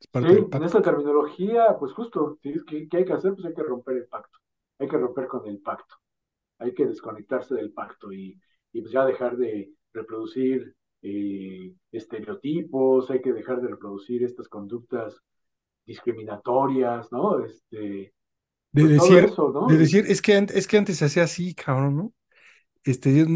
Es 0.00 0.06
parte 0.06 0.34
sí, 0.34 0.46
en 0.50 0.62
esta 0.62 0.80
terminología, 0.80 1.76
pues 1.78 1.92
justo, 1.92 2.38
¿qué, 2.40 2.88
¿qué 2.88 2.96
hay 2.96 3.04
que 3.04 3.12
hacer? 3.12 3.34
Pues 3.34 3.46
hay 3.46 3.54
que 3.54 3.62
romper 3.62 3.96
el 3.96 4.06
pacto. 4.06 4.38
Hay 4.78 4.88
que 4.88 4.96
romper 4.96 5.26
con 5.28 5.46
el 5.46 5.60
pacto. 5.60 6.01
Hay 6.62 6.74
que 6.74 6.86
desconectarse 6.86 7.54
del 7.54 7.72
pacto 7.72 8.12
y, 8.12 8.38
y 8.72 8.80
pues 8.80 8.92
ya 8.92 9.04
dejar 9.04 9.36
de 9.36 9.72
reproducir 9.92 10.74
eh, 11.02 11.74
estereotipos, 11.90 13.10
hay 13.10 13.20
que 13.20 13.32
dejar 13.32 13.60
de 13.60 13.68
reproducir 13.68 14.22
estas 14.22 14.48
conductas 14.48 15.20
discriminatorias, 15.84 17.10
¿no? 17.10 17.44
Este, 17.44 17.76
de 17.76 18.12
pues, 18.72 18.88
decir, 18.88 19.30
de 19.68 19.76
decir, 19.76 20.04
es 20.08 20.22
que, 20.22 20.46
es 20.54 20.66
que 20.66 20.78
antes 20.78 20.96
se 20.98 21.04
hacía 21.04 21.24
así, 21.24 21.54
cabrón, 21.54 21.96
¿no? 21.96 22.12
Este, 22.84 23.26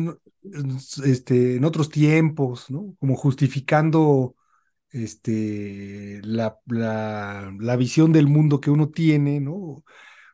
este, 1.05 1.57
en 1.57 1.65
otros 1.65 1.91
tiempos, 1.91 2.71
¿no? 2.71 2.97
Como 2.99 3.17
justificando 3.17 4.37
este, 4.91 6.21
la, 6.25 6.59
la, 6.67 7.53
la, 7.59 7.77
visión 7.77 8.13
del 8.13 8.29
mundo 8.29 8.61
que 8.61 8.71
uno 8.71 8.89
tiene, 8.91 9.41
¿no? 9.41 9.85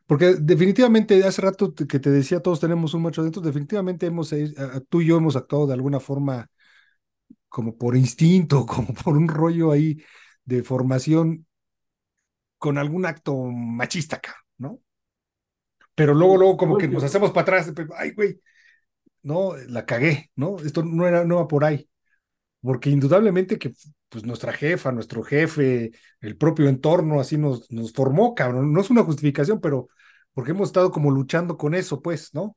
Porque 0.05 0.35
definitivamente, 0.35 1.23
hace 1.23 1.41
rato 1.41 1.73
que 1.73 1.99
te 1.99 2.09
decía, 2.09 2.41
todos 2.41 2.59
tenemos 2.59 2.93
un 2.93 3.03
macho 3.03 3.23
dentro, 3.23 3.41
definitivamente 3.41 4.05
hemos, 4.05 4.33
eh, 4.33 4.53
tú 4.89 5.01
y 5.01 5.07
yo 5.07 5.17
hemos 5.17 5.35
actuado 5.35 5.67
de 5.67 5.73
alguna 5.73 5.99
forma 5.99 6.49
como 7.47 7.77
por 7.77 7.95
instinto, 7.95 8.65
como 8.65 8.93
por 8.93 9.15
un 9.17 9.27
rollo 9.27 9.71
ahí 9.71 10.03
de 10.43 10.63
formación 10.63 11.45
con 12.57 12.77
algún 12.77 13.05
acto 13.05 13.35
machista, 13.35 14.21
¿no? 14.57 14.79
Pero 15.95 16.13
luego, 16.13 16.37
luego 16.37 16.57
como 16.57 16.77
que 16.77 16.87
nos 16.87 17.03
hacemos 17.03 17.31
para 17.31 17.59
atrás, 17.59 17.73
ay, 17.95 18.11
güey, 18.11 18.39
no, 19.21 19.55
la 19.67 19.85
cagué, 19.85 20.31
¿no? 20.35 20.57
Esto 20.57 20.83
no 20.83 21.07
era, 21.07 21.23
no 21.23 21.37
va 21.37 21.47
por 21.47 21.63
ahí. 21.63 21.87
Porque 22.63 22.89
indudablemente 22.89 23.59
que 23.59 23.73
pues 24.09 24.25
nuestra 24.25 24.53
jefa, 24.53 24.91
nuestro 24.91 25.23
jefe, 25.23 25.91
el 26.21 26.37
propio 26.37 26.69
entorno 26.69 27.19
así 27.19 27.37
nos, 27.37 27.69
nos 27.71 27.91
formó, 27.91 28.33
cabrón. 28.33 28.71
No 28.71 28.79
es 28.81 28.89
una 28.89 29.03
justificación, 29.03 29.59
pero 29.59 29.89
porque 30.33 30.51
hemos 30.51 30.69
estado 30.69 30.91
como 30.91 31.11
luchando 31.11 31.57
con 31.57 31.75
eso, 31.75 32.01
pues, 32.01 32.33
¿no? 32.33 32.55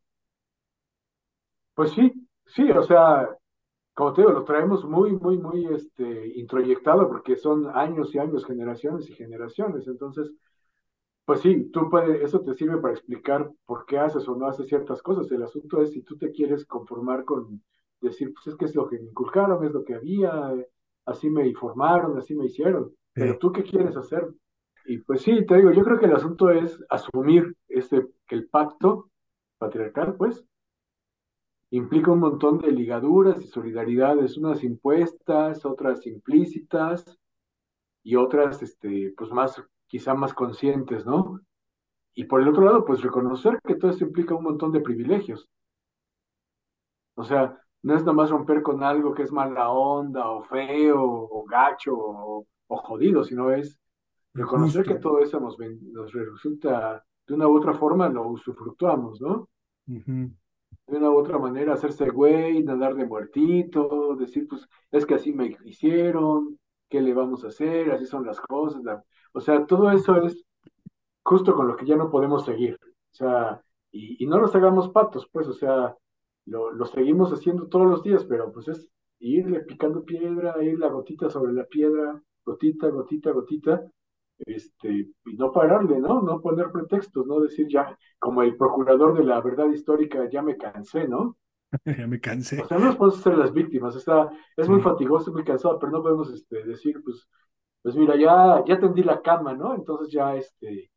Pues 1.75 1.93
sí, 1.93 2.13
sí, 2.47 2.71
o 2.71 2.83
sea, 2.83 3.29
como 3.95 4.13
te 4.13 4.23
digo, 4.23 4.33
lo 4.33 4.45
traemos 4.45 4.85
muy, 4.85 5.13
muy, 5.13 5.39
muy 5.39 5.67
este, 5.75 6.29
introyectado 6.39 7.09
porque 7.09 7.37
son 7.37 7.69
años 7.75 8.15
y 8.15 8.19
años, 8.19 8.47
generaciones 8.47 9.09
y 9.09 9.15
generaciones. 9.15 9.87
Entonces, 9.89 10.31
pues 11.25 11.41
sí, 11.41 11.71
tú 11.73 11.91
puedes, 11.91 12.23
eso 12.23 12.41
te 12.41 12.55
sirve 12.55 12.79
para 12.79 12.95
explicar 12.95 13.51
por 13.67 13.85
qué 13.87 13.99
haces 13.99 14.29
o 14.29 14.37
no 14.37 14.47
haces 14.47 14.69
ciertas 14.69 15.03
cosas. 15.03 15.31
El 15.33 15.43
asunto 15.43 15.83
es 15.83 15.93
si 15.93 16.03
tú 16.03 16.17
te 16.17 16.31
quieres 16.31 16.65
conformar 16.67 17.25
con 17.25 17.63
decir, 18.07 18.33
pues 18.33 18.47
es 18.49 18.57
que 18.57 18.65
es 18.65 18.75
lo 18.75 18.89
que 18.89 18.99
me 18.99 19.09
inculcaron, 19.09 19.65
es 19.65 19.73
lo 19.73 19.85
que 19.85 19.95
había, 19.95 20.53
así 21.05 21.31
me 21.31 21.47
informaron, 21.47 22.19
así 22.19 22.35
me 22.35 22.47
hicieron. 22.47 22.93
Pero 23.13 23.39
tú 23.39 23.53
qué 23.53 23.63
quieres 23.63 23.97
hacer? 23.97 24.27
Y 24.87 24.99
pues 24.99 25.23
sí, 25.23 25.45
te 25.47 25.57
digo, 25.57 25.73
yo 25.73 25.83
creo 25.83 25.99
que 25.99 26.07
el 26.07 26.15
asunto 26.15 26.51
es 26.51 26.79
asumir 26.89 27.57
este, 27.69 28.07
que 28.27 28.35
el 28.37 28.49
pacto 28.49 29.11
patriarcal, 29.59 30.17
pues, 30.17 30.45
implica 31.71 32.13
un 32.13 32.21
montón 32.21 32.59
de 32.59 32.71
ligaduras 32.71 33.43
y 33.43 33.49
solidaridades, 33.49 34.37
unas 34.37 34.63
impuestas, 34.63 35.65
otras 35.65 36.07
implícitas 36.07 37.19
y 38.03 38.17
otras, 38.17 38.63
este, 38.63 39.13
pues 39.17 39.31
más, 39.33 39.63
quizá 39.87 40.15
más 40.15 40.33
conscientes, 40.35 41.05
¿no? 41.07 41.41
Y 42.15 42.25
por 42.25 42.41
el 42.41 42.49
otro 42.49 42.65
lado, 42.65 42.85
pues 42.85 43.03
reconocer 43.03 43.59
que 43.67 43.75
todo 43.77 43.91
esto 43.91 44.05
implica 44.05 44.35
un 44.35 44.45
montón 44.45 44.73
de 44.73 44.81
privilegios. 44.81 45.49
O 47.15 47.25
sea, 47.25 47.61
no 47.87 47.95
es 47.95 48.03
nomás 48.03 48.31
romper 48.31 48.63
con 48.63 48.83
algo 48.83 49.15
que 49.15 49.23
es 49.23 49.31
mala 49.31 49.71
onda 49.71 50.29
o 50.29 50.43
feo 50.43 51.01
o 51.05 51.45
gacho 51.45 51.95
o, 51.97 52.45
jodido, 52.69 53.23
sino 53.23 53.53
es 53.53 53.79
reconocer 54.35 54.85
que 54.85 54.97
todo 54.97 55.21
eso 55.21 55.39
nos, 55.39 55.57
nos, 55.93 56.13
resulta 56.13 57.05
de 57.29 57.35
una 57.35 57.47
u 57.47 57.57
otra 57.57 57.75
forma, 57.75 58.09
lo 58.09 58.27
usufructuamos, 58.27 59.21
¿no? 59.21 59.49
De 59.87 60.97
una 60.97 61.11
u 61.11 61.17
otra 61.17 61.39
manera, 61.39 61.75
hacerse 61.75 62.09
güey, 62.11 62.65
nadar 62.65 62.97
de 62.97 63.07
muertito, 63.07 64.17
decir, 64.17 64.49
pues, 64.49 64.69
es 64.91 65.07
que 65.07 65.15
así 65.15 65.33
me 65.33 65.57
hicieron, 65.65 66.59
¿qué 66.89 67.01
le 67.01 67.15
vamos 67.15 67.45
a 67.45 67.49
hacer? 67.49 67.93
Así 67.93 68.05
son 68.05 68.27
las 68.27 68.41
cosas. 68.41 68.83
O 69.33 69.41
sea, 69.41 69.65
todo 69.65 69.93
eso 69.93 70.17
es 70.25 70.45
justo 71.23 71.55
con 71.55 71.69
lo 71.69 71.77
que 71.77 71.87
ya 71.87 71.95
no 71.95 72.11
podemos 72.11 72.45
seguir. 72.45 72.77
O 72.83 73.15
sea, 73.15 73.63
y, 73.93 74.25
y 74.25 74.27
no 74.27 74.41
nos 74.41 74.57
hagamos 74.57 74.89
patos, 74.89 75.29
pues, 75.31 75.47
o 75.47 75.53
sea, 75.53 75.95
lo, 76.47 76.87
seguimos 76.87 77.33
haciendo 77.33 77.69
todos 77.69 77.87
los 77.87 78.03
días, 78.03 78.25
pero 78.25 78.53
pues 78.53 78.69
es 78.69 78.89
irle 79.19 79.61
picando 79.61 80.05
piedra, 80.05 80.63
ir 80.63 80.79
la 80.79 80.89
gotita 80.89 81.29
sobre 81.29 81.53
la 81.53 81.65
piedra, 81.65 82.23
gotita, 82.45 82.89
gotita, 82.89 83.31
gotita, 83.33 83.83
este, 84.39 85.09
y 85.25 85.37
no 85.37 85.51
pararle, 85.51 85.99
¿no? 85.99 86.23
No 86.23 86.41
poner 86.41 86.71
pretextos, 86.71 87.27
no 87.27 87.41
decir 87.41 87.67
ya, 87.69 87.99
como 88.19 88.43
el 88.43 88.57
procurador 88.57 89.17
de 89.17 89.25
la 89.25 89.41
verdad 89.41 89.69
histórica, 89.69 90.29
ya 90.31 90.43
me 90.43 90.57
cansé, 90.57 91.09
¿no? 91.09 91.37
ya 91.85 92.07
me 92.07 92.21
cansé. 92.21 92.63
O 92.63 92.67
sea, 92.67 92.79
no 92.79 92.87
nos 92.87 92.97
podemos 92.97 93.19
hacer 93.19 93.37
las 93.37 93.53
víctimas, 93.53 93.97
está, 93.97 94.31
es 94.57 94.69
muy 94.69 94.81
fatigoso, 94.81 95.33
muy 95.33 95.45
cansado, 95.45 95.79
pero 95.79 95.93
no 95.93 96.03
podemos 96.03 96.33
este, 96.33 96.63
decir, 96.65 97.03
pues, 97.05 97.27
pues 97.83 97.97
mira, 97.97 98.17
ya, 98.17 98.63
ya 98.67 98.79
tendí 98.79 99.03
la 99.03 99.23
cama, 99.23 99.55
¿no? 99.55 99.75
Entonces 99.75 100.13
ya, 100.13 100.37
este, 100.37 100.91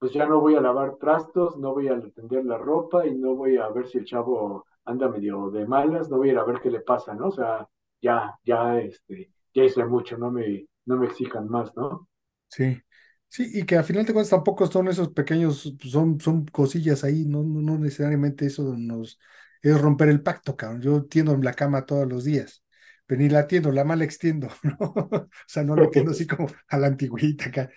pues 0.00 0.12
ya 0.12 0.26
no 0.26 0.40
voy 0.40 0.56
a 0.56 0.62
lavar 0.62 0.96
trastos, 0.98 1.58
no 1.58 1.74
voy 1.74 1.88
a 1.88 2.00
tender 2.14 2.44
la 2.44 2.58
ropa 2.58 3.06
y 3.06 3.14
no 3.16 3.36
voy 3.36 3.58
a 3.58 3.68
ver 3.70 3.86
si 3.88 3.98
el 3.98 4.06
chavo 4.06 4.66
anda 4.86 5.08
medio 5.08 5.50
de 5.50 5.66
malas, 5.66 6.10
no 6.10 6.18
voy 6.18 6.30
a 6.30 6.32
ir 6.32 6.38
a 6.38 6.44
ver 6.44 6.60
qué 6.60 6.70
le 6.70 6.80
pasa, 6.80 7.14
¿no? 7.14 7.28
O 7.28 7.32
sea, 7.32 7.68
ya, 8.02 8.34
ya, 8.44 8.78
este, 8.80 9.32
ya 9.54 9.64
hice 9.64 9.84
mucho, 9.84 10.18
no 10.18 10.32
me, 10.32 10.66
no 10.86 10.96
me 10.98 11.06
exijan 11.06 11.48
más, 11.48 11.76
¿no? 11.76 12.08
Sí, 12.48 12.82
sí, 13.28 13.48
y 13.54 13.64
que 13.64 13.76
al 13.76 13.84
final 13.84 14.04
de 14.04 14.12
cuentas 14.12 14.30
tampoco 14.30 14.66
son 14.66 14.88
esos 14.88 15.10
pequeños, 15.10 15.72
son, 15.84 16.20
son 16.20 16.46
cosillas 16.46 17.04
ahí, 17.04 17.24
no, 17.26 17.42
no, 17.44 17.78
necesariamente 17.78 18.46
eso 18.46 18.74
nos 18.76 19.18
es 19.62 19.80
romper 19.80 20.08
el 20.08 20.22
pacto, 20.22 20.56
cabrón. 20.56 20.80
Yo 20.82 21.04
tiendo 21.04 21.32
en 21.32 21.44
la 21.44 21.52
cama 21.54 21.86
todos 21.86 22.08
los 22.08 22.24
días, 22.24 22.64
pero 23.06 23.20
ni 23.20 23.28
la 23.28 23.46
tiendo, 23.46 23.70
la 23.72 23.84
mala 23.84 24.04
extiendo, 24.04 24.48
¿no? 24.62 24.76
o 24.80 25.28
sea, 25.46 25.62
no 25.64 25.76
la 25.76 25.88
tiendo 25.90 26.10
así 26.12 26.26
como 26.26 26.48
a 26.68 26.78
la 26.78 26.88
antigüita 26.88 27.46
acá. 27.48 27.70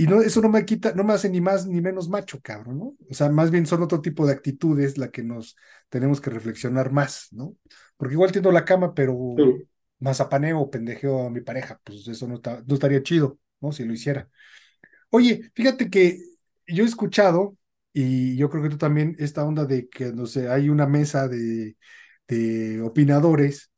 Y 0.00 0.06
no, 0.06 0.22
eso 0.22 0.40
no 0.40 0.48
me 0.48 0.64
quita, 0.64 0.94
no 0.94 1.04
me 1.04 1.12
hace 1.12 1.28
ni 1.28 1.42
más 1.42 1.66
ni 1.66 1.82
menos 1.82 2.08
macho, 2.08 2.40
cabrón, 2.40 2.78
¿no? 2.78 2.96
O 3.10 3.12
sea, 3.12 3.28
más 3.28 3.50
bien 3.50 3.66
son 3.66 3.82
otro 3.82 4.00
tipo 4.00 4.26
de 4.26 4.32
actitudes 4.32 4.96
la 4.96 5.10
que 5.10 5.22
nos 5.22 5.56
tenemos 5.90 6.22
que 6.22 6.30
reflexionar 6.30 6.90
más, 6.90 7.28
¿no? 7.32 7.54
Porque 7.98 8.14
igual 8.14 8.32
tiendo 8.32 8.50
la 8.50 8.64
cama, 8.64 8.94
pero 8.94 9.36
más 9.98 10.22
apaneo 10.22 10.58
o 10.58 10.70
pendejeo 10.70 11.26
a 11.26 11.30
mi 11.30 11.42
pareja, 11.42 11.78
pues 11.84 12.08
eso 12.08 12.26
no, 12.26 12.40
no 12.66 12.74
estaría 12.74 13.02
chido, 13.02 13.38
¿no? 13.60 13.72
Si 13.72 13.84
lo 13.84 13.92
hiciera. 13.92 14.26
Oye, 15.10 15.50
fíjate 15.54 15.90
que 15.90 16.18
yo 16.66 16.84
he 16.84 16.86
escuchado, 16.86 17.58
y 17.92 18.36
yo 18.36 18.48
creo 18.48 18.62
que 18.62 18.70
tú 18.70 18.78
también, 18.78 19.16
esta 19.18 19.44
onda 19.44 19.66
de 19.66 19.90
que, 19.90 20.12
no 20.14 20.24
sé, 20.24 20.48
hay 20.48 20.70
una 20.70 20.86
mesa 20.86 21.28
de, 21.28 21.76
de 22.26 22.80
opinadores 22.80 23.69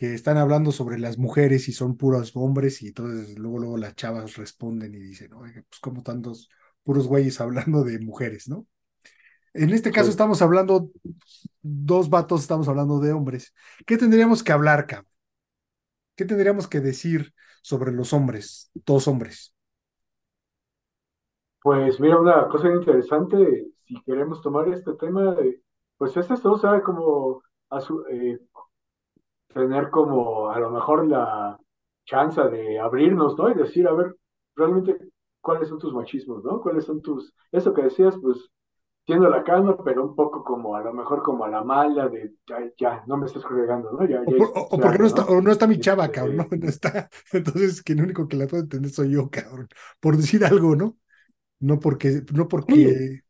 que 0.00 0.14
están 0.14 0.38
hablando 0.38 0.72
sobre 0.72 0.98
las 0.98 1.18
mujeres 1.18 1.68
y 1.68 1.72
son 1.72 1.98
puros 1.98 2.32
hombres 2.34 2.80
y 2.80 2.86
entonces 2.86 3.38
luego, 3.38 3.58
luego 3.58 3.76
las 3.76 3.94
chavas 3.96 4.34
responden 4.36 4.94
y 4.94 4.98
dicen, 4.98 5.34
oye, 5.34 5.62
pues 5.68 5.78
como 5.78 6.02
tantos 6.02 6.48
puros 6.82 7.06
güeyes 7.06 7.38
hablando 7.38 7.84
de 7.84 7.98
mujeres, 7.98 8.48
¿no? 8.48 8.66
En 9.52 9.68
este 9.68 9.92
caso 9.92 10.08
estamos 10.08 10.40
hablando, 10.40 10.90
dos 11.60 12.08
vatos 12.08 12.40
estamos 12.40 12.66
hablando 12.66 12.98
de 12.98 13.12
hombres. 13.12 13.52
¿Qué 13.84 13.98
tendríamos 13.98 14.42
que 14.42 14.52
hablar, 14.52 14.86
cabrón? 14.86 15.12
¿Qué 16.16 16.24
tendríamos 16.24 16.66
que 16.66 16.80
decir 16.80 17.34
sobre 17.60 17.92
los 17.92 18.14
hombres, 18.14 18.70
dos 18.72 19.06
hombres? 19.06 19.54
Pues 21.62 22.00
mira, 22.00 22.18
una 22.18 22.48
cosa 22.48 22.70
interesante, 22.70 23.66
si 23.86 24.02
queremos 24.04 24.40
tomar 24.40 24.66
este 24.70 24.94
tema, 24.94 25.36
pues 25.98 26.16
es 26.16 26.30
esto, 26.30 26.52
o 26.52 26.58
sea, 26.58 26.80
como 26.82 27.42
a 27.68 27.80
su, 27.82 28.02
eh, 28.06 28.40
tener 29.52 29.90
como 29.90 30.50
a 30.50 30.58
lo 30.58 30.70
mejor 30.70 31.06
la 31.06 31.58
chance 32.04 32.40
de 32.42 32.78
abrirnos, 32.78 33.36
¿no? 33.36 33.50
Y 33.50 33.54
decir, 33.54 33.86
a 33.86 33.92
ver, 33.92 34.16
realmente, 34.56 34.96
¿cuáles 35.40 35.68
son 35.68 35.78
tus 35.78 35.92
machismos, 35.92 36.44
¿no? 36.44 36.60
¿Cuáles 36.60 36.84
son 36.84 37.00
tus... 37.00 37.34
Eso 37.52 37.72
que 37.72 37.82
decías, 37.82 38.16
pues, 38.20 38.50
siendo 39.06 39.28
la 39.28 39.42
calma, 39.42 39.76
pero 39.84 40.04
un 40.04 40.14
poco 40.14 40.44
como, 40.44 40.76
a 40.76 40.82
lo 40.82 40.92
mejor 40.92 41.22
como 41.22 41.44
a 41.44 41.48
la 41.48 41.64
mala 41.64 42.08
de, 42.08 42.34
ya, 42.46 42.70
ya 42.78 43.04
no 43.06 43.16
me 43.16 43.26
estás 43.26 43.44
fregando, 43.44 43.92
¿no? 43.92 44.06
Ya, 44.06 44.22
o, 44.22 44.78
porque 44.78 44.98
no 44.98 45.06
está, 45.06 45.24
o 45.26 45.40
no 45.40 45.50
está 45.50 45.66
mi 45.66 45.80
chava, 45.80 46.04
este, 46.04 46.16
cabrón, 46.16 46.36
¿no? 46.36 46.46
no 46.56 46.68
está. 46.68 47.08
Entonces, 47.32 47.82
que 47.82 47.92
el 47.94 48.02
único 48.02 48.28
que 48.28 48.36
la 48.36 48.46
puede 48.46 48.64
entender 48.64 48.90
soy 48.90 49.12
yo, 49.12 49.28
cabrón. 49.30 49.68
Por 50.00 50.16
decir 50.16 50.44
algo, 50.44 50.76
¿no? 50.76 50.96
No 51.58 51.78
porque, 51.78 52.22
no 52.32 52.48
porque... 52.48 53.22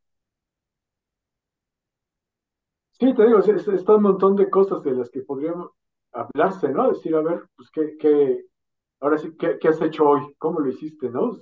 Sí, 2.98 3.14
te 3.14 3.26
digo, 3.26 3.38
está 3.38 3.96
un 3.96 4.02
montón 4.02 4.36
de 4.36 4.50
cosas 4.50 4.82
de 4.82 4.92
las 4.92 5.08
que 5.08 5.22
podríamos, 5.22 5.70
hablarse, 6.12 6.68
¿no? 6.70 6.90
Decir, 6.90 7.14
a 7.14 7.22
ver, 7.22 7.46
pues, 7.56 7.70
¿qué, 7.70 7.96
qué 7.98 8.44
ahora 9.00 9.18
sí, 9.18 9.36
¿qué, 9.38 9.58
¿qué, 9.58 9.68
has 9.68 9.80
hecho 9.82 10.08
hoy? 10.08 10.34
¿Cómo 10.38 10.60
lo 10.60 10.68
hiciste, 10.68 11.10
no? 11.10 11.38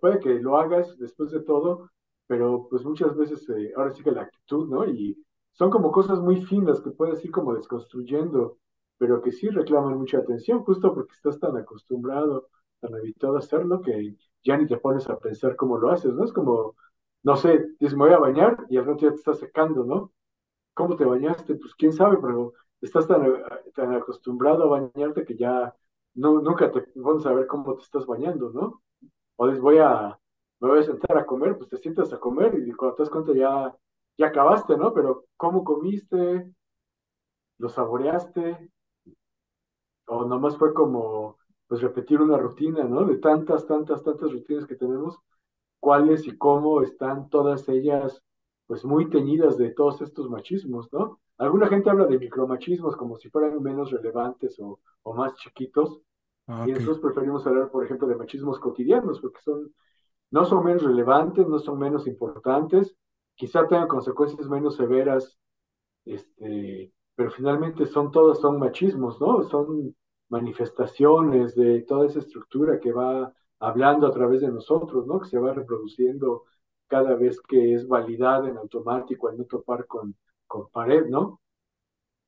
puede 0.00 0.18
que 0.20 0.34
lo 0.40 0.58
hagas 0.58 0.98
después 0.98 1.30
de 1.30 1.40
todo, 1.40 1.90
pero 2.26 2.66
pues 2.68 2.84
muchas 2.84 3.16
veces, 3.16 3.48
eh, 3.50 3.72
ahora 3.76 3.92
sí 3.92 4.02
que 4.02 4.10
la 4.10 4.22
actitud, 4.22 4.68
¿no? 4.68 4.84
Y 4.86 5.16
son 5.52 5.70
como 5.70 5.92
cosas 5.92 6.20
muy 6.20 6.44
finas 6.44 6.80
que 6.80 6.90
puedes 6.90 7.24
ir 7.24 7.30
como 7.30 7.54
desconstruyendo, 7.54 8.58
pero 8.98 9.22
que 9.22 9.30
sí 9.32 9.48
reclaman 9.48 9.96
mucha 9.98 10.18
atención, 10.18 10.64
justo 10.64 10.92
porque 10.94 11.12
estás 11.14 11.38
tan 11.38 11.56
acostumbrado, 11.56 12.48
tan 12.80 12.94
habituado 12.94 13.36
a 13.36 13.38
hacerlo, 13.40 13.80
que 13.82 14.16
ya 14.44 14.56
ni 14.56 14.66
te 14.66 14.78
pones 14.78 15.08
a 15.08 15.18
pensar 15.18 15.56
cómo 15.56 15.78
lo 15.78 15.90
haces, 15.90 16.12
¿no? 16.12 16.24
Es 16.24 16.32
como, 16.32 16.74
no 17.22 17.36
sé, 17.36 17.66
dices, 17.78 17.96
me 17.96 18.06
voy 18.06 18.14
a 18.14 18.18
bañar 18.18 18.66
y 18.68 18.78
al 18.78 18.86
rato 18.86 19.02
ya 19.06 19.10
te 19.10 19.16
estás 19.16 19.38
secando, 19.38 19.84
¿no? 19.84 20.12
¿cómo 20.78 20.96
te 20.96 21.04
bañaste? 21.04 21.56
Pues 21.56 21.74
quién 21.74 21.92
sabe, 21.92 22.18
pero 22.22 22.54
estás 22.80 23.06
tan, 23.06 23.24
tan 23.74 23.94
acostumbrado 23.94 24.64
a 24.64 24.80
bañarte 24.80 25.24
que 25.24 25.36
ya 25.36 25.74
no, 26.14 26.40
nunca 26.40 26.70
te 26.70 26.84
vamos 26.96 27.26
a 27.26 27.32
ver 27.32 27.46
cómo 27.46 27.76
te 27.76 27.82
estás 27.82 28.06
bañando, 28.06 28.50
¿no? 28.50 28.82
O 29.36 29.46
les 29.46 29.60
voy 29.60 29.78
a, 29.78 30.18
me 30.60 30.68
voy 30.68 30.80
a 30.80 30.82
sentar 30.82 31.18
a 31.18 31.26
comer, 31.26 31.56
pues 31.56 31.70
te 31.70 31.78
sientas 31.78 32.12
a 32.12 32.20
comer 32.20 32.54
y 32.66 32.72
cuando 32.72 32.96
te 32.96 33.02
das 33.04 33.10
cuenta 33.10 33.32
ya, 33.34 33.76
ya 34.18 34.26
acabaste, 34.28 34.76
¿no? 34.76 34.92
Pero 34.94 35.26
¿cómo 35.36 35.64
comiste? 35.64 36.50
¿Lo 37.58 37.68
saboreaste? 37.68 38.70
O 40.06 40.24
nomás 40.24 40.56
fue 40.56 40.74
como, 40.74 41.36
pues 41.68 41.80
repetir 41.82 42.20
una 42.20 42.36
rutina, 42.36 42.84
¿no? 42.84 43.04
De 43.04 43.18
tantas, 43.18 43.66
tantas, 43.66 44.02
tantas 44.02 44.32
rutinas 44.32 44.66
que 44.66 44.74
tenemos, 44.74 45.18
cuáles 45.80 46.26
y 46.26 46.36
cómo 46.36 46.82
están 46.82 47.28
todas 47.30 47.68
ellas, 47.68 48.22
pues 48.66 48.84
muy 48.84 49.10
teñidas 49.10 49.56
de 49.58 49.70
todos 49.70 50.02
estos 50.02 50.28
machismos, 50.30 50.92
¿no? 50.92 51.20
Alguna 51.38 51.68
gente 51.68 51.88
habla 51.88 52.06
de 52.06 52.18
micromachismos 52.18 52.96
como 52.96 53.16
si 53.16 53.30
fueran 53.30 53.62
menos 53.62 53.90
relevantes 53.92 54.58
o, 54.58 54.80
o 55.02 55.14
más 55.14 55.34
chiquitos, 55.36 56.00
ah, 56.48 56.64
y 56.66 56.72
nosotros 56.72 56.98
preferimos 56.98 57.46
hablar, 57.46 57.70
por 57.70 57.84
ejemplo, 57.84 58.08
de 58.08 58.16
machismos 58.16 58.58
cotidianos, 58.58 59.20
porque 59.20 59.40
son, 59.40 59.72
no 60.32 60.44
son 60.44 60.64
menos 60.64 60.82
relevantes, 60.82 61.46
no 61.46 61.60
son 61.60 61.78
menos 61.78 62.06
importantes, 62.08 62.96
quizá 63.36 63.68
tengan 63.68 63.86
consecuencias 63.86 64.48
menos 64.48 64.74
severas, 64.76 65.38
este, 66.04 66.92
pero 67.14 67.30
finalmente 67.30 67.86
son 67.86 68.10
todos, 68.10 68.40
son 68.40 68.58
machismos, 68.58 69.20
¿no? 69.20 69.44
Son 69.44 69.94
manifestaciones 70.28 71.54
de 71.54 71.82
toda 71.82 72.06
esa 72.06 72.18
estructura 72.18 72.80
que 72.80 72.92
va 72.92 73.32
hablando 73.60 74.08
a 74.08 74.10
través 74.10 74.40
de 74.40 74.48
nosotros, 74.48 75.06
¿no? 75.06 75.20
Que 75.20 75.28
se 75.28 75.38
va 75.38 75.52
reproduciendo 75.52 76.44
cada 76.88 77.14
vez 77.14 77.40
que 77.40 77.74
es 77.74 77.86
validada 77.86 78.48
en 78.48 78.56
automático 78.56 79.28
al 79.28 79.38
no 79.38 79.44
topar 79.44 79.86
con, 79.86 80.16
con 80.48 80.68
pared, 80.70 81.06
¿no? 81.06 81.40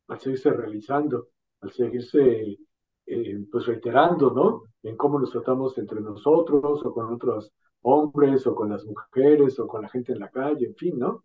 Al 0.09 0.21
seguirse 0.21 0.51
realizando, 0.51 1.29
al 1.61 1.73
seguirse 1.73 2.59
eh, 3.07 3.47
pues 3.51 3.67
reiterando, 3.67 4.31
¿no? 4.31 4.63
En 4.83 4.97
cómo 4.97 5.19
nos 5.19 5.33
tratamos 5.33 5.77
entre 5.79 6.01
nosotros 6.01 6.85
o 6.85 6.95
con 6.95 7.13
otros 7.13 7.53
hombres 7.83 8.47
o 8.47 8.55
con 8.55 8.71
las 8.71 8.85
mujeres 8.85 9.59
o 9.59 9.67
con 9.67 9.83
la 9.83 9.89
gente 9.89 10.13
en 10.13 10.21
la 10.21 10.29
calle, 10.29 10.67
en 10.67 10.77
fin, 10.77 10.99
¿no? 10.99 11.25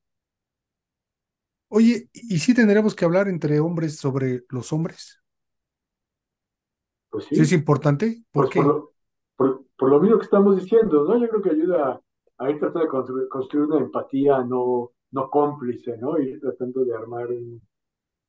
Oye, 1.69 2.09
¿y 2.13 2.39
si 2.39 2.53
tendremos 2.53 2.95
que 2.95 3.05
hablar 3.05 3.27
entre 3.27 3.59
hombres 3.59 3.97
sobre 3.97 4.45
los 4.49 4.71
hombres? 4.71 5.21
Pues 7.09 7.25
sí. 7.25 7.39
es 7.39 7.51
importante? 7.51 8.23
¿Por 8.31 8.45
pues 8.45 8.53
qué? 8.53 8.61
Por 9.77 9.89
lo, 9.89 9.99
mismo 9.99 10.17
que 10.17 10.25
estamos 10.25 10.55
diciendo, 10.61 11.03
¿no? 11.03 11.17
Yo 11.17 11.27
creo 11.27 11.41
que 11.41 11.49
ayuda 11.49 12.01
a 12.37 12.49
ir 12.49 12.59
tratando 12.59 13.15
de 13.15 13.27
construir, 13.27 13.67
una 13.67 13.79
empatía 13.79 14.43
no, 14.43 14.91
no 15.15 15.29
cómplice, 15.31 15.97
¿no? 15.97 16.19
Ir 16.19 16.39
tratando 16.41 16.85
de 16.85 16.95
armar 16.95 17.27
un, 17.31 17.61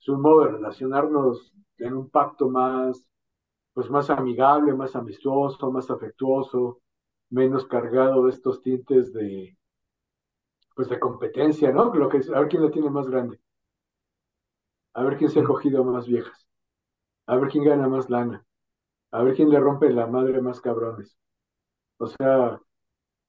un 0.08 0.20
modo 0.22 0.44
de 0.46 0.52
relacionarnos 0.52 1.52
en 1.78 1.94
un 1.94 2.10
pacto 2.10 2.48
más, 2.50 3.06
pues 3.74 3.90
más 3.90 4.10
amigable, 4.10 4.74
más 4.74 4.96
amistoso, 4.96 5.72
más 5.72 5.90
afectuoso, 5.90 6.80
menos 7.30 7.66
cargado 7.66 8.24
de 8.26 8.30
estos 8.32 8.62
tintes 8.62 9.12
de, 9.12 9.56
pues 10.76 10.88
de 10.88 11.00
competencia, 11.00 11.72
¿no? 11.72 11.92
Lo 11.92 12.08
que, 12.08 12.18
a 12.32 12.38
ver 12.38 12.48
quién 12.48 12.62
la 12.62 12.70
tiene 12.70 12.88
más 12.88 13.08
grande, 13.08 13.40
a 14.94 15.02
ver 15.04 15.16
quién 15.16 15.30
se 15.30 15.40
ha 15.40 15.44
cogido 15.44 15.84
más 15.84 16.06
viejas, 16.06 16.46
a 17.26 17.36
ver 17.36 17.50
quién 17.50 17.64
gana 17.64 17.88
más 17.88 18.10
lana, 18.10 18.44
a 19.12 19.22
ver 19.22 19.34
quién 19.36 19.50
le 19.50 19.60
rompe 19.60 19.90
la 19.92 20.06
madre 20.08 20.42
más 20.42 20.60
cabrones. 20.60 21.18
O 21.98 22.06
sea, 22.08 22.60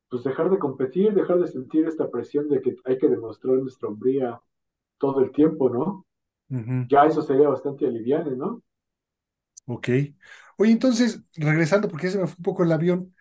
pues 0.10 0.24
dejar 0.24 0.50
de 0.50 0.60
competir, 0.60 1.14
dejar 1.14 1.40
de 1.40 1.48
sentir 1.48 1.88
esta 1.88 2.10
presión 2.10 2.50
de 2.50 2.62
que 2.62 2.76
hay 2.86 2.98
que 2.98 3.10
demostrar 3.10 3.56
nuestra 3.58 3.90
hombría 3.90 4.42
todo 5.00 5.22
el 5.22 5.32
tiempo, 5.32 5.70
¿no? 5.70 6.06
Ya 6.90 7.06
eso 7.06 7.22
sería 7.22 7.50
bastante 7.50 7.88
aliviante, 7.88 8.32
¿no? 8.36 8.64
Ok. 9.66 9.90
Oye, 10.58 10.72
entonces, 10.72 11.22
regresando, 11.36 11.88
porque 11.90 12.10
se 12.10 12.18
me 12.18 12.28
fue 12.28 12.36
un 12.38 12.44
poco 12.44 12.64
el 12.64 12.72
avión, 12.72 13.14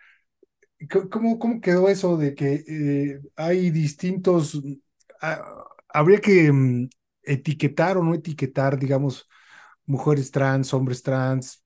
¿cómo, 1.10 1.38
cómo 1.38 1.60
quedó 1.60 1.88
eso 1.88 2.16
de 2.16 2.34
que 2.34 2.64
eh, 2.68 3.20
hay 3.36 3.70
distintos, 3.70 4.60
ah, 5.20 5.64
habría 5.88 6.20
que 6.20 6.52
mm, 6.52 6.88
etiquetar 7.22 7.98
o 7.98 8.02
no 8.04 8.14
etiquetar, 8.14 8.78
digamos, 8.78 9.28
mujeres 9.86 10.30
trans, 10.30 10.72
hombres 10.74 11.02
trans, 11.02 11.64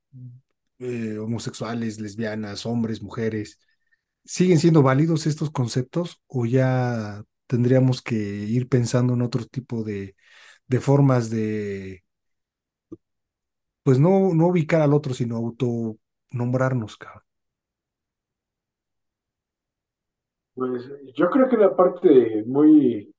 eh, 0.79 1.19
homosexuales, 1.19 2.01
lesbianas, 2.01 2.67
hombres, 2.67 3.03
mujeres, 3.03 3.59
¿siguen 4.25 4.59
siendo 4.59 4.83
válidos 4.83 5.27
estos 5.27 5.51
conceptos 5.51 6.21
o 6.29 6.47
ya 6.47 7.23
tendríamos 7.47 8.03
que 8.03 8.15
ir 8.17 8.69
pensando 8.69 9.15
en 9.15 9.23
otro 9.23 9.45
tipo 9.47 9.83
de, 9.85 10.17
de 10.69 10.81
formas 10.81 11.31
de, 11.31 12.05
pues 13.83 13.99
no, 13.99 14.33
no 14.35 14.47
ubicar 14.49 14.81
al 14.83 14.95
otro, 14.95 15.15
sino 15.15 15.37
autonombrarnos, 15.37 16.97
cabrón? 16.97 17.25
Pues 20.55 20.89
yo 21.15 21.31
creo 21.31 21.49
que 21.49 21.57
la 21.57 21.75
parte 21.77 22.45
muy 22.47 23.13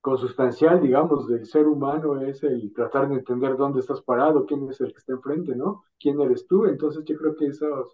consustancial, 0.00 0.80
digamos, 0.82 1.28
del 1.28 1.46
ser 1.46 1.66
humano 1.68 2.20
es 2.22 2.42
el 2.44 2.72
tratar 2.74 3.08
de 3.08 3.16
entender 3.16 3.56
dónde 3.56 3.80
estás 3.80 4.02
parado, 4.02 4.46
quién 4.46 4.68
es 4.70 4.80
el 4.80 4.92
que 4.92 4.98
está 4.98 5.12
enfrente, 5.14 5.56
¿no? 5.56 5.84
¿Quién 6.00 6.20
eres 6.20 6.46
tú? 6.48 6.66
Entonces 6.66 7.04
yo 7.06 7.16
creo 7.16 7.36
que 7.36 7.46
esas, 7.48 7.86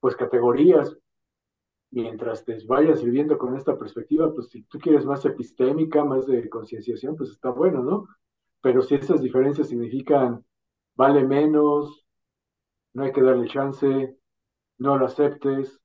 pues, 0.00 0.16
categorías, 0.16 0.96
mientras 1.90 2.44
te 2.44 2.58
vayas 2.66 3.02
viviendo 3.02 3.38
con 3.38 3.56
esta 3.56 3.78
perspectiva, 3.78 4.32
pues 4.32 4.48
si 4.48 4.62
tú 4.64 4.78
quieres 4.78 5.04
más 5.04 5.24
epistémica, 5.24 6.04
más 6.04 6.26
de 6.26 6.48
concienciación, 6.48 7.16
pues 7.16 7.30
está 7.30 7.50
bueno, 7.50 7.82
¿no? 7.82 8.08
Pero 8.60 8.82
si 8.82 8.94
esas 8.94 9.22
diferencias 9.22 9.68
significan 9.68 10.44
vale 10.98 11.24
menos, 11.24 12.04
no 12.92 13.04
hay 13.04 13.12
que 13.12 13.22
darle 13.22 13.48
chance, 13.48 14.16
no 14.78 14.98
lo 14.98 15.06
aceptes, 15.06 15.80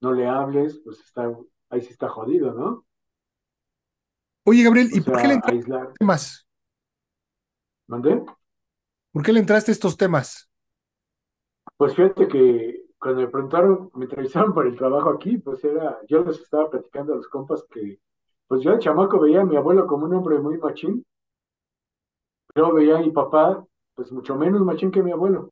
no 0.00 0.12
le 0.12 0.28
hables, 0.28 0.80
pues 0.84 1.00
está, 1.00 1.34
ahí 1.70 1.80
sí 1.80 1.88
está 1.90 2.08
jodido, 2.08 2.52
¿no? 2.52 2.84
Oye, 4.44 4.62
Gabriel, 4.62 4.90
¿y 4.92 5.00
por 5.00 5.20
qué 5.20 5.28
le 5.28 5.34
entraste 5.34 5.56
a 5.56 5.78
estos 5.78 5.94
temas? 5.98 6.48
¿Mandé? 7.86 8.22
¿Por 9.10 9.22
qué 9.22 9.32
le 9.32 9.40
entraste 9.40 9.70
a 9.70 9.74
estos 9.74 9.96
temas? 9.96 10.50
Pues 11.78 11.94
fíjate 11.94 12.28
que 12.28 12.77
cuando 13.00 13.22
me 13.22 13.28
preguntaron, 13.28 13.90
me 13.94 14.04
entrevistaron 14.04 14.54
para 14.54 14.68
el 14.68 14.76
trabajo 14.76 15.10
aquí, 15.10 15.38
pues 15.38 15.64
era, 15.64 15.98
yo 16.08 16.24
les 16.24 16.40
estaba 16.40 16.70
platicando 16.70 17.12
a 17.12 17.16
los 17.16 17.28
compas 17.28 17.64
que, 17.70 18.00
pues 18.46 18.62
yo 18.62 18.72
de 18.72 18.78
chamaco 18.78 19.20
veía 19.20 19.40
a 19.42 19.44
mi 19.44 19.56
abuelo 19.56 19.86
como 19.86 20.06
un 20.06 20.14
hombre 20.14 20.38
muy 20.38 20.58
machín, 20.58 21.04
pero 22.54 22.74
veía 22.74 22.96
a 22.96 23.00
mi 23.00 23.10
papá, 23.10 23.64
pues 23.94 24.12
mucho 24.12 24.36
menos 24.36 24.60
machín 24.62 24.90
que 24.90 25.02
mi 25.02 25.12
abuelo, 25.12 25.50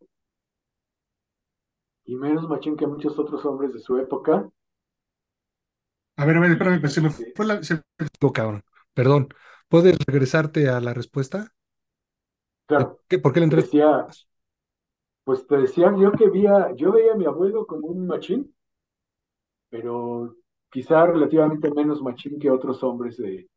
y 2.06 2.16
menos 2.16 2.48
machín 2.48 2.76
que 2.76 2.86
muchos 2.86 3.18
otros 3.18 3.44
hombres 3.44 3.72
de 3.74 3.80
su 3.80 3.98
época. 3.98 4.48
A 6.16 6.24
ver, 6.24 6.36
a 6.36 6.40
ver, 6.40 6.52
espérame, 6.52 6.80
pues 6.80 6.94
se 6.94 7.00
me 7.00 7.10
fue 7.10 7.46
la, 7.46 7.62
se 7.62 7.74
me 7.74 8.06
fue, 8.20 8.32
cabrón. 8.32 8.64
Perdón, 8.94 9.28
¿puedes 9.68 9.96
regresarte 10.06 10.68
a 10.68 10.80
la 10.80 10.94
respuesta? 10.94 11.52
Claro. 12.66 12.98
¿Por 13.22 13.32
qué 13.32 13.40
le 13.40 13.44
entraste? 13.44 13.78
Pues 15.26 15.44
te 15.44 15.56
decía 15.56 15.92
yo 15.98 16.12
que 16.12 16.30
veía, 16.30 16.72
yo 16.76 16.92
veía 16.92 17.14
a 17.14 17.16
mi 17.16 17.24
abuelo 17.24 17.66
como 17.66 17.88
un 17.88 18.06
machín, 18.06 18.54
pero 19.68 20.36
quizá 20.70 21.04
relativamente 21.04 21.68
menos 21.72 22.00
machín 22.00 22.38
que 22.38 22.48
otros 22.48 22.80
hombres 22.84 23.16
de, 23.16 23.48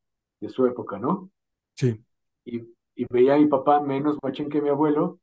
su 0.47 0.65
época, 0.65 0.97
¿no? 0.97 1.29
Sí. 1.75 2.03
Y, 2.43 2.61
y, 2.95 3.05
veía 3.11 3.35
a 3.35 3.37
mi 3.37 3.45
papá 3.45 3.81
menos 3.81 4.17
machín 4.23 4.49
que 4.49 4.63
mi 4.63 4.69
abuelo, 4.69 5.19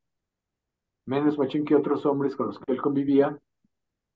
menos 1.05 1.37
machín 1.37 1.65
que 1.65 1.75
otros 1.75 2.07
hombres 2.07 2.37
con 2.37 2.47
los 2.47 2.61
que 2.61 2.73
él 2.73 2.81
convivía, 2.81 3.37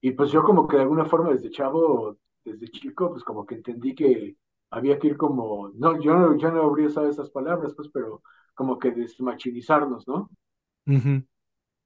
y 0.00 0.12
pues 0.12 0.30
yo 0.30 0.44
como 0.44 0.68
que 0.68 0.76
de 0.76 0.82
alguna 0.82 1.06
forma 1.06 1.32
desde 1.32 1.50
chavo, 1.50 2.16
desde 2.44 2.68
chico, 2.68 3.10
pues 3.10 3.24
como 3.24 3.44
que 3.44 3.56
entendí 3.56 3.92
que 3.92 4.36
había 4.70 5.00
que 5.00 5.08
ir 5.08 5.16
como, 5.16 5.70
no, 5.70 6.00
yo 6.00 6.14
no, 6.14 6.38
yo 6.38 6.52
no 6.52 6.62
habría 6.62 6.86
usado 6.86 7.08
esas 7.08 7.28
palabras, 7.30 7.74
pues, 7.74 7.88
pero 7.92 8.22
como 8.54 8.78
que 8.78 8.92
desmachinizarnos, 8.92 10.06
¿no? 10.06 10.30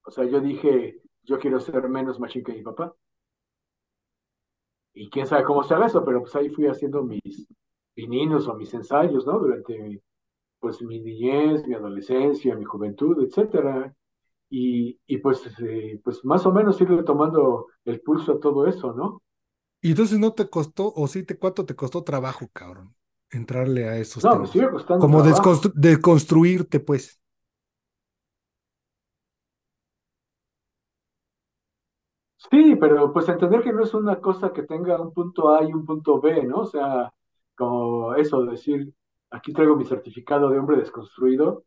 O 0.05 0.11
sea, 0.11 0.25
yo 0.25 0.41
dije, 0.41 1.01
yo 1.23 1.39
quiero 1.39 1.61
ser 1.61 1.89
menos 1.89 2.21
machín 2.21 2.45
que 2.45 2.53
mi 2.53 2.63
papá. 2.63 2.95
Y 4.93 5.11
quién 5.11 5.27
sabe 5.27 5.45
cómo 5.45 5.65
se 5.65 5.75
haga 5.75 5.87
eso, 5.87 6.05
pero 6.05 6.21
pues 6.21 6.35
ahí 6.37 6.51
fui 6.51 6.67
haciendo 6.67 7.03
mis 7.03 7.49
pininos 7.95 8.47
o 8.47 8.55
mis 8.55 8.73
ensayos, 8.75 9.27
¿no? 9.27 9.39
Durante, 9.39 10.03
pues, 10.61 10.81
mi 10.83 11.01
niñez, 11.01 11.67
mi 11.67 11.75
adolescencia, 11.75 12.55
mi 12.55 12.65
juventud, 12.65 13.25
etcétera. 13.25 13.93
Y, 14.51 15.01
y 15.07 15.19
pues, 15.19 15.43
eh, 15.61 16.01
pues 16.05 16.25
más 16.25 16.47
o 16.47 16.53
menos 16.53 16.81
irle 16.81 17.03
tomando 17.03 17.67
el 17.85 18.01
pulso 18.03 18.33
a 18.33 18.41
todo 18.41 18.67
eso, 18.67 18.93
¿no? 18.93 19.21
Y 19.81 19.91
entonces 19.91 20.19
no 20.19 20.33
te 20.33 20.49
costó, 20.49 20.93
o 20.95 21.07
sí, 21.09 21.25
te, 21.25 21.39
¿cuánto 21.39 21.67
te 21.67 21.75
costó 21.75 22.05
trabajo, 22.05 22.49
cabrón? 22.53 22.95
Entrarle 23.31 23.89
a 23.89 23.99
esos 23.99 24.23
no, 24.23 24.33
temas. 24.33 24.49
Me 24.49 24.53
sigue 24.53 24.71
costando 24.71 25.07
Como 25.07 25.23
deconstruirte, 25.75 26.81
pues. 26.81 27.21
Sí, 32.51 32.77
pero 32.77 33.13
pues 33.13 33.29
entender 33.29 33.63
que 33.63 33.73
no 33.73 33.83
es 33.83 33.95
una 33.95 34.21
cosa 34.21 34.53
que 34.53 34.63
tenga 34.63 35.01
un 35.01 35.13
punto 35.13 35.55
A 35.55 35.65
y 35.65 35.73
un 35.73 35.85
punto 35.85 36.21
B, 36.21 36.45
¿no? 36.45 36.59
O 36.61 36.67
sea, 36.67 37.13
como 37.55 38.15
eso, 38.15 38.45
decir, 38.45 38.93
aquí 39.31 39.53
traigo 39.53 39.77
mi 39.77 39.85
certificado 39.85 40.49
de 40.51 40.59
hombre 40.59 40.77
desconstruido, 40.77 41.65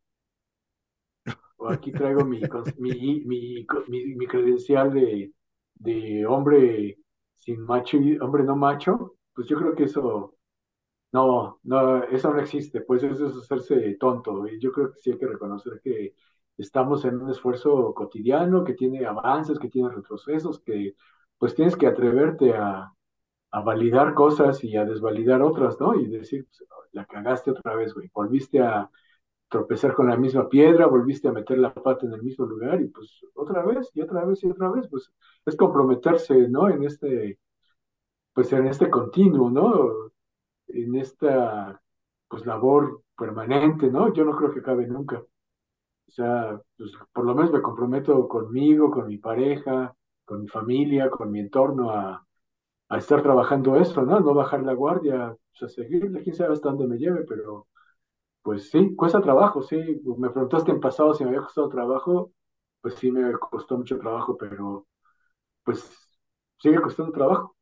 o 1.58 1.70
aquí 1.70 1.92
traigo 1.92 2.24
mi, 2.26 2.40
mi, 2.78 3.22
mi, 3.26 3.66
mi, 4.16 4.28
credencial 4.28 4.94
de, 4.94 5.32
de 5.76 6.26
hombre 6.26 6.98
sin 7.38 7.62
macho, 7.66 7.98
y 7.98 8.18
hombre 8.20 8.44
no 8.44 8.56
macho, 8.56 9.16
pues 9.34 9.48
yo 9.48 9.58
creo 9.58 9.76
que 9.76 9.84
eso 9.86 10.36
no, 11.14 11.60
no, 11.64 12.04
eso 12.06 12.34
no 12.34 12.42
existe, 12.42 12.82
pues 12.82 13.04
eso 13.04 13.28
es 13.28 13.38
hacerse 13.38 13.96
tonto. 14.00 14.48
Y 14.48 14.60
yo 14.62 14.72
creo 14.72 14.92
que 14.94 15.00
sí 15.00 15.12
hay 15.12 15.20
que 15.20 15.28
reconocer 15.28 15.82
que 15.84 16.16
estamos 16.58 17.06
en 17.06 17.22
un 17.22 17.30
esfuerzo 17.32 17.94
cotidiano 17.94 18.64
que 18.64 18.74
tiene 18.74 19.06
avances, 19.06 19.60
que 19.60 19.70
tiene 19.70 19.90
retrocesos, 19.90 20.60
que 20.62 20.96
pues 21.38 21.56
tienes 21.56 21.76
que 21.76 21.88
atreverte 21.88 22.54
a, 22.56 22.92
a 23.52 23.62
validar 23.62 24.14
cosas 24.14 24.64
y 24.64 24.76
a 24.78 24.86
desvalidar 24.86 25.42
otras, 25.42 25.80
¿no? 25.80 25.96
Y 25.96 26.08
decir, 26.08 26.46
pues, 26.48 26.70
la 26.94 27.06
cagaste 27.06 27.52
otra 27.52 27.76
vez, 27.76 27.94
güey, 27.94 28.10
volviste 28.14 28.60
a 28.62 28.90
tropezar 29.50 29.94
con 29.94 30.08
la 30.08 30.18
misma 30.18 30.50
piedra, 30.50 30.88
volviste 30.88 31.28
a 31.28 31.32
meter 31.32 31.58
la 31.60 31.74
pata 31.74 32.06
en 32.06 32.14
el 32.14 32.24
mismo 32.24 32.46
lugar 32.46 32.82
y 32.82 32.88
pues 32.90 33.22
otra 33.36 33.64
vez 33.64 33.90
y 33.94 34.02
otra 34.02 34.26
vez 34.26 34.44
y 34.44 34.50
otra 34.50 34.70
vez, 34.72 34.88
pues 34.90 35.12
es 35.46 35.56
comprometerse, 35.56 36.48
¿no? 36.50 36.70
En 36.70 36.84
este, 36.84 37.40
pues 38.34 38.52
en 38.54 38.68
este 38.68 38.90
continuo, 38.90 39.50
¿no? 39.50 40.12
En 40.70 40.96
esta, 40.96 41.82
pues 42.30 42.46
labor 42.46 43.04
permanente, 43.18 43.90
¿no? 43.92 44.14
Yo 44.14 44.26
no 44.26 44.36
creo 44.38 44.54
que 44.54 44.60
acabe 44.60 44.88
nunca. 44.88 45.24
O 46.08 46.12
sea, 46.12 46.62
pues 46.78 46.92
por 47.14 47.26
lo 47.26 47.36
menos 47.36 47.52
me 47.52 47.62
comprometo 47.62 48.28
conmigo, 48.28 48.92
con 48.92 49.08
mi 49.08 49.18
pareja, 49.18 49.94
con 50.26 50.42
mi 50.42 50.48
familia, 50.48 51.10
con 51.10 51.32
mi 51.32 51.40
entorno 51.40 51.92
a, 51.92 52.26
a 52.90 52.98
estar 52.98 53.22
trabajando 53.24 53.78
eso, 53.78 54.04
¿no? 54.04 54.20
No 54.22 54.34
bajar 54.36 54.64
la 54.64 54.74
guardia, 54.74 55.32
o 55.34 55.56
sea, 55.58 55.70
seguirle, 55.70 56.24
quién 56.24 56.36
sabe 56.36 56.54
hasta 56.54 56.70
dónde 56.70 56.88
me 56.88 56.98
lleve, 57.00 57.26
pero 57.26 57.68
pues 58.44 58.70
sí, 58.72 58.96
cuesta 58.96 59.22
trabajo, 59.22 59.64
sí. 59.64 59.78
Me 60.18 60.30
preguntaste 60.32 60.72
en 60.72 60.80
pasado 60.82 61.14
si 61.16 61.24
me 61.26 61.32
había 61.32 61.44
costado 61.44 61.70
trabajo, 61.70 62.34
pues 62.82 62.96
sí 62.96 63.12
me 63.12 63.34
costó 63.40 63.78
mucho 63.78 64.00
trabajo, 64.00 64.38
pero 64.38 64.88
pues 65.66 65.84
sigue 66.60 66.82
costando 66.82 67.14
trabajo. 67.14 67.57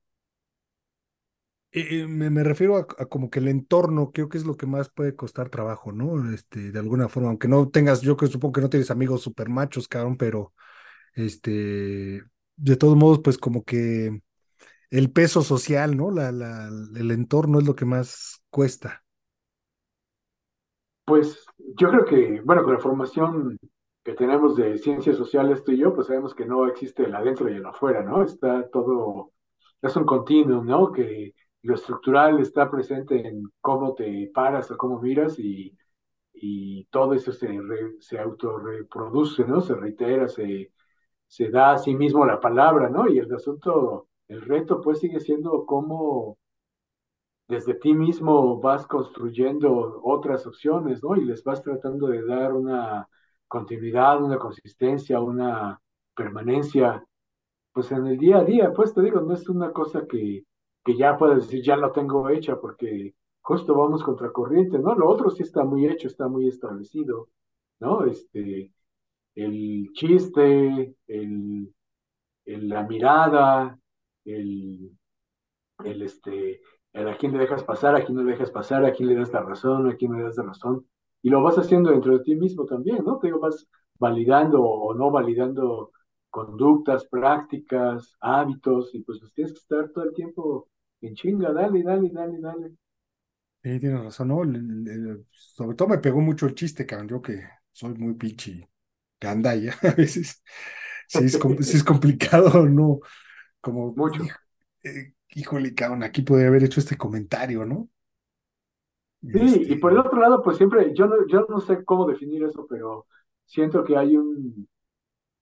Eh, 1.78 2.04
eh, 2.04 2.08
me, 2.08 2.42
refiero 2.42 2.78
a, 2.78 2.86
como 2.86 3.30
que 3.30 3.40
el 3.40 3.50
entorno, 3.50 4.14
creo 4.14 4.30
que 4.30 4.38
es 4.38 4.46
lo 4.46 4.56
que 4.56 4.66
más 4.66 4.90
puede 4.90 5.14
costar 5.14 5.50
trabajo, 5.50 5.92
¿no? 5.92 6.34
Este, 6.34 6.72
de 6.72 6.80
alguna 6.80 7.10
forma, 7.10 7.28
aunque 7.28 7.50
no 7.50 7.68
tengas, 7.70 8.00
yo 8.00 8.16
que 8.16 8.28
supongo 8.28 8.54
que 8.54 8.62
no 8.62 8.70
tienes 8.70 8.92
amigos 8.92 9.24
super 9.24 9.50
machos, 9.50 9.90
cabrón, 9.90 10.16
pero 10.16 10.54
este, 11.16 12.24
de 12.56 12.76
todos 12.78 12.96
modos, 12.96 13.20
pues 13.22 13.38
como 13.38 13.66
que 13.66 14.22
el 14.90 15.12
peso 15.12 15.42
social, 15.42 15.98
¿no? 15.98 16.12
La, 16.12 16.32
la, 16.32 16.70
el 16.96 17.12
entorno 17.12 17.60
es 17.60 17.66
lo 17.68 17.76
que 17.76 17.84
más 17.84 18.42
cuesta. 18.50 19.04
Pues 21.04 21.46
yo 21.78 21.90
creo 21.90 22.06
que, 22.06 22.42
bueno, 22.46 22.64
con 22.64 22.76
la 22.76 22.80
formación 22.80 23.60
que 24.02 24.14
tenemos 24.14 24.56
de 24.56 24.78
ciencias 24.78 25.18
sociales 25.18 25.62
tú 25.66 25.74
y 25.74 25.80
yo, 25.80 25.94
pues 25.94 26.08
sabemos 26.08 26.34
que 26.34 26.46
no 26.46 26.68
existe 26.68 27.04
el 27.04 27.14
adentro 27.16 27.50
y 27.50 27.56
el 27.56 27.66
afuera, 27.66 28.02
¿no? 28.02 28.24
Está 28.24 28.66
todo, 28.70 29.34
es 29.82 29.94
un 29.98 30.06
continuo, 30.06 30.64
¿no? 30.64 30.94
Que 30.94 31.34
lo 31.66 31.76
estructural 31.76 32.40
está 32.40 32.70
presente 32.72 33.28
en 33.28 33.44
cómo 33.62 33.94
te 33.96 34.32
paras 34.34 34.72
o 34.72 34.78
cómo 34.78 35.00
miras 35.02 35.40
y, 35.40 35.78
y 36.34 36.86
todo 36.88 37.14
eso 37.14 37.32
se, 37.34 37.50
se 38.00 38.20
autorreproduce, 38.20 39.46
¿no? 39.46 39.62
Se 39.62 39.76
reitera, 39.76 40.28
se, 40.30 40.72
se 41.28 41.50
da 41.50 41.74
a 41.74 41.78
sí 41.80 41.96
mismo 41.96 42.26
la 42.26 42.40
palabra, 42.40 42.90
¿no? 42.90 43.10
Y 43.10 43.20
el 43.20 43.34
asunto, 43.34 44.10
el 44.30 44.42
reto 44.42 44.82
pues 44.82 45.00
sigue 45.00 45.20
siendo 45.22 45.66
cómo 45.66 46.38
desde 47.48 47.76
ti 47.76 47.94
mismo 47.94 48.60
vas 48.60 48.88
construyendo 48.88 50.02
otras 50.04 50.46
opciones, 50.48 51.04
¿no? 51.04 51.16
Y 51.16 51.26
les 51.26 51.44
vas 51.44 51.62
tratando 51.62 52.08
de 52.08 52.24
dar 52.26 52.54
una 52.54 53.08
continuidad, 53.48 54.22
una 54.24 54.38
consistencia, 54.40 55.20
una 55.20 55.80
permanencia, 56.16 57.06
pues 57.74 57.92
en 57.92 58.08
el 58.08 58.18
día 58.18 58.40
a 58.40 58.44
día, 58.46 58.74
pues 58.74 58.94
te 58.94 59.02
digo, 59.02 59.22
no 59.22 59.34
es 59.34 59.50
una 59.50 59.72
cosa 59.74 60.08
que, 60.08 60.44
que 60.86 60.96
ya 60.98 61.18
puedes 61.18 61.46
decir, 61.48 61.64
ya 61.64 61.78
lo 61.78 61.92
tengo 61.92 62.30
hecha, 62.30 62.60
porque 62.62 63.16
justo 63.42 63.76
vamos 63.76 64.04
contra 64.04 64.32
corriente, 64.32 64.80
¿no? 64.80 64.96
Lo 64.96 65.10
otro 65.10 65.30
sí 65.32 65.44
está 65.44 65.64
muy 65.66 65.88
hecho, 65.88 66.08
está 66.08 66.28
muy 66.30 66.48
establecido, 66.48 67.30
¿no? 67.80 68.06
Este, 68.06 68.72
el 69.36 69.92
chiste, 69.94 70.96
el, 71.08 71.74
la 72.46 72.84
mirada, 72.84 73.80
el, 74.26 74.92
el 75.84 76.02
este, 76.02 76.62
a 76.94 77.18
quién 77.18 77.34
le 77.34 77.40
dejas 77.40 77.64
pasar, 77.64 77.96
a 77.96 78.06
quién 78.06 78.18
no 78.18 78.24
le 78.24 78.32
dejas 78.34 78.52
pasar, 78.52 78.86
a 78.86 78.94
quién 78.94 79.10
le 79.10 79.16
das 79.16 79.34
la 79.34 79.42
razón, 79.42 79.90
a 79.90 79.96
quién 79.96 80.14
le 80.14 80.24
das 80.24 80.38
la 80.38 80.44
razón. 80.44 80.88
Y 81.22 81.30
lo 81.30 81.42
vas 81.44 81.58
haciendo 81.58 81.92
dentro 81.92 82.18
de 82.18 82.24
ti 82.24 82.36
mismo 82.36 82.66
también, 82.66 83.04
¿no? 83.04 83.20
Te 83.20 83.32
vas 83.34 83.68
validando 84.00 84.62
o 84.64 84.94
no 84.94 85.12
validando 85.12 85.92
conductas, 86.30 87.06
prácticas, 87.08 88.16
hábitos, 88.20 88.94
y 88.94 89.00
pues 89.04 89.20
tienes 89.34 89.54
que 89.54 89.60
estar 89.60 89.90
todo 89.92 90.06
el 90.06 90.14
tiempo 90.14 90.68
en 91.02 91.16
chinga, 91.16 91.52
dale, 91.52 91.84
dale, 91.84 92.10
dale, 92.10 92.40
dale. 92.40 92.72
Sí, 93.64 93.80
tienes 93.80 94.04
razón, 94.04 94.28
¿no? 94.28 94.44
sobre 95.32 95.76
todo 95.76 95.88
me 95.88 95.98
pegó 95.98 96.22
mucho 96.22 96.46
el 96.46 96.54
chiste, 96.54 96.86
cabrón, 96.86 97.08
yo 97.08 97.22
que 97.22 97.42
soy 97.72 97.96
muy 97.96 98.14
pinche 98.14 98.70
gandaya, 99.20 99.74
a 99.82 99.92
veces 99.92 100.44
sí 101.08 101.24
es, 101.24 101.40
sí 101.62 101.78
es 101.78 101.84
complicado, 101.84 102.68
¿no? 102.68 103.00
Como, 103.60 103.94
mucho. 103.96 104.24
Eh, 104.84 105.14
híjole, 105.30 105.74
cabrón, 105.74 106.04
aquí 106.04 106.22
podría 106.22 106.48
haber 106.48 106.64
hecho 106.64 106.80
este 106.80 106.96
comentario, 106.96 107.66
¿no? 107.66 107.90
Sí, 109.22 109.40
y 109.40 109.62
este 109.64 109.76
por 109.78 109.92
el 109.92 109.98
otro 109.98 110.20
lado, 110.20 110.44
pues 110.44 110.58
siempre, 110.58 110.94
yo 110.94 111.08
no, 111.08 111.26
yo 111.28 111.48
no 111.50 111.60
sé 111.60 111.84
cómo 111.84 112.06
definir 112.06 112.44
eso, 112.44 112.68
pero 112.70 113.08
siento 113.46 113.84
que 113.84 113.98
hay 113.98 114.16
un, 114.16 114.68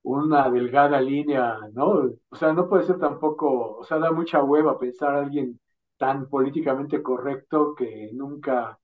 una 0.03 0.49
delgada 0.49 1.01
línea, 1.01 1.57
¿no? 1.73 2.11
O 2.29 2.35
sea, 2.35 2.53
no 2.53 2.67
puede 2.69 2.83
ser 2.83 2.99
tampoco, 2.99 3.77
o 3.77 3.83
sea, 3.83 3.99
da 3.99 4.11
mucha 4.11 4.43
hueva 4.43 4.79
pensar 4.79 5.15
a 5.15 5.19
alguien 5.23 5.59
tan 5.97 6.27
políticamente 6.29 7.01
correcto 7.01 7.73
que 7.75 8.09
nunca, 8.13 8.79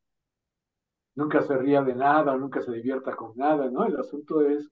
nunca 1.15 1.41
se 1.43 1.55
ría 1.55 1.83
de 1.83 1.93
nada, 1.93 2.35
nunca 2.35 2.61
se 2.63 2.71
divierta 2.71 3.15
con 3.15 3.33
nada, 3.35 3.69
¿no? 3.69 3.85
El 3.85 3.95
asunto 3.99 4.41
es 4.41 4.71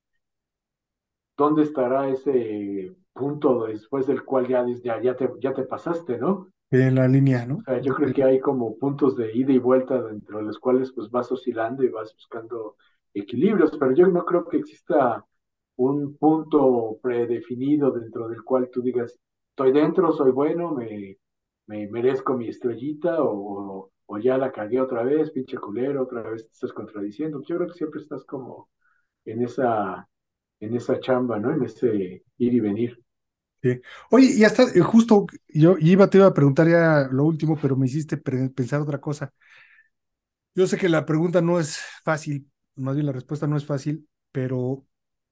dónde 1.38 1.64
estará 1.64 2.10
ese 2.10 2.96
punto 3.14 3.66
después 3.66 4.08
del 4.08 4.24
cual 4.26 4.48
ya, 4.48 4.66
ya, 4.84 5.02
ya, 5.02 5.16
te, 5.16 5.30
ya 5.40 5.54
te 5.54 5.64
pasaste, 5.64 6.18
¿no? 6.18 6.48
En 6.72 6.96
la 6.96 7.08
línea, 7.08 7.46
¿no? 7.46 7.58
O 7.58 7.72
sea, 7.72 7.82
yo 7.82 7.94
creo 7.94 8.14
que 8.14 8.24
hay 8.24 8.40
como 8.40 8.78
puntos 8.78 9.16
de 9.16 9.34
ida 9.36 9.52
y 9.52 9.60
vuelta 9.60 10.02
dentro 10.02 10.38
de 10.40 10.44
los 10.46 10.60
cuales 10.60 10.92
pues 10.94 11.10
vas 11.12 11.32
oscilando 11.32 11.84
y 11.84 11.90
vas 11.90 12.14
buscando 12.14 12.76
equilibrios, 13.14 13.78
pero 13.80 13.94
yo 13.94 14.08
no 14.08 14.26
creo 14.26 14.48
que 14.48 14.58
exista 14.58 15.26
un 15.78 16.18
punto 16.18 17.00
predefinido 17.02 17.92
dentro 17.92 18.28
del 18.30 18.44
cual 18.44 18.70
tú 18.72 18.82
digas, 18.82 19.20
estoy 19.52 19.72
dentro, 19.72 20.12
soy 20.14 20.32
bueno, 20.32 20.74
me, 20.74 21.18
me 21.68 21.88
merezco 21.90 22.36
mi 22.38 22.48
estrellita 22.50 23.18
o, 23.24 23.92
o 24.06 24.18
ya 24.20 24.38
la 24.38 24.52
cagué 24.52 24.82
otra 24.82 25.04
vez, 25.04 25.32
pinche 25.32 25.58
culero, 25.58 26.04
otra 26.04 26.24
vez 26.24 26.46
te 26.48 26.54
estás 26.54 26.74
contradiciendo. 26.74 27.42
Yo 27.48 27.58
creo 27.58 27.68
que 27.70 27.74
siempre 27.78 28.02
estás 28.02 28.24
como 28.26 28.70
en 29.26 29.44
esa, 29.44 30.08
en 30.62 30.76
esa 30.76 31.00
chamba, 31.00 31.40
¿no? 31.40 31.52
En 31.54 31.64
ese 31.64 32.24
ir 32.40 32.54
y 32.56 32.60
venir. 32.62 33.00
Sí. 33.62 33.82
Oye, 34.12 34.28
y 34.38 34.44
hasta 34.44 34.64
eh, 34.64 34.82
justo 34.82 35.26
yo 35.48 35.76
iba, 35.80 36.10
te 36.10 36.20
iba 36.20 36.28
a 36.28 36.34
preguntar 36.34 36.68
ya 36.70 37.08
lo 37.12 37.24
último, 37.26 37.58
pero 37.60 37.76
me 37.76 37.88
hiciste 37.88 38.18
pensar 38.18 38.82
otra 38.82 39.02
cosa. 39.02 39.34
Yo 40.56 40.68
sé 40.68 40.78
que 40.78 40.90
la 40.90 41.06
pregunta 41.06 41.42
no 41.42 41.60
es 41.60 41.78
fácil, 42.04 42.50
más 42.76 42.96
bien 42.96 43.06
la 43.06 43.12
respuesta 43.12 43.48
no 43.48 43.58
es 43.58 43.66
fácil, 43.66 44.08
pero 44.32 44.86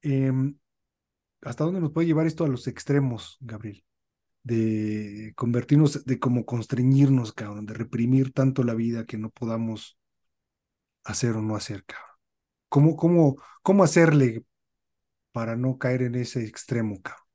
em, 0.05 0.57
¿hasta 1.41 1.63
dónde 1.63 1.81
nos 1.81 1.91
puede 1.91 2.07
llevar 2.07 2.27
esto 2.27 2.45
a 2.45 2.47
los 2.47 2.67
extremos, 2.67 3.37
Gabriel? 3.41 3.83
De 4.43 5.33
convertirnos, 5.35 6.05
de 6.05 6.19
como 6.19 6.45
constreñirnos, 6.45 7.33
cabrón, 7.33 7.65
de 7.65 7.73
reprimir 7.73 8.31
tanto 8.31 8.63
la 8.63 8.75
vida 8.75 9.05
que 9.05 9.17
no 9.17 9.29
podamos 9.31 9.97
hacer 11.03 11.35
o 11.35 11.41
no 11.41 11.55
hacer, 11.55 11.83
cabrón. 11.85 12.09
¿Cómo, 12.69 12.95
cómo, 12.95 13.35
cómo 13.61 13.83
hacerle 13.83 14.43
para 15.31 15.55
no 15.55 15.77
caer 15.77 16.03
en 16.03 16.15
ese 16.15 16.45
extremo, 16.45 17.01
cabrón? 17.01 17.25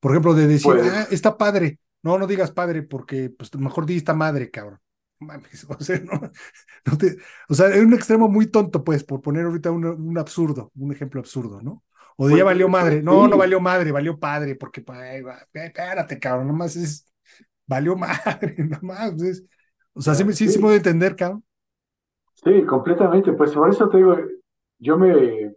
Por 0.00 0.12
ejemplo, 0.12 0.34
de 0.34 0.46
decir, 0.46 0.72
pues 0.72 0.92
ah, 0.92 1.06
está 1.10 1.36
padre. 1.36 1.78
No, 2.02 2.18
no 2.18 2.26
digas 2.26 2.50
padre 2.50 2.82
porque, 2.82 3.30
pues, 3.30 3.54
mejor 3.56 3.86
di 3.86 3.96
esta 3.96 4.14
madre, 4.14 4.50
cabrón. 4.50 4.80
Mames, 5.20 5.64
o 5.68 5.80
sea, 5.80 6.00
no, 6.00 6.98
te, 6.98 7.16
o 7.48 7.54
sea, 7.54 7.68
es 7.68 7.82
un 7.84 7.92
extremo 7.92 8.28
muy 8.28 8.46
tonto, 8.46 8.82
pues, 8.82 9.04
por 9.04 9.20
poner 9.20 9.44
ahorita 9.44 9.70
un, 9.70 9.84
un 9.84 10.18
absurdo, 10.18 10.72
un 10.76 10.92
ejemplo 10.92 11.20
absurdo, 11.20 11.60
¿no? 11.62 11.84
O 12.16 12.26
de 12.26 12.36
ya 12.36 12.44
pues, 12.44 12.54
valió 12.54 12.70
pues, 12.70 12.82
madre. 12.82 13.02
No, 13.02 13.28
no 13.28 13.36
valió 13.36 13.60
madre, 13.60 13.92
valió 13.92 14.18
padre, 14.18 14.56
porque, 14.56 14.80
espérate, 15.52 16.18
cabrón, 16.18 16.48
nomás 16.48 16.76
es, 16.76 17.06
valió 17.66 17.96
madre, 17.96 18.56
nomás. 18.58 19.20
Es, 19.22 19.44
o 19.92 20.00
sea, 20.00 20.14
sí, 20.14 20.24
sí, 20.32 20.48
sí, 20.48 20.58
puedo 20.58 20.74
entender, 20.74 21.16
cabrón. 21.16 21.44
Sí, 22.34 22.64
completamente. 22.64 23.32
Pues 23.32 23.52
por 23.52 23.68
eso 23.68 23.88
te 23.88 23.98
digo, 23.98 24.16
yo 24.78 24.96
me, 24.96 25.54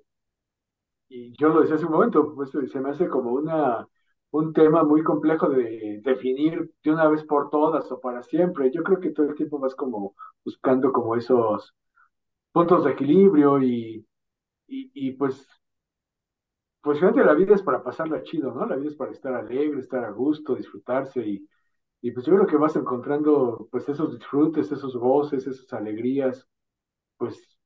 y 1.08 1.34
yo 1.38 1.50
lo 1.50 1.62
decía 1.62 1.76
hace 1.76 1.86
un 1.86 1.92
momento, 1.92 2.34
pues 2.36 2.50
se 2.52 2.80
me 2.80 2.90
hace 2.90 3.08
como 3.08 3.34
una 3.34 3.88
un 4.34 4.54
tema 4.54 4.84
muy 4.84 5.04
complejo 5.04 5.50
de 5.50 6.02
definir 6.04 6.72
de 6.84 6.92
una 6.92 7.10
vez 7.10 7.26
por 7.26 7.50
todas 7.52 7.92
o 7.92 8.02
para 8.02 8.24
siempre. 8.24 8.72
Yo 8.72 8.84
creo 8.84 9.00
que 9.02 9.12
todo 9.12 9.28
el 9.30 9.36
tiempo 9.36 9.60
vas 9.60 9.76
como 9.76 10.16
buscando 10.46 10.94
como 10.94 11.16
esos 11.18 11.76
puntos 12.54 12.86
de 12.86 12.92
equilibrio 12.94 13.62
y, 13.64 14.06
y, 14.68 15.12
pues, 15.14 15.48
pues 16.82 17.00
fíjate, 17.00 17.24
la 17.24 17.34
vida 17.34 17.56
es 17.56 17.62
para 17.62 17.84
pasarla 17.84 18.24
chido, 18.24 18.54
¿no? 18.54 18.66
La 18.66 18.76
vida 18.76 18.90
es 18.90 18.96
para 18.96 19.12
estar 19.12 19.34
alegre, 19.34 19.80
estar 19.80 20.04
a 20.04 20.12
gusto, 20.12 20.56
disfrutarse 20.56 21.22
y, 21.26 21.48
y 22.02 22.12
pues 22.12 22.26
yo 22.26 22.36
creo 22.36 22.48
que 22.48 22.58
vas 22.58 22.76
encontrando 22.76 23.68
pues 23.72 23.88
esos 23.90 24.18
disfrutes, 24.18 24.72
esos 24.72 24.96
goces, 24.98 25.48
esas 25.48 25.72
alegrías, 25.74 26.48
pues, 27.18 27.58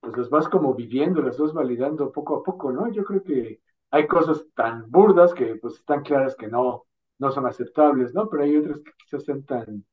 pues 0.00 0.16
los 0.16 0.30
vas 0.30 0.48
como 0.48 0.74
viviendo, 0.74 1.22
las 1.22 1.38
vas 1.38 1.52
validando 1.54 2.12
poco 2.12 2.36
a 2.38 2.42
poco, 2.44 2.72
¿no? 2.72 2.90
Yo 2.92 3.04
creo 3.04 3.22
que 3.24 3.60
hay 3.90 4.06
cosas 4.06 4.44
tan 4.54 4.90
burdas 4.90 5.34
que 5.34 5.56
pues 5.56 5.74
están 5.76 6.02
claras 6.02 6.36
que 6.36 6.48
no, 6.48 6.84
no 7.18 7.30
son 7.30 7.46
aceptables, 7.46 8.14
¿no? 8.14 8.28
Pero 8.28 8.42
hay 8.44 8.56
otras 8.56 8.80
que 8.80 8.92
quizás 8.98 9.24
sean 9.24 9.44
tan, 9.44 9.84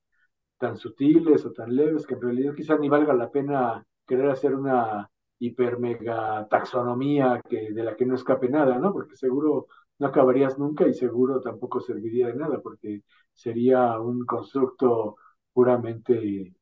tan 0.58 0.78
sutiles 0.78 1.46
o 1.46 1.52
tan 1.54 1.76
leves 1.76 2.06
que 2.08 2.16
en 2.16 2.22
realidad 2.22 2.56
quizás 2.56 2.80
ni 2.80 2.90
valga 2.90 3.14
la 3.14 3.32
pena 3.32 3.86
querer 4.08 4.30
hacer 4.30 4.56
una 4.56 5.10
hiper 5.40 5.80
mega 5.80 6.48
taxonomía 6.50 7.42
que, 7.50 7.72
de 7.74 7.84
la 7.84 7.96
que 7.96 8.06
no 8.06 8.16
escape 8.16 8.50
nada, 8.50 8.78
¿no? 8.80 8.94
Porque 8.94 9.16
seguro 9.16 9.68
no 10.00 10.08
acabarías 10.08 10.58
nunca 10.60 10.88
y 10.88 10.94
seguro 10.94 11.42
tampoco 11.42 11.80
serviría 11.82 12.28
de 12.28 12.36
nada, 12.36 12.62
porque 12.62 13.04
sería 13.34 14.00
un 14.00 14.26
constructo 14.26 15.18
puramente 15.54 16.54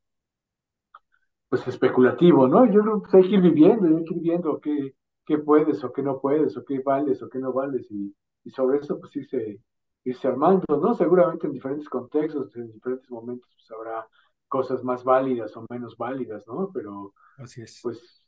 pues 1.50 1.68
especulativo, 1.68 2.48
¿no? 2.48 2.66
Yo 2.72 2.82
creo 2.82 3.02
que 3.04 3.18
hay 3.18 3.24
que 3.30 3.36
ir 3.36 3.42
viviendo, 3.42 3.98
hay 3.98 4.06
que 4.06 4.14
ir 4.16 4.22
viendo 4.22 4.60
qué, 4.60 4.96
qué 5.26 5.38
puedes 5.40 5.84
o 5.84 5.92
qué 5.94 6.02
no 6.04 6.20
puedes, 6.22 6.58
o 6.58 6.66
qué 6.66 6.80
vales 6.80 7.22
o 7.24 7.30
qué 7.30 7.40
no 7.40 7.54
vales, 7.54 7.88
y, 7.92 8.16
y 8.44 8.52
sobre 8.52 8.80
eso 8.80 9.00
pues 9.00 9.16
irse, 9.16 9.60
irse 10.04 10.28
armando, 10.28 10.66
¿no? 10.78 10.94
Seguramente 10.96 11.48
en 11.48 11.54
diferentes 11.54 11.90
contextos, 11.90 12.56
en 12.56 12.72
diferentes 12.72 13.10
momentos, 13.12 13.50
pues 13.56 13.72
habrá 13.72 14.08
cosas 14.48 14.84
más 14.84 15.04
válidas 15.04 15.56
o 15.58 15.66
menos 15.70 15.98
válidas, 15.98 16.46
¿no? 16.48 16.72
Pero, 16.74 17.14
Así 17.38 17.62
es. 17.62 17.82
pues, 17.82 18.24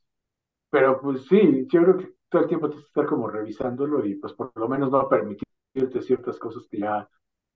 pero 0.70 1.00
pues 1.02 1.26
sí, 1.28 1.68
yo 1.72 1.84
creo 1.84 1.98
que 1.98 2.14
todo 2.30 2.44
el 2.44 2.48
tiempo 2.48 2.68
tienes 2.70 2.86
que 2.86 2.90
estar 2.90 3.06
como 3.06 3.30
revisándolo 3.30 4.06
y 4.06 4.16
pues 4.16 4.34
por 4.34 4.52
lo 4.56 4.68
menos 4.68 4.92
no 4.92 5.08
permitirte 5.10 6.02
ciertas 6.02 6.40
cosas 6.40 6.68
que 6.70 6.80
ya 6.80 7.08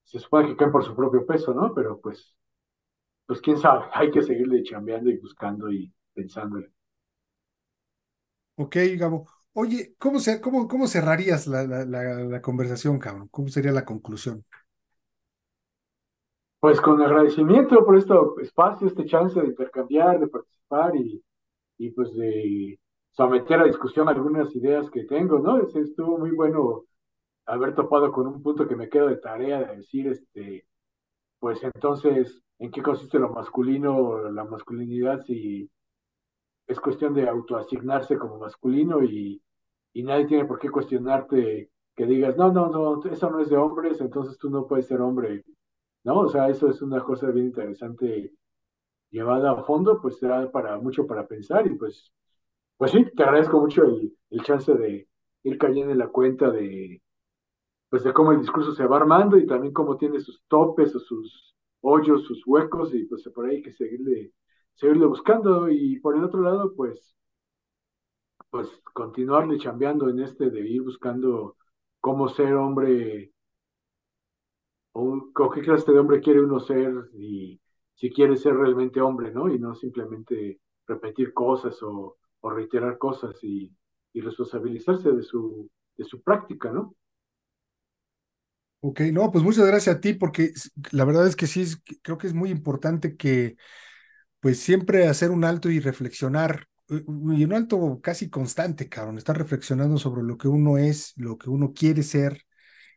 se 0.04 0.20
supone 0.20 0.50
que 0.50 0.56
caen 0.58 0.72
por 0.72 0.84
su 0.86 0.96
propio 0.96 1.26
peso, 1.26 1.54
¿no? 1.54 1.74
Pero 1.74 2.00
pues, 2.02 2.36
pues 3.28 3.42
quién 3.42 3.58
sabe, 3.58 3.86
hay 3.94 4.12
que 4.12 4.22
seguirle 4.24 4.64
chambeando 4.64 5.10
y 5.10 5.18
buscando 5.20 5.72
y 5.72 5.94
pensándole. 6.14 6.72
Ok, 8.60 8.76
Gabo. 8.98 9.28
Oye, 9.54 9.96
¿cómo, 10.00 10.20
se, 10.20 10.42
cómo, 10.42 10.68
cómo 10.68 10.88
cerrarías 10.88 11.46
la, 11.48 11.64
la, 11.64 11.86
la, 11.86 12.42
conversación, 12.42 12.98
cabrón? 12.98 13.28
¿Cómo 13.30 13.50
sería 13.50 13.72
la 13.72 13.86
conclusión? 13.86 14.44
Pues 16.60 16.82
con 16.82 17.00
agradecimiento 17.02 17.86
por 17.86 17.98
este 17.98 18.14
espacio, 18.42 18.88
este 18.88 19.06
chance 19.06 19.40
de 19.40 19.48
intercambiar, 19.48 20.20
de 20.20 20.28
participar 20.28 20.96
y, 20.96 21.24
y 21.78 21.92
pues 21.92 22.12
de 22.16 22.80
someter 23.12 23.60
a 23.60 23.66
discusión 23.66 24.10
algunas 24.10 24.56
ideas 24.56 24.90
que 24.90 25.06
tengo, 25.06 25.38
¿no? 25.40 25.60
estuvo 25.60 26.18
muy 26.18 26.32
bueno 26.32 26.86
haber 27.46 27.76
topado 27.76 28.12
con 28.12 28.28
un 28.28 28.42
punto 28.42 28.68
que 28.68 28.76
me 28.76 28.90
quedo 28.90 29.08
de 29.08 29.18
tarea 29.18 29.60
de 29.64 29.78
decir, 29.78 30.08
este, 30.08 30.66
pues 31.40 31.64
entonces, 31.64 32.42
¿en 32.60 32.72
qué 32.72 32.82
consiste 32.82 33.20
lo 33.20 33.30
masculino, 33.30 34.30
la 34.32 34.44
masculinidad 34.46 35.22
si 35.26 35.70
es 36.68 36.80
cuestión 36.80 37.14
de 37.14 37.28
autoasignarse 37.30 38.18
como 38.18 38.38
masculino 38.40 39.04
y, 39.04 39.42
y 39.94 40.04
nadie 40.04 40.28
tiene 40.28 40.46
por 40.46 40.60
qué 40.60 40.70
cuestionarte 40.70 41.72
que 41.96 42.06
digas, 42.06 42.38
no, 42.38 42.52
no, 42.52 42.70
no, 42.70 43.04
eso 43.12 43.30
no 43.32 43.40
es 43.42 43.50
de 43.50 43.58
hombres, 43.58 44.00
entonces 44.02 44.38
tú 44.38 44.50
no 44.50 44.68
puedes 44.68 44.88
ser 44.88 45.02
hombre, 45.02 45.44
¿no? 46.04 46.20
O 46.22 46.30
sea, 46.30 46.50
eso 46.50 46.70
es 46.70 46.82
una 46.82 47.02
cosa 47.04 47.28
bien 47.32 47.48
interesante 47.48 48.34
llevada 49.12 49.52
a 49.52 49.64
fondo, 49.64 50.02
pues 50.02 50.18
será 50.20 50.52
para 50.52 50.78
mucho 50.80 51.08
para 51.08 51.28
pensar 51.28 51.68
y 51.68 51.76
pues, 51.76 52.12
pues 52.78 52.92
sí, 52.92 53.06
te 53.16 53.24
agradezco 53.24 53.60
mucho 53.62 53.84
el, 53.86 54.18
el 54.32 54.44
chance 54.44 54.74
de 54.74 55.08
ir 55.44 55.58
cayendo 55.58 55.92
en 55.94 56.00
la 56.00 56.10
cuenta 56.10 56.52
de, 56.52 57.02
pues 57.90 58.04
de 58.04 58.14
cómo 58.14 58.32
el 58.32 58.42
discurso 58.42 58.74
se 58.74 58.86
va 58.86 58.98
armando 58.98 59.38
y 59.38 59.46
también 59.46 59.74
cómo 59.74 59.98
tiene 59.98 60.20
sus 60.20 60.42
topes 60.48 60.96
o 60.96 61.00
sus 61.00 61.56
hoyos, 61.82 62.24
sus 62.26 62.46
huecos 62.46 62.94
y 62.94 63.06
pues 63.06 63.24
por 63.34 63.46
ahí 63.46 63.58
hay 63.58 63.62
que 63.62 63.74
seguirle, 63.74 64.34
seguirle 64.78 65.06
buscando 65.08 65.70
y 65.70 66.00
por 66.00 66.16
el 66.16 66.24
otro 66.24 66.42
lado 66.42 66.74
pues 66.76 67.16
pues 68.50 68.70
continuarle 68.94 69.58
chambeando 69.58 70.10
en 70.10 70.20
este 70.22 70.50
de 70.50 70.62
ir 70.62 70.82
buscando 70.82 71.58
cómo 72.00 72.30
ser 72.30 72.54
hombre 72.54 73.32
o, 74.94 75.52
qué 75.54 75.62
clase 75.62 75.92
de 75.92 76.00
hombre 76.00 76.22
quiere 76.22 76.42
uno 76.42 76.60
ser 76.60 76.92
y 77.14 77.60
si 77.94 78.10
quiere 78.10 78.36
ser 78.36 78.56
realmente 78.56 79.02
hombre, 79.02 79.32
¿no? 79.32 79.54
Y 79.54 79.60
no 79.60 79.76
simplemente 79.76 80.60
repetir 80.88 81.34
cosas 81.34 81.82
o, 81.84 82.18
reiterar 82.42 82.98
cosas 82.98 83.36
y, 83.44 83.76
y 84.14 84.22
responsabilizarse 84.22 85.12
de 85.12 85.22
su, 85.22 85.70
de 85.98 86.06
su 86.06 86.22
práctica, 86.22 86.72
¿no? 86.72 86.96
Ok, 88.80 89.02
no, 89.12 89.30
pues 89.32 89.44
muchas 89.44 89.68
gracias 89.68 89.98
a 89.98 90.00
ti, 90.00 90.14
porque 90.14 90.52
la 90.92 91.04
verdad 91.04 91.28
es 91.28 91.36
que 91.36 91.46
sí, 91.46 91.66
creo 92.02 92.18
que 92.18 92.28
es 92.28 92.34
muy 92.34 92.50
importante 92.50 93.18
que, 93.18 93.58
pues 94.48 94.62
siempre 94.62 95.08
hacer 95.08 95.32
un 95.32 95.44
alto 95.44 95.70
y 95.70 95.82
reflexionar, 95.82 96.70
y 96.88 97.44
un 97.44 97.52
alto 97.54 98.00
casi 98.02 98.30
constante, 98.30 98.88
cabrón, 98.88 99.18
estar 99.18 99.38
reflexionando 99.38 99.98
sobre 99.98 100.24
lo 100.24 100.38
que 100.38 100.48
uno 100.48 100.78
es, 100.78 101.12
lo 101.18 101.38
que 101.38 101.50
uno 101.50 101.74
quiere 101.74 102.02
ser 102.02 102.46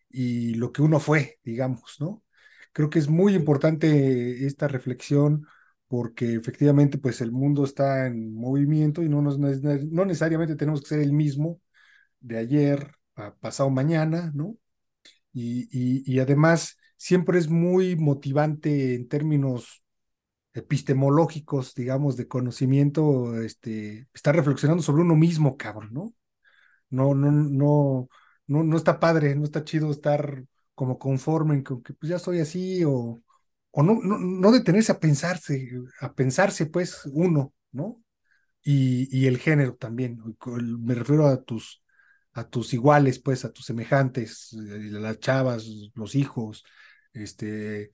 y 0.09 0.55
lo 0.55 0.71
que 0.73 0.83
uno 0.83 1.01
fue, 1.01 1.41
digamos, 1.43 1.97
¿no? 1.99 2.23
Creo 2.73 2.89
que 2.89 3.01
es 3.01 3.09
muy 3.09 3.35
importante 3.35 4.47
esta 4.47 4.69
reflexión 4.69 5.45
porque 5.89 6.35
efectivamente, 6.35 6.99
pues 6.99 7.21
el 7.21 7.33
mundo 7.33 7.65
está 7.65 8.07
en 8.07 8.33
movimiento 8.33 9.03
y 9.03 9.09
no, 9.09 9.21
nos, 9.21 9.37
no 9.37 10.05
necesariamente 10.05 10.55
tenemos 10.55 10.83
que 10.83 10.89
ser 10.91 11.01
el 11.01 11.13
mismo 11.13 11.61
de 12.21 12.39
ayer 12.39 12.93
a 13.17 13.35
pasado 13.35 13.71
mañana, 13.71 14.31
¿no? 14.37 14.57
y, 15.33 16.21
además 16.21 16.77
siempre 16.97 17.41
es 17.41 17.49
muy 17.49 17.97
motivante 17.97 18.95
en 18.95 19.09
términos 19.09 19.83
epistemológicos, 20.53 21.75
digamos, 21.75 22.17
de 22.17 22.29
conocimiento, 22.29 23.41
este, 23.43 24.09
estar 24.15 24.35
reflexionando 24.35 24.83
sobre 24.83 25.03
uno 25.03 25.17
mismo, 25.17 25.57
cabrón, 25.57 25.91
¿no? 25.93 26.15
No, 26.91 27.15
no, 27.15 27.31
no, 27.31 28.09
no, 28.47 28.65
no 28.65 28.77
está 28.77 28.99
padre, 29.01 29.37
no 29.37 29.45
está 29.45 29.65
chido 29.65 29.91
estar 29.91 30.45
como 30.75 30.99
conforme 30.99 31.55
en 31.57 31.65
que 31.65 31.75
pues 31.77 32.11
ya 32.11 32.19
soy 32.19 32.41
así 32.41 32.85
o, 32.85 33.23
o 33.71 33.83
no, 33.83 34.01
no, 34.03 34.19
no 34.19 34.53
detenerse 34.53 34.93
a 34.93 35.01
pensarse, 35.01 35.71
a 36.01 36.15
pensarse 36.15 36.67
pues 36.67 37.03
uno, 37.13 37.53
¿no? 37.73 38.03
Y, 38.63 39.09
y 39.17 39.27
el 39.27 39.39
género 39.39 39.77
también, 39.77 40.21
me 40.81 40.95
refiero 40.95 41.27
a 41.29 41.43
tus, 41.43 41.83
a 42.33 42.49
tus 42.49 42.75
iguales, 42.75 43.19
pues, 43.19 43.45
a 43.45 43.53
tus 43.53 43.67
semejantes, 43.67 44.53
eh, 44.53 44.91
las 44.93 45.19
chavas, 45.21 45.67
los 45.95 46.15
hijos, 46.15 46.65
este, 47.13 47.93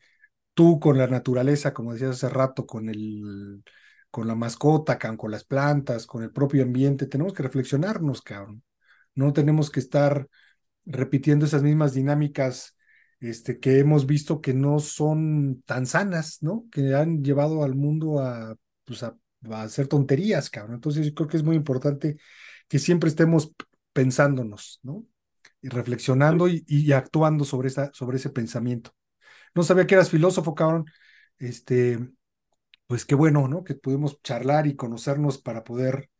tú 0.56 0.80
con 0.80 0.98
la 0.98 1.06
naturaleza, 1.06 1.74
como 1.74 1.92
decías 1.92 2.12
hace 2.12 2.30
rato, 2.30 2.66
con 2.66 2.88
el, 2.88 3.62
con 4.10 4.26
la 4.26 4.34
mascota, 4.34 4.98
con 4.98 5.30
las 5.30 5.44
plantas, 5.44 6.06
con 6.06 6.22
el 6.22 6.32
propio 6.32 6.62
ambiente, 6.62 7.06
tenemos 7.06 7.34
que 7.34 7.42
reflexionarnos, 7.42 8.22
cabrón. 8.22 8.64
No 9.14 9.34
tenemos 9.34 9.70
que 9.70 9.80
estar 9.80 10.28
repitiendo 10.86 11.44
esas 11.46 11.62
mismas 11.62 11.92
dinámicas 11.94 12.76
este, 13.20 13.60
que 13.60 13.80
hemos 13.80 14.06
visto 14.06 14.40
que 14.40 14.54
no 14.54 14.78
son 14.78 15.62
tan 15.66 15.86
sanas, 15.86 16.38
¿no? 16.42 16.64
Que 16.72 16.94
han 16.94 17.22
llevado 17.22 17.62
al 17.62 17.74
mundo 17.74 18.20
a, 18.20 18.56
pues 18.84 19.02
a, 19.02 19.16
a 19.50 19.62
hacer 19.62 19.88
tonterías, 19.88 20.48
cabrón. 20.48 20.76
Entonces, 20.76 21.06
yo 21.06 21.14
creo 21.14 21.28
que 21.28 21.36
es 21.36 21.44
muy 21.44 21.56
importante 21.56 22.16
que 22.68 22.78
siempre 22.78 23.10
estemos 23.10 23.52
pensándonos, 23.92 24.80
¿no? 24.82 25.04
Y 25.60 25.68
reflexionando 25.68 26.48
y, 26.48 26.92
actuando 26.92 27.44
sobre, 27.44 27.68
esa, 27.68 27.90
sobre 27.92 28.16
ese 28.16 28.30
pensamiento. 28.30 28.94
No 29.56 29.62
sabía 29.62 29.86
que 29.86 29.94
eras 29.94 30.10
filósofo, 30.10 30.54
cabrón. 30.54 30.84
Este, 31.38 31.98
pues 32.86 33.06
qué 33.06 33.14
bueno, 33.14 33.48
¿no? 33.48 33.64
Que 33.64 33.74
pudimos 33.74 34.22
charlar 34.22 34.66
y 34.66 34.76
conocernos 34.76 35.38
para 35.38 35.64
poder 35.64 36.10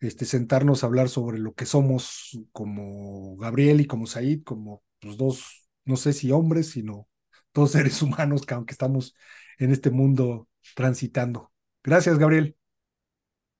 este, 0.00 0.24
sentarnos 0.24 0.82
a 0.82 0.86
hablar 0.86 1.10
sobre 1.10 1.38
lo 1.38 1.54
que 1.54 1.66
somos 1.66 2.38
como 2.52 3.36
Gabriel 3.36 3.82
y 3.82 3.86
como 3.86 4.06
Said, 4.06 4.42
como 4.44 4.82
los 5.02 5.18
dos, 5.18 5.68
no 5.84 5.96
sé 5.96 6.14
si 6.14 6.32
hombres, 6.32 6.70
sino 6.70 7.06
dos 7.52 7.70
seres 7.72 8.00
humanos 8.00 8.46
que 8.46 8.54
aunque 8.54 8.72
estamos 8.72 9.14
en 9.58 9.72
este 9.72 9.90
mundo 9.90 10.48
transitando. 10.74 11.52
Gracias, 11.84 12.18
Gabriel. 12.18 12.56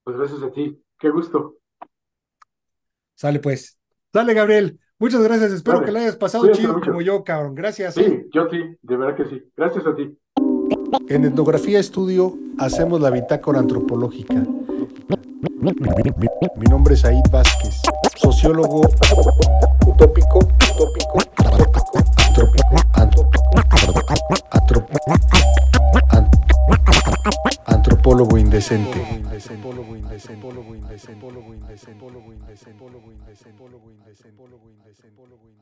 Pues 0.03 0.17
gracias 0.17 0.43
a 0.43 0.51
ti. 0.51 0.83
Qué 0.99 1.11
gusto. 1.11 1.59
Sale 3.15 3.39
pues. 3.41 3.79
Sale, 4.13 4.33
Gabriel. 4.33 4.81
Muchas 4.99 5.23
gracias. 5.23 5.53
Espero 5.53 5.83
que 5.83 5.93
le 5.93 6.01
hayas 6.01 6.17
pasado 6.17 6.51
chido 6.53 6.81
como 6.81 7.03
yo, 7.03 7.23
cabrón. 7.23 7.55
Gracias. 7.55 7.95
Sí, 7.95 8.29
yo 8.33 8.49
sí, 8.51 8.77
de 8.81 8.97
verdad 8.97 9.17
que 9.17 9.27
sí. 9.27 9.43
Gracias 9.57 9.87
a 9.87 9.95
ti. 9.95 10.17
En 11.09 11.25
Etnografía 11.25 11.79
Estudio 11.79 12.35
hacemos 12.59 13.01
la 13.01 13.11
bitácora 13.11 13.59
antropológica. 13.59 14.43
Mi 16.57 16.67
nombre 16.71 16.95
es 16.95 17.05
Aid 17.05 17.25
Vázquez, 17.31 17.83
sociólogo 18.17 18.81
utópico, 19.87 20.39
utópico, 20.39 20.39
utópico, 20.39 21.19
indecente. 28.39 28.99